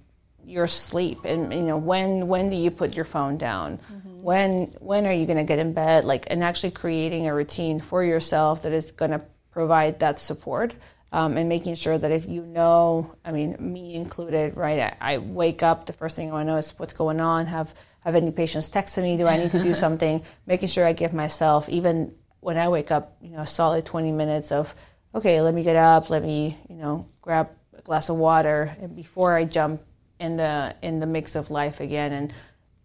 your 0.45 0.67
sleep 0.67 1.25
and 1.25 1.53
you 1.53 1.63
know 1.63 1.77
when 1.77 2.27
when 2.27 2.51
do 2.51 2.57
you 2.57 2.71
put 2.71 2.95
your 2.95 3.05
phone 3.05 3.37
down? 3.39 3.79
Mm-hmm. 3.79 4.23
when 4.23 4.75
when 4.81 5.07
are 5.07 5.13
you 5.13 5.27
going 5.27 5.39
to 5.39 5.45
get 5.45 5.59
in 5.59 5.73
bed? 5.73 6.05
Like 6.05 6.27
and 6.31 6.43
actually 6.43 6.73
creating 6.73 7.29
a 7.29 7.35
routine 7.35 7.81
for 7.81 8.03
yourself 8.05 8.63
that 8.63 8.73
is 8.73 8.93
going 8.93 9.13
to 9.13 9.25
provide 9.53 10.01
that 10.01 10.19
support 10.19 10.75
um, 11.13 11.37
and 11.37 11.49
making 11.49 11.75
sure 11.75 11.97
that 11.97 12.11
if 12.11 12.29
you 12.29 12.43
know 12.43 13.15
i 13.25 13.31
mean 13.31 13.57
me 13.61 13.95
included 13.95 14.57
right 14.57 14.97
I, 15.01 15.15
I 15.15 15.19
wake 15.19 15.63
up 15.63 15.87
the 15.87 15.93
first 15.93 16.17
thing 16.17 16.31
i 16.31 16.33
want 16.33 16.47
to 16.47 16.53
know 16.53 16.59
is 16.59 16.71
what's 16.79 16.95
going 16.95 17.21
on 17.21 17.47
have 17.47 17.73
have 18.01 18.17
any 18.17 18.31
patients 18.33 18.71
texting 18.71 19.03
me 19.03 19.17
do 19.17 19.27
i 19.27 19.37
need 19.37 19.53
to 19.53 19.63
do 19.63 19.75
something? 19.85 20.23
Making 20.47 20.69
sure 20.69 20.87
i 20.87 20.93
give 20.93 21.13
myself 21.13 21.69
even 21.69 22.15
when 22.41 22.57
i 22.57 22.69
wake 22.69 22.91
up 22.91 23.17
you 23.21 23.31
know 23.31 23.43
a 23.43 23.47
solid 23.47 23.85
20 23.85 24.11
minutes 24.11 24.51
of 24.51 24.75
okay 25.15 25.41
let 25.43 25.55
me 25.55 25.63
get 25.63 25.77
up 25.77 26.11
let 26.11 26.23
me 26.23 26.59
you 26.69 26.77
know 26.77 27.07
grab 27.21 27.51
a 27.77 27.83
glass 27.83 28.09
of 28.09 28.17
water 28.17 28.75
and 28.81 28.97
before 28.97 29.37
i 29.37 29.45
jump 29.45 29.83
in 30.23 30.37
the 30.37 30.75
in 30.83 31.01
the 31.01 31.07
mix 31.07 31.35
of 31.35 31.51
life 31.51 31.81
again. 31.81 32.13
And 32.13 32.33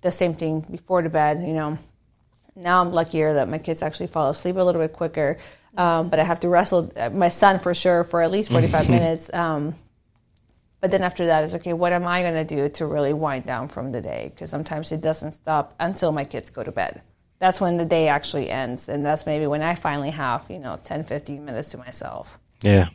the 0.02 0.12
same 0.12 0.34
thing 0.34 0.62
before 0.62 1.02
the 1.02 1.10
bed. 1.10 1.44
You 1.46 1.54
know, 1.54 1.78
now 2.56 2.82
I'm 2.82 2.92
luckier 2.92 3.36
that 3.36 3.48
my 3.48 3.60
kids 3.60 3.82
actually 3.82 4.08
fall 4.08 4.30
asleep 4.30 4.56
a 4.58 4.62
little 4.62 4.82
bit 4.82 4.94
quicker. 4.94 5.38
Um, 5.78 6.10
but 6.10 6.20
I 6.20 6.24
have 6.24 6.40
to 6.40 6.50
wrestle 6.50 6.92
uh, 6.98 7.12
my 7.12 7.30
son 7.30 7.60
for 7.60 7.74
sure 7.76 8.04
for 8.04 8.22
at 8.22 8.32
least 8.32 8.52
45 8.52 8.90
minutes. 8.98 9.32
Um, 9.34 9.76
but 10.82 10.92
then 10.92 11.04
after 11.04 11.28
that 11.28 11.44
is 11.44 11.54
okay. 11.56 11.74
What 11.74 11.94
am 11.94 12.06
I 12.08 12.22
going 12.22 12.34
to 12.34 12.56
do 12.56 12.70
to 12.70 12.86
really 12.86 13.14
wind 13.14 13.46
down 13.46 13.68
from 13.68 13.92
the 13.92 14.02
day? 14.02 14.32
Because 14.34 14.50
sometimes 14.50 14.92
it 14.92 15.02
doesn't 15.02 15.34
stop 15.34 15.76
until 15.80 16.12
my 16.12 16.24
kids 16.24 16.50
go 16.50 16.64
to 16.64 16.72
bed. 16.72 17.02
That's 17.40 17.62
when 17.62 17.78
the 17.78 17.86
day 17.86 18.08
actually 18.08 18.50
ends, 18.50 18.90
and 18.90 19.06
that's 19.06 19.28
maybe 19.28 19.46
when 19.46 19.62
I 19.62 19.76
finally 19.76 20.10
have 20.10 20.46
you 20.50 20.58
know 20.58 20.80
10, 20.84 21.04
15 21.04 21.46
minutes 21.46 21.70
to 21.70 21.78
myself. 21.78 22.40
Yeah, 22.64 22.90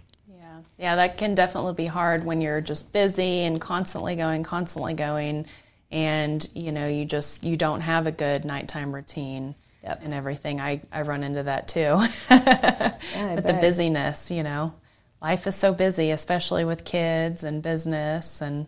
yeah, 0.82 0.96
that 0.96 1.16
can 1.16 1.36
definitely 1.36 1.74
be 1.74 1.86
hard 1.86 2.24
when 2.24 2.40
you're 2.40 2.60
just 2.60 2.92
busy 2.92 3.44
and 3.44 3.60
constantly 3.60 4.16
going, 4.16 4.42
constantly 4.42 4.94
going, 4.94 5.46
and 5.92 6.44
you 6.54 6.72
know 6.72 6.88
you 6.88 7.04
just 7.04 7.44
you 7.44 7.56
don't 7.56 7.82
have 7.82 8.08
a 8.08 8.10
good 8.10 8.44
nighttime 8.44 8.92
routine 8.92 9.54
yep. 9.84 10.00
and 10.02 10.12
everything. 10.12 10.60
I 10.60 10.82
I 10.90 11.02
run 11.02 11.22
into 11.22 11.44
that 11.44 11.68
too. 11.68 12.02
yeah, 12.30 12.96
with 13.36 13.46
the 13.46 13.52
busyness, 13.60 14.32
you 14.32 14.42
know, 14.42 14.74
life 15.22 15.46
is 15.46 15.54
so 15.54 15.72
busy, 15.72 16.10
especially 16.10 16.64
with 16.64 16.84
kids 16.84 17.44
and 17.44 17.62
business 17.62 18.40
and 18.40 18.66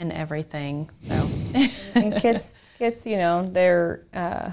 and 0.00 0.12
everything. 0.12 0.90
So 1.02 1.28
and 1.94 2.16
kids, 2.16 2.52
kids, 2.76 3.06
you 3.06 3.18
know, 3.18 3.48
they're. 3.48 4.04
Uh, 4.12 4.50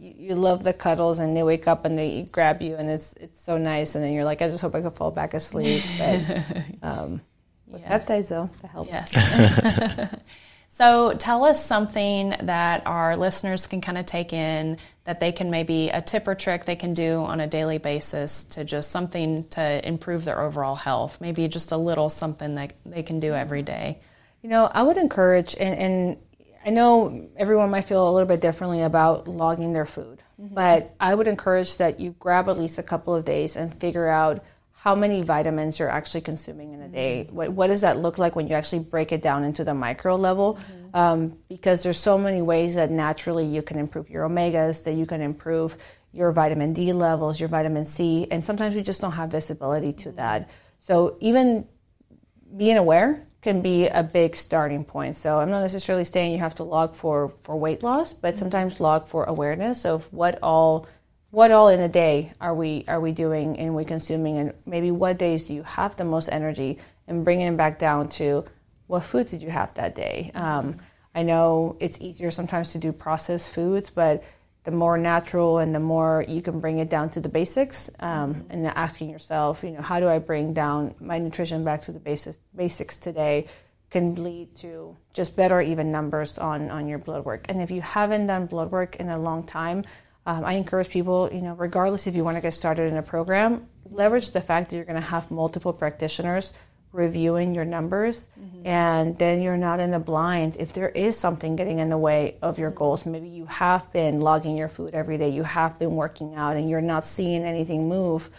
you, 0.00 0.14
you 0.16 0.34
love 0.34 0.64
the 0.64 0.72
cuddles 0.72 1.18
and 1.18 1.36
they 1.36 1.42
wake 1.42 1.68
up 1.68 1.84
and 1.84 1.98
they 1.98 2.22
grab 2.22 2.62
you 2.62 2.74
and 2.76 2.88
it's 2.88 3.12
it's 3.20 3.40
so 3.42 3.58
nice. 3.58 3.94
And 3.94 4.02
then 4.02 4.12
you're 4.12 4.24
like 4.24 4.42
I 4.42 4.48
just 4.48 4.62
hope 4.62 4.74
I 4.74 4.80
could 4.80 4.96
fall 4.96 5.10
back 5.10 5.34
asleep. 5.34 5.84
But 5.98 6.42
um, 6.82 7.20
with 7.66 7.82
yes. 7.82 8.06
peptides 8.06 8.28
though 8.28 8.50
that 8.62 8.70
helps. 8.70 8.90
Yes. 8.90 10.14
so 10.68 11.12
tell 11.12 11.44
us 11.44 11.64
something 11.64 12.34
that 12.42 12.86
our 12.86 13.16
listeners 13.16 13.66
can 13.66 13.80
kind 13.80 13.98
of 13.98 14.06
take 14.06 14.32
in 14.32 14.78
that 15.04 15.20
they 15.20 15.32
can 15.32 15.50
maybe 15.50 15.90
a 15.90 16.00
tip 16.00 16.26
or 16.26 16.34
trick 16.34 16.64
they 16.64 16.76
can 16.76 16.94
do 16.94 17.18
on 17.18 17.40
a 17.40 17.46
daily 17.46 17.78
basis 17.78 18.44
to 18.44 18.64
just 18.64 18.90
something 18.90 19.46
to 19.48 19.86
improve 19.86 20.24
their 20.24 20.40
overall 20.40 20.76
health. 20.76 21.20
Maybe 21.20 21.46
just 21.48 21.72
a 21.72 21.76
little 21.76 22.08
something 22.08 22.54
that 22.54 22.72
they 22.86 23.02
can 23.02 23.20
do 23.20 23.34
every 23.34 23.62
day. 23.62 24.00
You 24.42 24.48
know 24.48 24.64
I 24.64 24.82
would 24.82 24.96
encourage 24.96 25.54
and, 25.60 25.78
and 25.78 26.16
I 26.64 26.70
know 26.70 27.28
everyone 27.36 27.70
might 27.70 27.86
feel 27.86 28.08
a 28.08 28.12
little 28.12 28.28
bit 28.28 28.40
differently 28.40 28.82
about 28.82 29.26
logging 29.26 29.72
their 29.72 29.86
food, 29.86 30.22
mm-hmm. 30.40 30.54
but 30.54 30.94
I 31.00 31.14
would 31.14 31.26
encourage 31.26 31.76
that 31.78 32.00
you 32.00 32.14
grab 32.18 32.48
at 32.48 32.58
least 32.58 32.78
a 32.78 32.82
couple 32.82 33.14
of 33.14 33.24
days 33.24 33.56
and 33.56 33.72
figure 33.72 34.08
out 34.08 34.44
how 34.72 34.94
many 34.94 35.22
vitamins 35.22 35.78
you're 35.78 35.90
actually 35.90 36.22
consuming 36.22 36.72
in 36.72 36.80
a 36.80 36.88
day. 36.88 37.24
Mm-hmm. 37.26 37.36
What, 37.36 37.52
what, 37.52 37.66
does 37.68 37.82
that 37.82 37.98
look 37.98 38.18
like 38.18 38.36
when 38.36 38.48
you 38.48 38.54
actually 38.54 38.80
break 38.80 39.12
it 39.12 39.22
down 39.22 39.44
into 39.44 39.64
the 39.64 39.74
micro 39.74 40.16
level? 40.16 40.54
Mm-hmm. 40.54 40.96
Um, 40.96 41.38
because 41.48 41.82
there's 41.82 41.98
so 41.98 42.18
many 42.18 42.42
ways 42.42 42.74
that 42.74 42.90
naturally 42.90 43.46
you 43.46 43.62
can 43.62 43.78
improve 43.78 44.10
your 44.10 44.28
omegas, 44.28 44.84
that 44.84 44.94
you 44.94 45.06
can 45.06 45.20
improve 45.20 45.76
your 46.12 46.32
vitamin 46.32 46.72
D 46.72 46.92
levels, 46.92 47.38
your 47.38 47.48
vitamin 47.48 47.84
C, 47.84 48.26
and 48.30 48.44
sometimes 48.44 48.74
we 48.74 48.82
just 48.82 49.00
don't 49.00 49.12
have 49.12 49.30
visibility 49.30 49.92
to 49.92 50.08
mm-hmm. 50.08 50.16
that. 50.16 50.50
So 50.78 51.16
even 51.20 51.66
being 52.56 52.76
aware 52.76 53.26
can 53.42 53.62
be 53.62 53.86
a 53.86 54.02
big 54.02 54.36
starting 54.36 54.84
point. 54.84 55.16
So 55.16 55.38
I'm 55.38 55.50
not 55.50 55.60
necessarily 55.62 56.04
saying 56.04 56.32
you 56.32 56.38
have 56.38 56.56
to 56.56 56.64
log 56.64 56.94
for, 56.94 57.32
for 57.42 57.56
weight 57.56 57.82
loss, 57.82 58.12
but 58.12 58.36
sometimes 58.36 58.80
log 58.80 59.08
for 59.08 59.24
awareness 59.24 59.84
of 59.84 60.12
what 60.12 60.38
all 60.42 60.86
what 61.30 61.52
all 61.52 61.68
in 61.68 61.78
a 61.78 61.88
day 61.88 62.32
are 62.40 62.54
we 62.54 62.84
are 62.88 63.00
we 63.00 63.12
doing 63.12 63.56
and 63.56 63.76
we 63.76 63.84
consuming 63.84 64.36
and 64.36 64.52
maybe 64.66 64.90
what 64.90 65.16
days 65.16 65.44
do 65.44 65.54
you 65.54 65.62
have 65.62 65.94
the 65.96 66.04
most 66.04 66.28
energy 66.28 66.76
and 67.06 67.24
bringing 67.24 67.46
it 67.46 67.56
back 67.56 67.78
down 67.78 68.08
to 68.08 68.44
what 68.88 69.04
foods 69.04 69.30
did 69.30 69.40
you 69.40 69.50
have 69.50 69.72
that 69.74 69.94
day. 69.94 70.32
Um, 70.34 70.80
I 71.14 71.22
know 71.22 71.76
it's 71.78 72.00
easier 72.00 72.32
sometimes 72.32 72.72
to 72.72 72.78
do 72.78 72.92
processed 72.92 73.50
foods, 73.50 73.90
but 73.90 74.24
the 74.64 74.70
more 74.70 74.98
natural 74.98 75.58
and 75.58 75.74
the 75.74 75.80
more 75.80 76.24
you 76.28 76.42
can 76.42 76.60
bring 76.60 76.78
it 76.78 76.90
down 76.90 77.10
to 77.10 77.20
the 77.20 77.28
basics 77.28 77.90
um, 78.00 78.44
and 78.50 78.66
asking 78.66 79.08
yourself, 79.08 79.64
you 79.64 79.70
know, 79.70 79.80
how 79.80 80.00
do 80.00 80.08
I 80.08 80.18
bring 80.18 80.52
down 80.52 80.94
my 81.00 81.18
nutrition 81.18 81.64
back 81.64 81.82
to 81.82 81.92
the 81.92 81.98
basics, 81.98 82.38
basics 82.54 82.96
today 82.96 83.46
can 83.90 84.22
lead 84.22 84.54
to 84.56 84.96
just 85.12 85.34
better 85.34 85.60
even 85.60 85.90
numbers 85.90 86.38
on, 86.38 86.70
on 86.70 86.86
your 86.86 86.98
blood 86.98 87.24
work. 87.24 87.46
And 87.48 87.60
if 87.60 87.70
you 87.70 87.80
haven't 87.80 88.26
done 88.26 88.46
blood 88.46 88.70
work 88.70 88.96
in 88.96 89.08
a 89.08 89.18
long 89.18 89.44
time, 89.44 89.84
um, 90.26 90.44
I 90.44 90.52
encourage 90.52 90.90
people, 90.90 91.30
you 91.32 91.40
know, 91.40 91.54
regardless 91.54 92.06
if 92.06 92.14
you 92.14 92.22
want 92.22 92.36
to 92.36 92.40
get 92.40 92.54
started 92.54 92.90
in 92.90 92.96
a 92.96 93.02
program, 93.02 93.66
leverage 93.90 94.30
the 94.30 94.40
fact 94.40 94.70
that 94.70 94.76
you're 94.76 94.84
going 94.84 95.00
to 95.00 95.08
have 95.08 95.30
multiple 95.30 95.72
practitioners 95.72 96.52
reviewing 96.92 97.54
your 97.54 97.64
numbers 97.64 98.28
mm-hmm. 98.38 98.66
and 98.66 99.16
then 99.18 99.40
you're 99.40 99.56
not 99.56 99.80
in 99.80 99.90
the 99.90 99.98
blind. 99.98 100.56
If 100.58 100.72
there 100.72 100.88
is 100.88 101.16
something 101.16 101.56
getting 101.56 101.78
in 101.78 101.88
the 101.88 101.98
way 101.98 102.36
of 102.42 102.58
your 102.58 102.70
goals 102.70 103.06
maybe 103.06 103.28
you 103.28 103.46
have 103.46 103.92
been 103.92 104.20
logging 104.20 104.56
your 104.56 104.68
food 104.68 104.94
every 104.94 105.16
day 105.18 105.28
you 105.28 105.42
have 105.42 105.78
been 105.78 105.96
working 105.96 106.34
out 106.34 106.56
and 106.56 106.68
you're 106.68 106.80
not 106.80 107.04
seeing 107.04 107.44
anything 107.44 107.88
move 107.88 108.30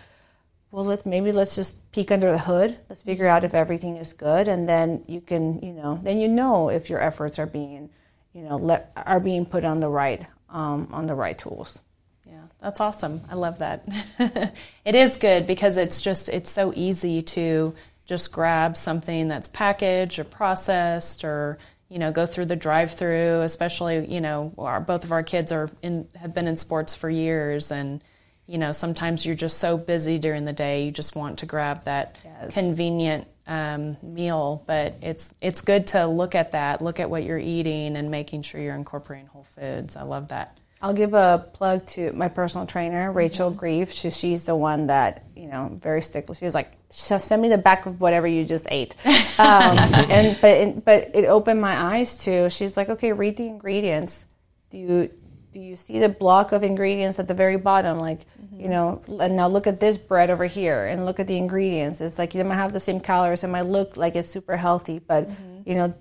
well 0.71 0.85
let 0.85 1.05
maybe 1.05 1.31
let's 1.31 1.55
just 1.55 1.91
peek 1.91 2.11
under 2.11 2.31
the 2.31 2.39
hood. 2.39 2.77
Let's 2.89 3.03
figure 3.03 3.27
out 3.27 3.43
if 3.43 3.53
everything 3.53 3.97
is 3.97 4.13
good 4.13 4.47
and 4.47 4.67
then 4.67 5.03
you 5.07 5.21
can 5.21 5.59
you 5.59 5.73
know 5.73 5.99
then 6.01 6.19
you 6.19 6.27
know 6.27 6.69
if 6.69 6.89
your 6.89 7.01
efforts 7.01 7.39
are 7.39 7.45
being 7.45 7.89
you 8.33 8.41
know 8.43 8.57
let, 8.57 8.91
are 8.95 9.19
being 9.19 9.45
put 9.45 9.65
on 9.65 9.79
the 9.79 9.89
right 9.89 10.25
um, 10.49 10.87
on 10.91 11.07
the 11.07 11.15
right 11.15 11.37
tools. 11.37 11.79
Yeah 12.25 12.43
that's 12.61 12.79
awesome. 12.79 13.21
I 13.29 13.35
love 13.35 13.59
that. 13.59 13.85
It 14.83 14.95
is 14.95 15.17
good 15.17 15.45
because 15.45 15.77
it's 15.77 16.01
just 16.01 16.27
it's 16.29 16.49
so 16.49 16.73
easy 16.75 17.21
to 17.21 17.75
just 18.05 18.31
grab 18.31 18.75
something 18.75 19.27
that's 19.27 19.47
packaged 19.47 20.19
or 20.19 20.23
processed 20.23 21.23
or 21.23 21.57
you 21.89 21.99
know 21.99 22.11
go 22.11 22.25
through 22.25 22.45
the 22.45 22.55
drive-through 22.55 23.41
especially 23.41 24.05
you 24.13 24.21
know 24.21 24.53
our, 24.57 24.79
both 24.79 25.03
of 25.03 25.11
our 25.11 25.23
kids 25.23 25.51
are 25.51 25.69
in 25.81 26.07
have 26.15 26.33
been 26.33 26.47
in 26.47 26.57
sports 26.57 26.95
for 26.95 27.09
years 27.09 27.71
and 27.71 28.03
you 28.47 28.57
know 28.57 28.71
sometimes 28.71 29.25
you're 29.25 29.35
just 29.35 29.57
so 29.57 29.77
busy 29.77 30.19
during 30.19 30.45
the 30.45 30.53
day 30.53 30.85
you 30.85 30.91
just 30.91 31.15
want 31.15 31.39
to 31.39 31.45
grab 31.45 31.83
that 31.85 32.17
yes. 32.23 32.53
convenient 32.53 33.27
um, 33.51 33.97
meal. 34.01 34.63
But 34.65 34.95
it's 35.01 35.33
it's 35.41 35.61
good 35.61 35.87
to 35.87 36.07
look 36.07 36.35
at 36.35 36.53
that 36.53 36.81
look 36.81 36.99
at 36.99 37.09
what 37.09 37.23
you're 37.23 37.37
eating 37.37 37.97
and 37.97 38.09
making 38.09 38.43
sure 38.43 38.61
you're 38.61 38.75
incorporating 38.75 39.27
whole 39.27 39.45
foods. 39.55 39.95
I 39.95 40.03
love 40.03 40.29
that 40.29 40.57
I'll 40.82 40.93
give 40.93 41.13
a 41.13 41.47
plug 41.53 41.86
to 41.88 42.11
my 42.13 42.27
personal 42.27 42.65
trainer, 42.65 43.11
Rachel 43.11 43.49
mm-hmm. 43.49 43.59
Grieve. 43.59 43.91
She, 43.91 44.09
she's 44.09 44.45
the 44.45 44.55
one 44.55 44.88
that, 44.88 45.25
you 45.36 45.47
know, 45.47 45.77
very 45.79 46.01
stickler. 46.01 46.34
She 46.34 46.45
was 46.45 46.55
like, 46.55 46.71
send 46.89 47.41
me 47.41 47.49
the 47.49 47.57
back 47.57 47.86
of 47.86 48.01
whatever 48.01 48.27
you 48.27 48.45
just 48.45 48.67
ate. 48.69 48.95
Um, 49.39 49.77
and 49.77 50.39
but 50.39 50.51
it, 50.51 50.86
but 50.86 51.15
it 51.15 51.25
opened 51.25 51.61
my 51.61 51.75
eyes 51.75 52.17
to. 52.25 52.49
She's 52.51 52.77
like, 52.77 52.89
okay, 52.89 53.11
read 53.11 53.38
the 53.38 53.47
ingredients. 53.47 54.25
Do 54.69 54.77
you 54.77 55.09
do 55.51 55.59
you 55.59 55.75
see 55.75 55.99
the 55.99 56.09
block 56.09 56.51
of 56.51 56.63
ingredients 56.63 57.17
at 57.17 57.27
the 57.27 57.34
very 57.34 57.57
bottom? 57.57 57.97
Like, 57.97 58.19
mm-hmm. 58.39 58.59
you 58.59 58.69
know, 58.69 59.01
and 59.07 59.36
now 59.36 59.47
look 59.47 59.65
at 59.65 59.79
this 59.79 59.97
bread 59.97 60.29
over 60.29 60.45
here, 60.45 60.86
and 60.86 61.07
look 61.07 61.19
at 61.19 61.27
the 61.27 61.38
ingredients. 61.38 62.01
It's 62.01 62.19
like 62.19 62.36
you 62.36 62.43
might 62.43 62.55
have 62.55 62.71
the 62.71 62.79
same 62.79 62.99
calories, 62.99 63.43
it 63.43 63.47
might 63.47 63.65
look 63.65 63.97
like 63.97 64.15
it's 64.15 64.29
super 64.29 64.57
healthy, 64.57 64.99
but 64.99 65.27
mm-hmm. 65.27 65.67
you 65.67 65.75
know, 65.75 65.93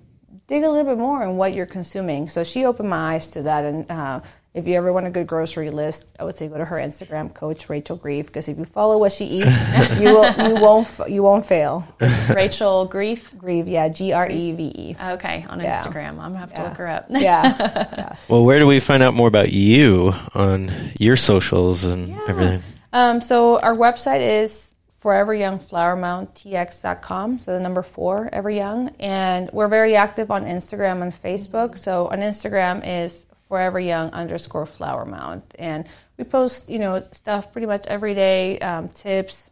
dig 0.45 0.63
a 0.63 0.69
little 0.69 0.91
bit 0.91 0.99
more 0.99 1.23
on 1.23 1.37
what 1.37 1.55
you're 1.55 1.65
consuming. 1.65 2.29
So 2.29 2.43
she 2.43 2.65
opened 2.65 2.89
my 2.89 3.15
eyes 3.15 3.31
to 3.31 3.41
that, 3.43 3.65
and. 3.65 3.89
Uh, 3.89 4.19
if 4.53 4.67
you 4.67 4.75
ever 4.75 4.91
want 4.91 5.07
a 5.07 5.09
good 5.09 5.27
grocery 5.27 5.69
list, 5.69 6.07
I 6.19 6.25
would 6.25 6.35
say 6.35 6.49
go 6.49 6.57
to 6.57 6.65
her 6.65 6.75
Instagram, 6.75 7.33
Coach 7.33 7.69
Rachel 7.69 7.95
Grieve, 7.95 8.25
because 8.25 8.49
if 8.49 8.57
you 8.57 8.65
follow 8.65 8.97
what 8.97 9.13
she 9.13 9.23
eats, 9.23 9.45
you 9.97 10.09
will 10.09 10.29
you 10.49 10.55
won't 10.55 10.89
you 11.07 11.23
won't 11.23 11.45
fail. 11.45 11.87
Rachel 12.29 12.83
Grief. 12.85 13.33
Grieve, 13.37 13.69
yeah, 13.69 13.87
G 13.87 14.11
R 14.11 14.29
E 14.29 14.51
V 14.51 14.63
E. 14.63 14.97
Okay, 15.01 15.45
on 15.47 15.61
yeah. 15.61 15.81
Instagram, 15.81 16.19
I'm 16.19 16.33
gonna 16.33 16.39
have 16.39 16.53
to 16.53 16.61
yeah. 16.61 16.67
look 16.67 16.77
her 16.77 16.87
up. 16.87 17.05
yeah. 17.09 18.15
Well, 18.27 18.43
where 18.45 18.59
do 18.59 18.67
we 18.67 18.79
find 18.79 19.03
out 19.03 19.13
more 19.13 19.27
about 19.27 19.51
you 19.51 20.13
on 20.33 20.71
your 20.99 21.15
socials 21.15 21.83
and 21.83 22.09
yeah. 22.09 22.19
everything? 22.27 22.63
Um, 22.93 23.21
so 23.21 23.59
our 23.59 23.75
website 23.75 24.21
is 24.21 24.73
foreveryoungflowermounttx.com. 25.01 27.39
So 27.39 27.53
the 27.53 27.59
number 27.59 27.83
four, 27.83 28.29
ever 28.31 28.49
young, 28.49 28.89
and 28.99 29.49
we're 29.51 29.69
very 29.69 29.95
active 29.95 30.29
on 30.29 30.43
Instagram 30.45 31.01
and 31.01 31.13
Facebook. 31.13 31.77
So 31.77 32.07
on 32.07 32.19
Instagram 32.19 32.81
is 32.85 33.25
forever 33.51 33.81
young 33.81 34.09
underscore 34.11 34.65
flower 34.65 35.03
mound 35.03 35.41
and 35.59 35.85
we 36.17 36.23
post 36.23 36.69
you 36.69 36.79
know 36.79 37.03
stuff 37.11 37.51
pretty 37.51 37.67
much 37.67 37.85
every 37.85 38.13
day 38.15 38.57
um, 38.59 38.87
tips 38.87 39.49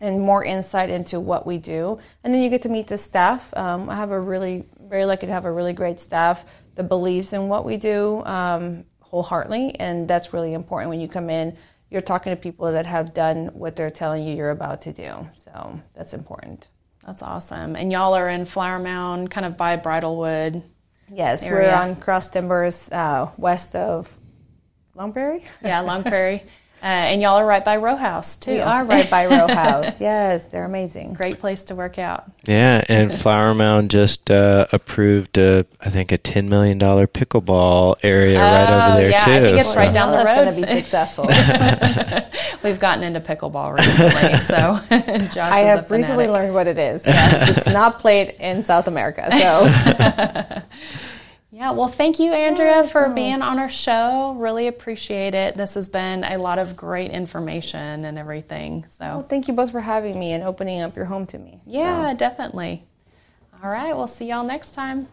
and 0.00 0.18
more 0.18 0.42
insight 0.42 0.88
into 0.88 1.20
what 1.20 1.46
we 1.46 1.58
do. 1.58 1.98
And 2.24 2.32
then 2.32 2.42
you 2.42 2.48
get 2.48 2.62
to 2.62 2.70
meet 2.70 2.86
the 2.86 2.96
staff. 2.96 3.54
Um, 3.54 3.90
i 3.90 3.96
have 3.96 4.12
a 4.12 4.18
really 4.18 4.64
very 4.80 5.04
lucky 5.04 5.26
to 5.26 5.32
have 5.32 5.44
a 5.44 5.52
really 5.52 5.74
great 5.74 6.00
staff 6.00 6.46
that 6.76 6.84
believes 6.84 7.34
in 7.34 7.48
what 7.48 7.66
we 7.66 7.76
do 7.76 8.24
um, 8.24 8.84
wholeheartedly. 9.00 9.78
And 9.78 10.08
that's 10.08 10.32
really 10.32 10.54
important 10.54 10.88
when 10.88 11.00
you 11.00 11.08
come 11.08 11.28
in. 11.28 11.58
You're 11.90 12.00
talking 12.00 12.34
to 12.34 12.36
people 12.40 12.72
that 12.72 12.86
have 12.86 13.12
done 13.12 13.48
what 13.48 13.76
they're 13.76 13.90
telling 13.90 14.26
you 14.26 14.34
you're 14.34 14.50
about 14.50 14.80
to 14.82 14.94
do. 14.94 15.28
So 15.36 15.78
that's 15.94 16.14
important. 16.14 16.68
That's 17.04 17.22
awesome. 17.22 17.76
And 17.76 17.92
y'all 17.92 18.14
are 18.14 18.30
in 18.30 18.46
flower 18.46 18.78
mound 18.78 19.30
kind 19.30 19.44
of 19.44 19.58
by 19.58 19.76
bridlewood 19.76 20.62
Yes, 21.12 21.42
area. 21.42 21.68
we're 21.68 21.74
on 21.74 21.96
Cross 21.96 22.30
Timbers, 22.30 22.88
uh, 22.90 23.30
west 23.36 23.74
of 23.74 24.12
Long 24.94 25.12
Prairie. 25.12 25.44
yeah, 25.62 25.80
Long 25.80 26.02
Prairie. 26.02 26.42
Uh, 26.82 26.86
and 26.86 27.20
y'all 27.20 27.36
are 27.36 27.44
right 27.44 27.64
by 27.64 27.76
Row 27.76 27.96
House 27.96 28.36
too. 28.36 28.52
We 28.52 28.60
are 28.60 28.84
right 28.84 29.08
by 29.10 29.26
Row 29.26 29.46
House. 29.46 30.00
Yes, 30.10 30.44
they're 30.46 30.64
amazing. 30.64 31.12
Great 31.12 31.38
place 31.40 31.64
to 31.64 31.74
work 31.74 31.98
out. 31.98 32.30
Yeah, 32.46 32.82
and 32.88 33.12
Flower 33.12 33.54
Mound 33.54 33.90
just 33.90 34.30
uh, 34.30 34.66
approved, 34.72 35.36
a, 35.36 35.66
I 35.80 35.90
think, 35.90 36.10
a 36.10 36.16
ten 36.16 36.48
million 36.48 36.78
dollar 36.78 37.06
pickleball 37.06 37.96
area 38.02 38.40
uh, 38.40 38.42
right 38.42 38.70
over 38.70 39.00
there 39.00 39.10
yeah, 39.10 39.24
too. 39.24 39.30
I 39.32 39.40
think 39.40 39.58
it's 39.58 39.72
so. 39.72 39.76
right 39.76 39.92
down 39.92 40.10
well, 40.10 40.20
the 40.20 40.24
road. 40.24 40.46
That's 40.46 40.56
going 40.56 40.66
to 40.66 40.72
be 40.72 40.80
successful. 40.80 41.26
We've 42.62 42.80
gotten 42.80 43.04
into 43.04 43.20
pickleball 43.20 43.76
recently, 43.76 44.38
so 44.38 45.28
Josh 45.34 45.52
I 45.52 45.58
have 45.60 45.90
recently 45.90 46.28
learned 46.28 46.54
what 46.54 46.66
it 46.66 46.78
is. 46.78 47.04
Yes, 47.04 47.58
it's 47.58 47.66
not 47.66 47.98
played 47.98 48.30
in 48.40 48.62
South 48.62 48.88
America, 48.88 49.28
so. 49.30 50.62
Yeah, 51.52 51.72
well, 51.72 51.88
thank 51.88 52.20
you, 52.20 52.32
Andrea, 52.32 52.84
for 52.84 53.08
being 53.08 53.42
on 53.42 53.58
our 53.58 53.68
show. 53.68 54.34
Really 54.38 54.68
appreciate 54.68 55.34
it. 55.34 55.56
This 55.56 55.74
has 55.74 55.88
been 55.88 56.22
a 56.22 56.38
lot 56.38 56.60
of 56.60 56.76
great 56.76 57.10
information 57.10 58.04
and 58.04 58.16
everything. 58.16 58.84
So, 58.86 59.04
well, 59.04 59.22
thank 59.22 59.48
you 59.48 59.54
both 59.54 59.72
for 59.72 59.80
having 59.80 60.18
me 60.18 60.32
and 60.32 60.44
opening 60.44 60.80
up 60.80 60.94
your 60.94 61.06
home 61.06 61.26
to 61.26 61.38
me. 61.38 61.60
Yeah, 61.66 62.14
definitely. 62.14 62.84
All 63.62 63.68
right, 63.68 63.94
we'll 63.96 64.06
see 64.06 64.26
y'all 64.26 64.44
next 64.44 64.74
time. 64.74 65.08